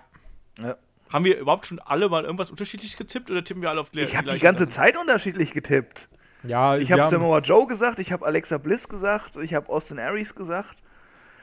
[0.58, 0.76] Ja.
[1.12, 4.00] Haben wir überhaupt schon alle mal irgendwas unterschiedliches getippt oder tippen wir alle auf die
[4.00, 4.70] Ich habe die ganze Sachen?
[4.70, 6.08] Zeit unterschiedlich getippt.
[6.46, 9.98] Ja, Ich habe haben- Samoa Joe gesagt, ich habe Alexa Bliss gesagt, ich habe Austin
[9.98, 10.76] Aries gesagt.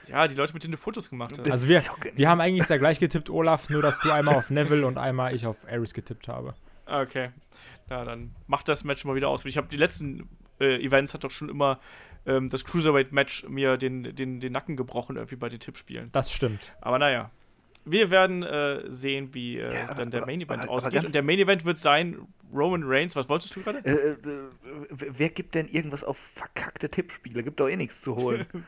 [0.07, 1.45] Ja, die Leute, mit denen du Fotos gemacht hast.
[1.45, 1.83] Das- Also wir,
[2.15, 5.33] wir haben eigentlich sehr gleich getippt, Olaf, nur dass du einmal auf Neville und einmal
[5.35, 6.53] ich auf Ares getippt habe.
[6.85, 7.29] Okay.
[7.89, 9.45] Ja, dann macht das Match mal wieder aus.
[9.45, 10.27] Ich habe die letzten
[10.59, 11.79] äh, Events hat doch schon immer
[12.25, 16.09] ähm, das Cruiserweight-Match mir den, den, den Nacken gebrochen, irgendwie bei den Tippspielen.
[16.11, 16.75] Das stimmt.
[16.81, 17.31] Aber naja.
[17.85, 21.03] Wir werden äh, sehen, wie äh, Ja, dann der Main Event aber- aber ausgeht.
[21.05, 23.15] Und der Main Event wird sein Roman Reigns.
[23.15, 23.79] Was wolltest du gerade?
[23.79, 24.17] Äh, äh,
[24.89, 27.43] wer gibt denn irgendwas auf verkackte Tippspiele?
[27.43, 28.45] Gibt doch eh nichts zu holen.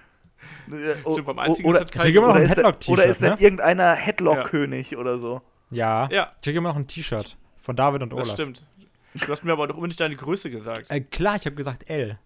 [0.70, 3.22] Äh, o- Stimmt, beim einzigen oder, ist noch oder ein ist, da, Headlock-T-Shirt, oder ist
[3.22, 3.38] denn ne?
[3.40, 5.42] irgendeiner Headlock-König oder so?
[5.72, 6.10] Ja.
[6.12, 6.34] Ja.
[6.36, 8.26] Ich kriege immer noch ein T-Shirt von David und Olaf.
[8.26, 8.66] Das stimmt.
[9.14, 10.92] Du hast mir aber doch immer nicht deine Größe gesagt.
[10.92, 12.20] Äh, klar, ich habe gesagt L.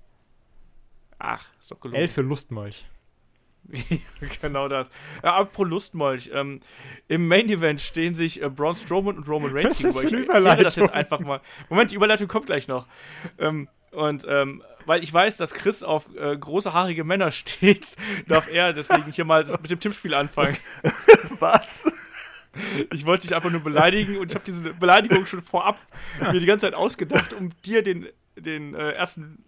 [1.20, 2.00] Ach, ist doch gelogen.
[2.02, 2.88] L für Lustmolch.
[4.42, 4.90] genau das.
[5.24, 6.32] Ja, apropos Lustmolch.
[6.34, 6.62] Ähm,
[7.08, 10.04] Im Main Event stehen sich äh, Braun Strowman und Roman Reigns gegenüber.
[10.04, 11.42] Ich erkläre das jetzt einfach mal.
[11.70, 12.88] Moment, die Überleitung kommt gleich noch.
[13.38, 17.96] Ähm, und ähm, weil ich weiß, dass Chris auf äh, große haarige Männer steht,
[18.28, 20.58] darf er deswegen hier mal mit dem Tippspiel anfangen.
[21.40, 21.84] Was?
[22.92, 25.80] Ich wollte dich einfach nur beleidigen und ich habe diese Beleidigung schon vorab
[26.20, 29.44] mir die ganze Zeit ausgedacht, um dir den, den äh, ersten,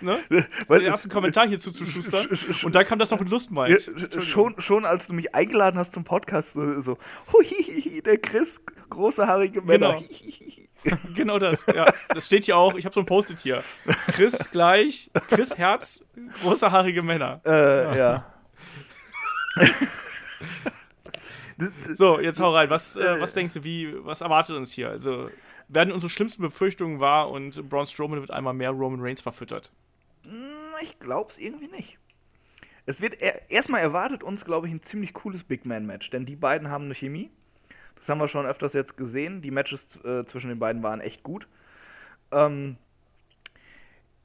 [0.00, 0.18] ne,
[0.68, 3.72] Weil- den ersten Kommentar hier sch- Und dann kam das noch mit Ja, Lustmolch.
[3.72, 4.22] sch- Entschuldigung.
[4.22, 6.98] schon, schon als du mich eingeladen hast zum Podcast, so,
[7.32, 8.60] hui, der Chris,
[8.90, 9.94] große haarige Männer.
[10.00, 10.98] Genau.
[11.14, 11.90] Genau das, ja.
[12.10, 12.74] Das steht hier auch.
[12.74, 13.64] Ich habe so ein Post-it hier.
[14.08, 16.04] Chris gleich, Chris Herz,
[16.42, 17.40] große haarige Männer.
[17.46, 18.26] Äh, ja.
[21.92, 22.68] So, jetzt hau rein.
[22.68, 24.90] Was, äh, was denkst du, wie, was erwartet uns hier?
[24.90, 25.30] Also,
[25.68, 29.72] werden unsere schlimmsten Befürchtungen wahr und Braun Strowman wird einmal mehr Roman Reigns verfüttert?
[30.24, 31.98] Na, Ich glaub's irgendwie nicht.
[32.86, 36.36] Es wird er, erstmal erwartet uns, glaube ich, ein ziemlich cooles Big Man-Match, denn die
[36.36, 37.30] beiden haben eine Chemie.
[37.96, 39.40] Das haben wir schon öfters jetzt gesehen.
[39.40, 41.48] Die Matches äh, zwischen den beiden waren echt gut.
[42.30, 42.76] Ähm,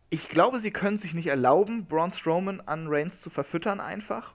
[0.09, 4.33] ich glaube, sie können sich nicht erlauben, Braun Strowman an Reigns zu verfüttern einfach.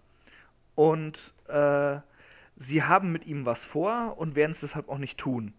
[0.75, 1.99] Und äh,
[2.57, 5.53] sie haben mit ihm was vor und werden es deshalb auch nicht tun.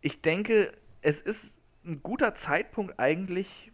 [0.00, 0.72] Ich denke,
[1.02, 3.72] es ist ein guter Zeitpunkt eigentlich,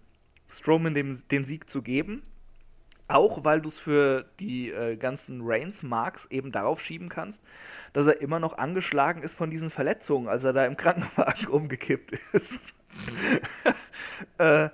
[0.48, 2.22] Strowman dem, den Sieg zu geben.
[3.06, 7.42] Auch weil du es für die äh, ganzen Reigns-Marks eben darauf schieben kannst,
[7.92, 12.12] dass er immer noch angeschlagen ist von diesen Verletzungen, als er da im Krankenwagen umgekippt
[12.32, 12.74] ist.
[14.38, 14.70] äh,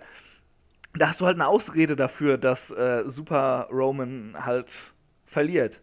[0.95, 4.93] da hast du halt eine Ausrede dafür, dass äh, Super Roman halt
[5.27, 5.83] verliert.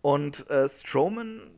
[0.00, 1.50] Und äh, Strowman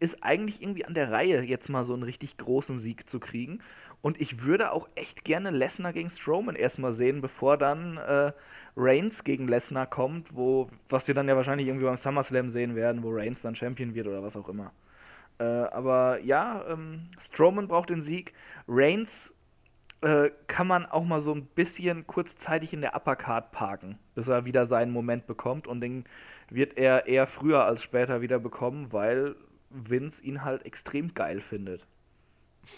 [0.00, 3.60] ist eigentlich irgendwie an der Reihe, jetzt mal so einen richtig großen Sieg zu kriegen.
[4.02, 8.32] Und ich würde auch echt gerne Lesnar gegen Strowman erstmal sehen, bevor dann äh,
[8.76, 13.02] Reigns gegen Lesnar kommt, wo, was wir dann ja wahrscheinlich irgendwie beim SummerSlam sehen werden,
[13.02, 14.72] wo Reigns dann Champion wird oder was auch immer.
[15.38, 18.34] Äh, aber ja, ähm, Strowman braucht den Sieg.
[18.68, 19.34] Reigns
[20.02, 24.44] äh, kann man auch mal so ein bisschen kurzzeitig in der Uppercard parken, bis er
[24.44, 25.66] wieder seinen Moment bekommt.
[25.66, 26.04] Und den
[26.50, 29.34] wird er eher früher als später wieder bekommen, weil
[29.74, 31.86] Vince ihn halt extrem geil findet.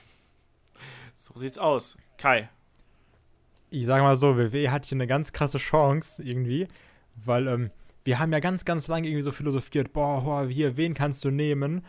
[1.19, 1.97] So sieht's aus.
[2.19, 2.51] Kai.
[3.71, 6.69] ich sage mal so, WWE hat hier eine ganz krasse Chance irgendwie,
[7.15, 7.71] weil ähm,
[8.05, 11.85] wir haben ja ganz, ganz lange irgendwie so philosophiert, boah, hier, wen kannst du nehmen,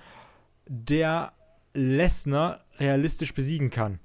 [0.66, 1.34] der
[1.74, 3.99] Lesnar realistisch besiegen kann.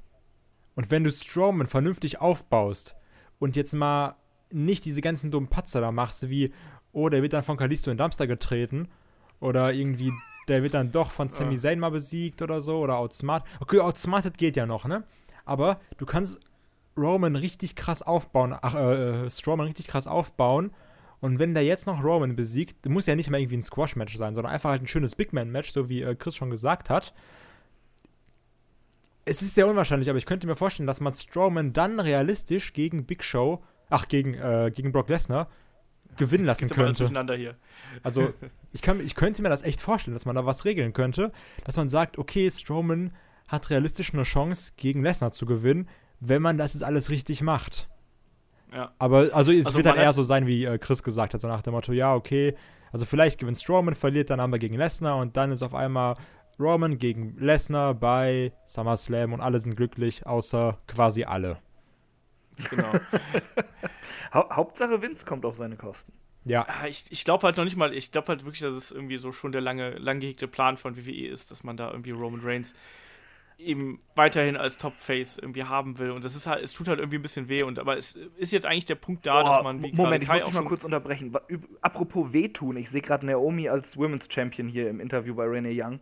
[0.75, 2.97] Und wenn du Strowman vernünftig aufbaust
[3.39, 4.17] und jetzt mal
[4.53, 6.53] nicht diese ganzen dummen Patzer da machst, wie,
[6.93, 8.89] oh, der wird dann von Kalisto in Dumpster getreten
[9.41, 10.13] oder irgendwie,
[10.49, 13.47] der wird dann doch von Sami Zayn mal besiegt oder so oder outsmart.
[13.61, 15.05] Okay, outsmarted geht ja noch, ne?
[15.45, 16.41] Aber du kannst
[16.97, 20.73] Roman richtig krass aufbauen, ach, äh, Strowman richtig krass aufbauen
[21.23, 24.35] und wenn der jetzt noch Roman besiegt, muss ja nicht mal irgendwie ein Squash-Match sein,
[24.35, 27.15] sondern einfach halt ein schönes Big Man-Match, so wie äh, Chris schon gesagt hat.
[29.25, 33.07] Es ist sehr unwahrscheinlich, aber ich könnte mir vorstellen, dass man Strowman dann realistisch gegen
[33.07, 35.47] Big Show, ach, gegen, äh, gegen Brock Lesnar
[36.17, 37.07] gewinnen lassen könnte.
[37.37, 37.55] Hier.
[38.03, 38.35] Also,
[38.73, 41.33] ich, kann, ich könnte mir das echt vorstellen, dass man da was regeln könnte,
[41.65, 43.13] dass man sagt, okay, Strowman
[43.49, 45.89] hat realistisch eine Chance, gegen Lesnar zu gewinnen,
[46.21, 47.89] wenn man das jetzt alles richtig macht.
[48.73, 48.93] Ja.
[48.99, 51.49] Aber also es also wird dann eher so sein, wie äh, Chris gesagt hat, so
[51.49, 52.55] nach dem Motto, ja, okay,
[52.91, 56.17] also vielleicht gewinnt Strowman, verliert dann aber gegen Lesnar und dann ist auf einmal
[56.59, 61.59] Roman gegen Lesnar bei SummerSlam und alle sind glücklich, außer quasi alle.
[62.71, 62.93] Genau.
[64.33, 66.13] Hauptsache Vince kommt auf seine Kosten.
[66.45, 66.67] Ja.
[66.69, 69.17] Ah, ich, ich glaube halt noch nicht mal, ich glaube halt wirklich, dass es irgendwie
[69.17, 72.41] so schon der lange, lang gehegte Plan von WWE ist, dass man da irgendwie Roman
[72.43, 72.75] Reigns
[73.59, 76.11] eben weiterhin als Top-Face irgendwie haben will.
[76.11, 77.63] Und das ist halt, es tut halt irgendwie ein bisschen weh.
[77.63, 80.31] Und aber es ist jetzt eigentlich der Punkt da, oh, dass man wie Moment, ich
[80.31, 81.33] muss dich mal kurz unterbrechen.
[81.81, 86.01] Apropos wehtun, ich sehe gerade Naomi als Women's Champion hier im Interview bei Renee Young,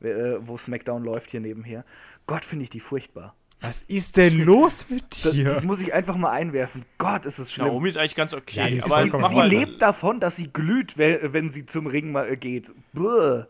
[0.00, 1.84] äh, wo SmackDown läuft hier nebenher.
[2.26, 3.34] Gott, finde ich die furchtbar.
[3.62, 5.44] Was ist denn los mit dir?
[5.44, 6.84] Das, das, muss ich einfach mal einwerfen.
[6.98, 7.68] Gott, ist es schlimm.
[7.68, 8.78] Naomi ist eigentlich ganz okay.
[8.78, 12.72] Ja, aber sie, sie lebt davon, dass sie glüht, wenn sie zum Ring mal geht.
[12.92, 13.44] Bäh.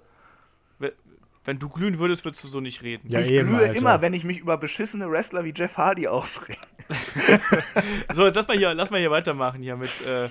[1.44, 3.10] Wenn du glühen würdest, würdest du so nicht reden.
[3.10, 3.74] Ja, ich eben, glühe Alter.
[3.74, 6.60] immer, wenn ich mich über beschissene Wrestler wie Jeff Hardy aufrege.
[8.12, 10.28] so, jetzt lass mal hier, lass mal hier weitermachen hier mit äh,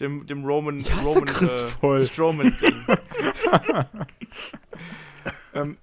[0.00, 1.98] dem, dem Roman, Roman Chris äh.
[1.98, 2.76] Strowman-Ding.
[5.54, 5.76] ähm,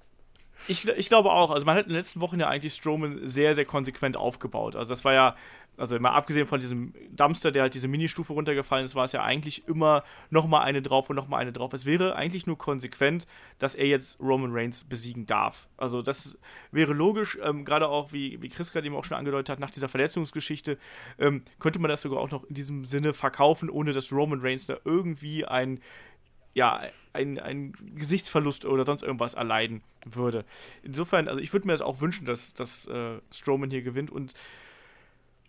[0.72, 3.56] ich, ich glaube auch, also man hat in den letzten Wochen ja eigentlich Strowman sehr,
[3.56, 4.76] sehr konsequent aufgebaut.
[4.76, 5.36] Also das war ja
[5.78, 9.24] also mal abgesehen von diesem Dumpster, der halt diese Ministufe runtergefallen ist, war es ja
[9.24, 11.74] eigentlich immer nochmal eine drauf und nochmal eine drauf.
[11.74, 13.26] Es wäre eigentlich nur konsequent,
[13.58, 15.70] dass er jetzt Roman Reigns besiegen darf.
[15.78, 16.38] Also das
[16.72, 19.72] wäre logisch, ähm, gerade auch, wie, wie Chris gerade eben auch schon angedeutet hat, nach
[19.72, 20.78] dieser Verletzungsgeschichte,
[21.18, 24.68] ähm, könnte man das sogar auch noch in diesem Sinne verkaufen, ohne dass Roman Reigns
[24.68, 25.80] da irgendwie ein
[26.54, 26.82] ja,
[27.14, 30.46] ein, ein Gesichtsverlust oder sonst irgendwas erleiden würde.
[30.84, 34.34] Insofern, also ich würde mir das auch wünschen, dass, dass äh, Strowman hier gewinnt und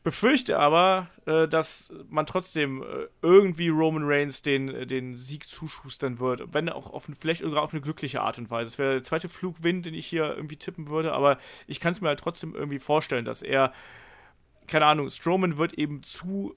[0.03, 6.18] Befürchte aber, äh, dass man trotzdem äh, irgendwie Roman Reigns den, äh, den Sieg zuschustern
[6.18, 6.53] wird.
[6.53, 8.72] Wenn auch auf, vielleicht sogar auf eine glückliche Art und Weise.
[8.72, 11.38] Das wäre der zweite Flugwind, den ich hier irgendwie tippen würde, aber
[11.68, 13.72] ich kann es mir halt trotzdem irgendwie vorstellen, dass er,
[14.66, 16.57] keine Ahnung, Strowman wird eben zu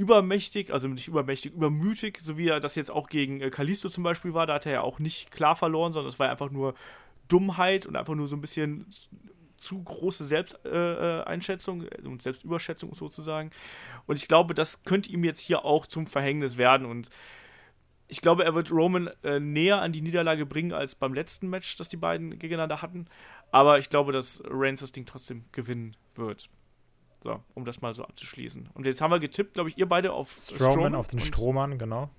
[0.00, 4.02] übermächtig, also nicht übermächtig, übermütig, so wie er das jetzt auch gegen äh, Kalisto zum
[4.02, 4.46] Beispiel war.
[4.46, 6.74] Da hat er ja auch nicht klar verloren, sondern es war einfach nur
[7.28, 8.86] Dummheit und einfach nur so ein bisschen
[9.58, 13.50] zu große Selbsteinschätzung äh, und Selbstüberschätzung sozusagen.
[14.06, 16.86] Und ich glaube, das könnte ihm jetzt hier auch zum Verhängnis werden.
[16.86, 17.10] Und
[18.08, 21.76] ich glaube, er wird Roman äh, näher an die Niederlage bringen als beim letzten Match,
[21.76, 23.04] das die beiden gegeneinander hatten.
[23.52, 26.48] Aber ich glaube, dass Reigns das Ding trotzdem gewinnen wird.
[27.22, 28.70] So, um das mal so abzuschließen.
[28.74, 30.72] Und jetzt haben wir getippt, glaube ich, ihr beide auf Strowman.
[30.72, 32.10] Strowman auf den Strohmann, genau.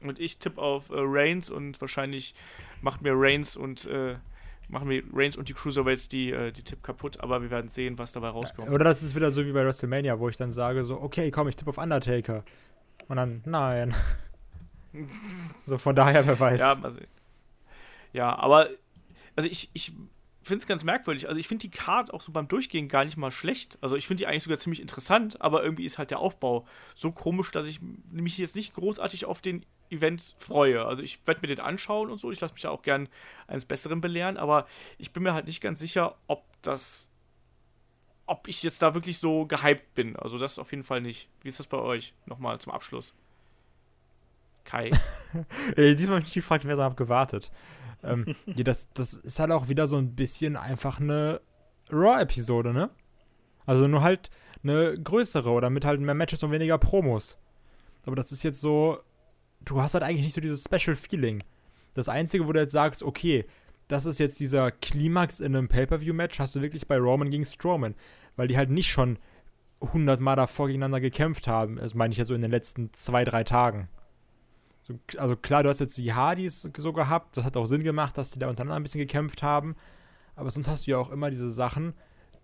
[0.00, 2.34] Und ich tippe auf äh, Reigns und wahrscheinlich
[2.82, 4.16] macht mir Reigns und äh,
[4.68, 7.98] machen wir Reigns und die Cruiserweights die, äh, die Tipp kaputt, aber wir werden sehen,
[7.98, 8.68] was dabei rauskommt.
[8.68, 11.48] Oder das ist wieder so wie bei WrestleMania, wo ich dann sage so, okay, komm,
[11.48, 12.44] ich tippe auf Undertaker.
[13.08, 13.94] Und dann, nein.
[15.66, 16.60] so von daher, wer weiß.
[16.60, 17.00] Ja, also,
[18.12, 18.68] ja aber
[19.36, 19.92] also ich, ich
[20.44, 21.28] finde es ganz merkwürdig.
[21.28, 23.78] Also ich finde die Card auch so beim Durchgehen gar nicht mal schlecht.
[23.80, 27.12] Also ich finde die eigentlich sogar ziemlich interessant, aber irgendwie ist halt der Aufbau so
[27.12, 27.80] komisch, dass ich
[28.10, 30.84] mich jetzt nicht großartig auf den Event freue.
[30.84, 32.30] Also ich werde mir den anschauen und so.
[32.30, 33.08] Ich lasse mich ja auch gern
[33.46, 34.66] eines Besseren belehren, aber
[34.98, 37.10] ich bin mir halt nicht ganz sicher, ob das,
[38.26, 40.16] ob ich jetzt da wirklich so gehypt bin.
[40.16, 41.28] Also das auf jeden Fall nicht.
[41.42, 42.14] Wie ist das bei euch?
[42.26, 43.14] Nochmal zum Abschluss.
[44.64, 44.90] Kai.
[45.76, 47.50] Diesmal habe ich mich gefragt, wer so gewartet.
[48.04, 51.40] Ähm, ja, das, das ist halt auch wieder so ein bisschen einfach eine
[51.90, 52.90] Raw-Episode, ne?
[53.66, 54.30] Also nur halt
[54.62, 57.38] eine größere oder mit halt mehr Matches und weniger Promos.
[58.04, 58.98] Aber das ist jetzt so,
[59.64, 61.42] du hast halt eigentlich nicht so dieses Special Feeling.
[61.94, 63.46] Das Einzige, wo du jetzt sagst, okay,
[63.88, 67.94] das ist jetzt dieser Klimax in einem Pay-Per-View-Match, hast du wirklich bei Roman gegen Strowman.
[68.36, 69.18] Weil die halt nicht schon
[69.80, 71.76] 100 Mal davor gegeneinander gekämpft haben.
[71.76, 73.88] Das meine ich ja so in den letzten zwei, drei Tagen.
[74.84, 77.38] So, also klar, du hast jetzt die Hardys so gehabt.
[77.38, 79.76] Das hat auch Sinn gemacht, dass die da untereinander ein bisschen gekämpft haben.
[80.36, 81.94] Aber sonst hast du ja auch immer diese Sachen,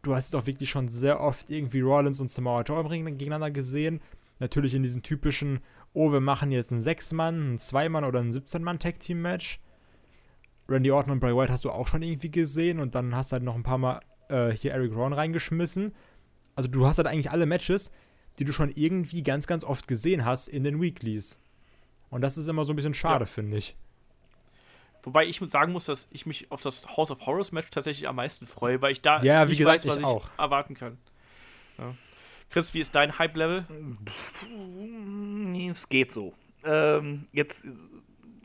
[0.01, 3.05] du hast es auch wirklich schon sehr oft irgendwie Rollins und Samoa Joe im Ring
[3.05, 4.01] gegeneinander gesehen.
[4.38, 5.61] Natürlich in diesen typischen,
[5.93, 9.61] oh, wir machen jetzt ein 6-Mann, ein 2-Mann oder ein 17-Mann-Tag-Team-Match.
[10.66, 13.34] Randy Orton und Bray Wyatt hast du auch schon irgendwie gesehen und dann hast du
[13.34, 15.93] halt noch ein paar Mal äh, hier Eric Rowan reingeschmissen.
[16.55, 17.91] Also du hast halt eigentlich alle Matches,
[18.38, 21.38] die du schon irgendwie ganz, ganz oft gesehen hast in den Weeklies.
[22.11, 23.31] Und das ist immer so ein bisschen schade, ja.
[23.31, 23.77] finde ich.
[25.03, 28.17] Wobei ich sagen muss, dass ich mich auf das House of Horrors Match tatsächlich am
[28.17, 30.99] meisten freue, weil ich da ja, nicht gesagt, weiß, was ich, ich erwarten kann.
[31.79, 31.95] Ja.
[32.51, 33.65] Chris, wie ist dein Hype-Level?
[35.71, 36.35] Es geht so.
[36.65, 37.65] Ähm, jetzt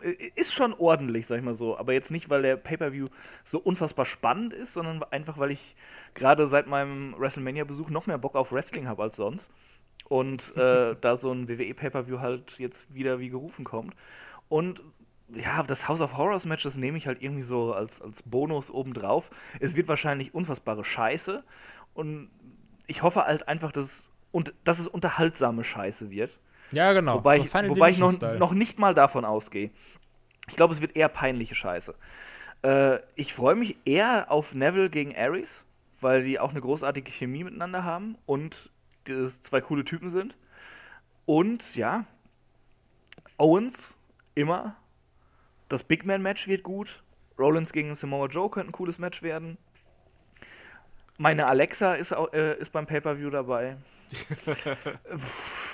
[0.02, 1.78] äh, ist schon ordentlich, sag ich mal so.
[1.78, 3.10] Aber jetzt nicht, weil der Pay-Per-View
[3.44, 5.76] so unfassbar spannend ist, sondern einfach, weil ich
[6.14, 9.52] gerade seit meinem WrestleMania-Besuch noch mehr Bock auf Wrestling habe als sonst.
[10.08, 13.96] Und äh, da so ein WWE-Pay-Per-View halt jetzt wieder wie gerufen kommt.
[14.50, 14.82] Und
[15.30, 18.70] ja, das House of Horrors Match, das nehme ich halt irgendwie so als, als Bonus
[18.70, 19.32] obendrauf.
[19.60, 21.44] Es wird wahrscheinlich unfassbare Scheiße.
[21.94, 22.30] Und
[22.88, 26.38] ich hoffe halt einfach, dass es, und, dass es unterhaltsame Scheiße wird.
[26.72, 27.16] Ja, genau.
[27.16, 29.72] Wobei so ich, wobei ich noch, noch nicht mal davon ausgehe.
[30.48, 31.96] Ich glaube, es wird eher peinliche Scheiße.
[32.64, 35.66] Äh, ich freue mich eher auf Neville gegen Ares,
[36.02, 38.70] weil die auch eine großartige Chemie miteinander haben und
[39.06, 40.36] das zwei coole Typen sind.
[41.26, 42.06] Und ja,
[43.38, 43.98] Owens
[44.36, 44.76] immer
[45.70, 47.04] das Big Man-Match wird gut.
[47.40, 49.58] Rollins gegen Samoa Joe könnte ein cooles Match werden.
[51.18, 53.78] Meine Alexa ist, äh, ist beim Pay-Per-View dabei.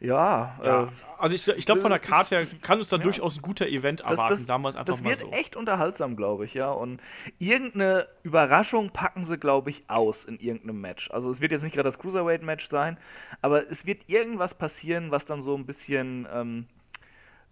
[0.00, 0.84] ja, ja.
[0.84, 0.88] Äh,
[1.18, 3.02] also ich, ich glaube von der Karte her kann uns da ja.
[3.02, 5.26] durchaus ein guter Event erwarten, das, das, sagen wir es einfach das mal so.
[5.26, 6.70] Wird echt unterhaltsam, glaube ich, ja.
[6.70, 7.00] Und
[7.38, 11.10] irgendeine Überraschung packen sie, glaube ich, aus in irgendeinem Match.
[11.10, 12.96] Also es wird jetzt nicht gerade das Cruiserweight-Match sein,
[13.42, 16.66] aber es wird irgendwas passieren, was dann so ein bisschen ähm,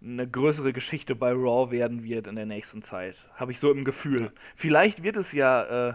[0.01, 3.27] eine größere Geschichte bei Raw werden wird in der nächsten Zeit.
[3.35, 4.31] Habe ich so im Gefühl.
[4.55, 5.93] Vielleicht wird es ja äh,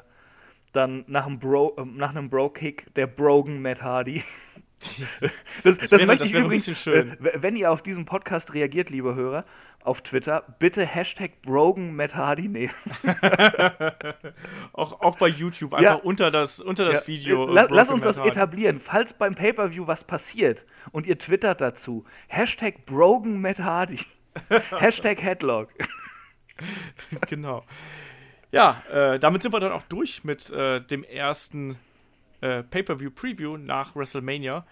[0.72, 4.22] dann nach einem, Bro, äh, nach einem Bro-Kick der Brogan Matt Hardy.
[5.62, 7.10] das, das, das, wäre, möchte ich übrigens, schön.
[7.10, 9.44] Äh, wenn ihr auf diesen Podcast reagiert, liebe Hörer,
[9.82, 12.72] auf Twitter, bitte Hashtag Brogan Matt Hardy nehmen.
[14.72, 15.94] auch, auch bei YouTube, einfach ja.
[15.94, 17.06] unter das, unter das ja.
[17.06, 17.46] Video.
[17.46, 18.80] La lass uns das etablieren.
[18.80, 24.00] Falls beim Pay-Per-View was passiert und ihr twittert dazu, Hashtag Brogan Matt Hardy.
[24.78, 25.68] Hashtag Headlock.
[27.28, 27.64] genau.
[28.50, 31.76] Ja, äh, damit sind wir dann auch durch mit äh, dem ersten
[32.44, 34.66] äh, Pay-Per-View-Preview nach WrestleMania.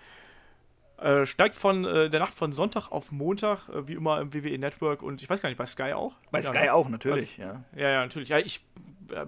[0.98, 4.56] Äh, steigt von äh, der Nacht von Sonntag auf Montag, äh, wie immer im WWE
[4.58, 6.14] Network und ich weiß gar nicht, bei Sky auch?
[6.30, 6.74] Bei ja, Sky ne?
[6.74, 7.64] auch, natürlich, Was, ja.
[7.74, 8.28] Ja, ja, natürlich.
[8.28, 8.64] Ja, ich,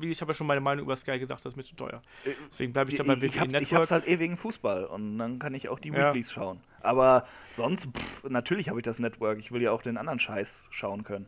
[0.03, 2.03] ich habe ja schon meine Meinung über Sky gesagt, das ist mir zu teuer.
[2.25, 3.63] Äh, Deswegen bleibe ich dann bei WWE ich Network.
[3.63, 6.09] Ich hab's halt eh wegen Fußball und dann kann ich auch die ja.
[6.09, 6.61] Weeklies schauen.
[6.81, 9.41] Aber sonst, pff, natürlich habe ich das Network.
[9.41, 11.27] Ich will ja auch den anderen Scheiß schauen können.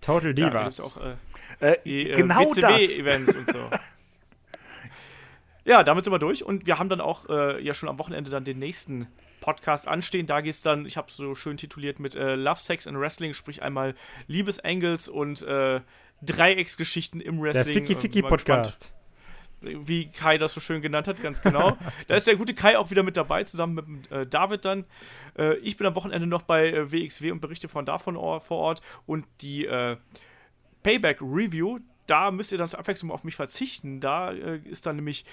[0.00, 0.78] Total Divas.
[0.78, 1.00] Ja, auch,
[1.60, 3.70] äh, die, genau WCW-Events und so.
[5.64, 8.30] Ja, damit sind wir durch und wir haben dann auch äh, ja schon am Wochenende
[8.30, 9.08] dann den nächsten
[9.40, 10.26] Podcast anstehen.
[10.26, 12.98] Da geht es dann, ich habe es so schön tituliert mit äh, Love, Sex and
[12.98, 13.94] Wrestling, sprich einmal
[14.26, 15.80] Liebesangles und äh,
[16.22, 17.64] Dreiecksgeschichten im Wrestling.
[17.64, 18.80] Der Ficky Ficky Podcast.
[18.80, 19.04] Gespannt,
[19.86, 21.76] wie Kai das so schön genannt hat, ganz genau.
[22.06, 24.84] da ist der gute Kai auch wieder mit dabei, zusammen mit äh, David dann.
[25.38, 28.82] Äh, ich bin am Wochenende noch bei WXW äh, und berichte von davon vor Ort
[29.06, 29.96] und die äh,
[30.82, 34.00] Payback Review, da müsst ihr dann zur Abwechslung auf mich verzichten.
[34.00, 35.24] Da äh, ist dann nämlich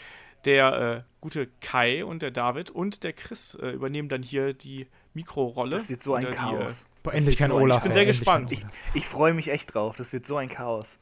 [0.45, 4.88] der äh, gute Kai und der David und der Chris äh, übernehmen dann hier die
[5.13, 5.78] Mikrorolle.
[5.78, 6.86] Das wird so ein Chaos.
[7.05, 7.78] Die, äh, endlich kein so Olaf.
[7.78, 8.51] Ich bin sehr gespannt.
[8.51, 9.95] Ich, ich freue mich echt drauf.
[9.95, 10.99] Das wird so ein Chaos.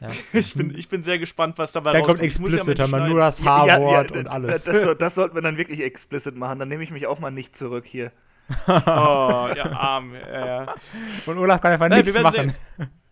[0.00, 0.08] Ja.
[0.32, 2.22] ich, bin, ich bin sehr gespannt, was dabei dann rauskommt.
[2.22, 4.64] Dann kommt explicit, ja man nur das H-Wort ja, ja, und alles.
[4.64, 6.58] Das, das, das, sollten wir dann wirklich explicit machen.
[6.58, 8.12] Dann nehme ich mich auch mal nicht zurück hier.
[8.66, 10.14] oh, der Arm.
[10.14, 10.74] Ja,
[11.26, 12.54] Und Olaf kann einfach Nein, nichts machen.
[12.78, 12.90] Sehen.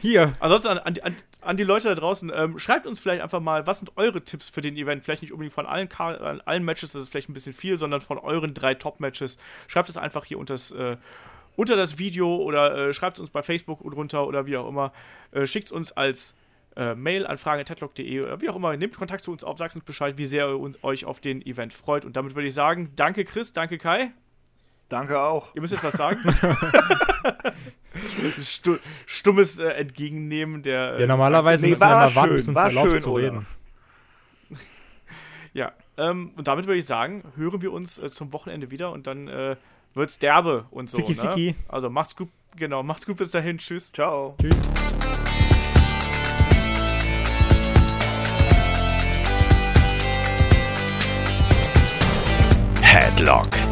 [0.00, 0.34] Hier.
[0.40, 3.80] Ansonsten an, an, an, die Leute da draußen, ähm, schreibt uns vielleicht einfach mal, was
[3.80, 5.04] sind eure Tipps für den Event?
[5.04, 8.18] Vielleicht nicht unbedingt von allen, allen Matches, das ist vielleicht ein bisschen viel, sondern von
[8.18, 9.38] euren drei Top-Matches.
[9.68, 10.96] Schreibt es einfach hier unter das, äh,
[11.56, 14.92] unter das Video oder äh, schreibt es uns bei Facebook drunter oder wie auch immer.
[15.32, 16.34] Äh, Schickt es uns als
[16.76, 18.76] äh, Mail an fragen.tetlock.de oder wie auch immer.
[18.76, 21.72] Nehmt Kontakt zu uns auf, sagt uns Bescheid, wie sehr ihr euch auf den Event
[21.72, 22.04] freut.
[22.04, 24.12] Und damit würde ich sagen, danke Chris, danke Kai.
[24.92, 25.54] Danke auch.
[25.54, 26.18] Ihr müsst jetzt was sagen.
[28.38, 28.76] Stu
[29.06, 30.96] stummes äh, Entgegennehmen der.
[30.96, 33.46] Äh, ja, normalerweise müssen wir mal warten, bis uns erlaubt zu reden.
[35.54, 39.06] ja, ähm, und damit würde ich sagen, hören wir uns äh, zum Wochenende wieder und
[39.06, 39.56] dann äh,
[39.94, 40.98] wird's derbe und so.
[40.98, 41.30] Fiki, ne?
[41.30, 41.54] Fiki.
[41.68, 43.56] Also macht's gut, genau, macht's gut bis dahin.
[43.56, 43.92] Tschüss.
[43.92, 44.36] Ciao.
[44.42, 44.54] Tschüss.
[52.82, 53.71] Headlock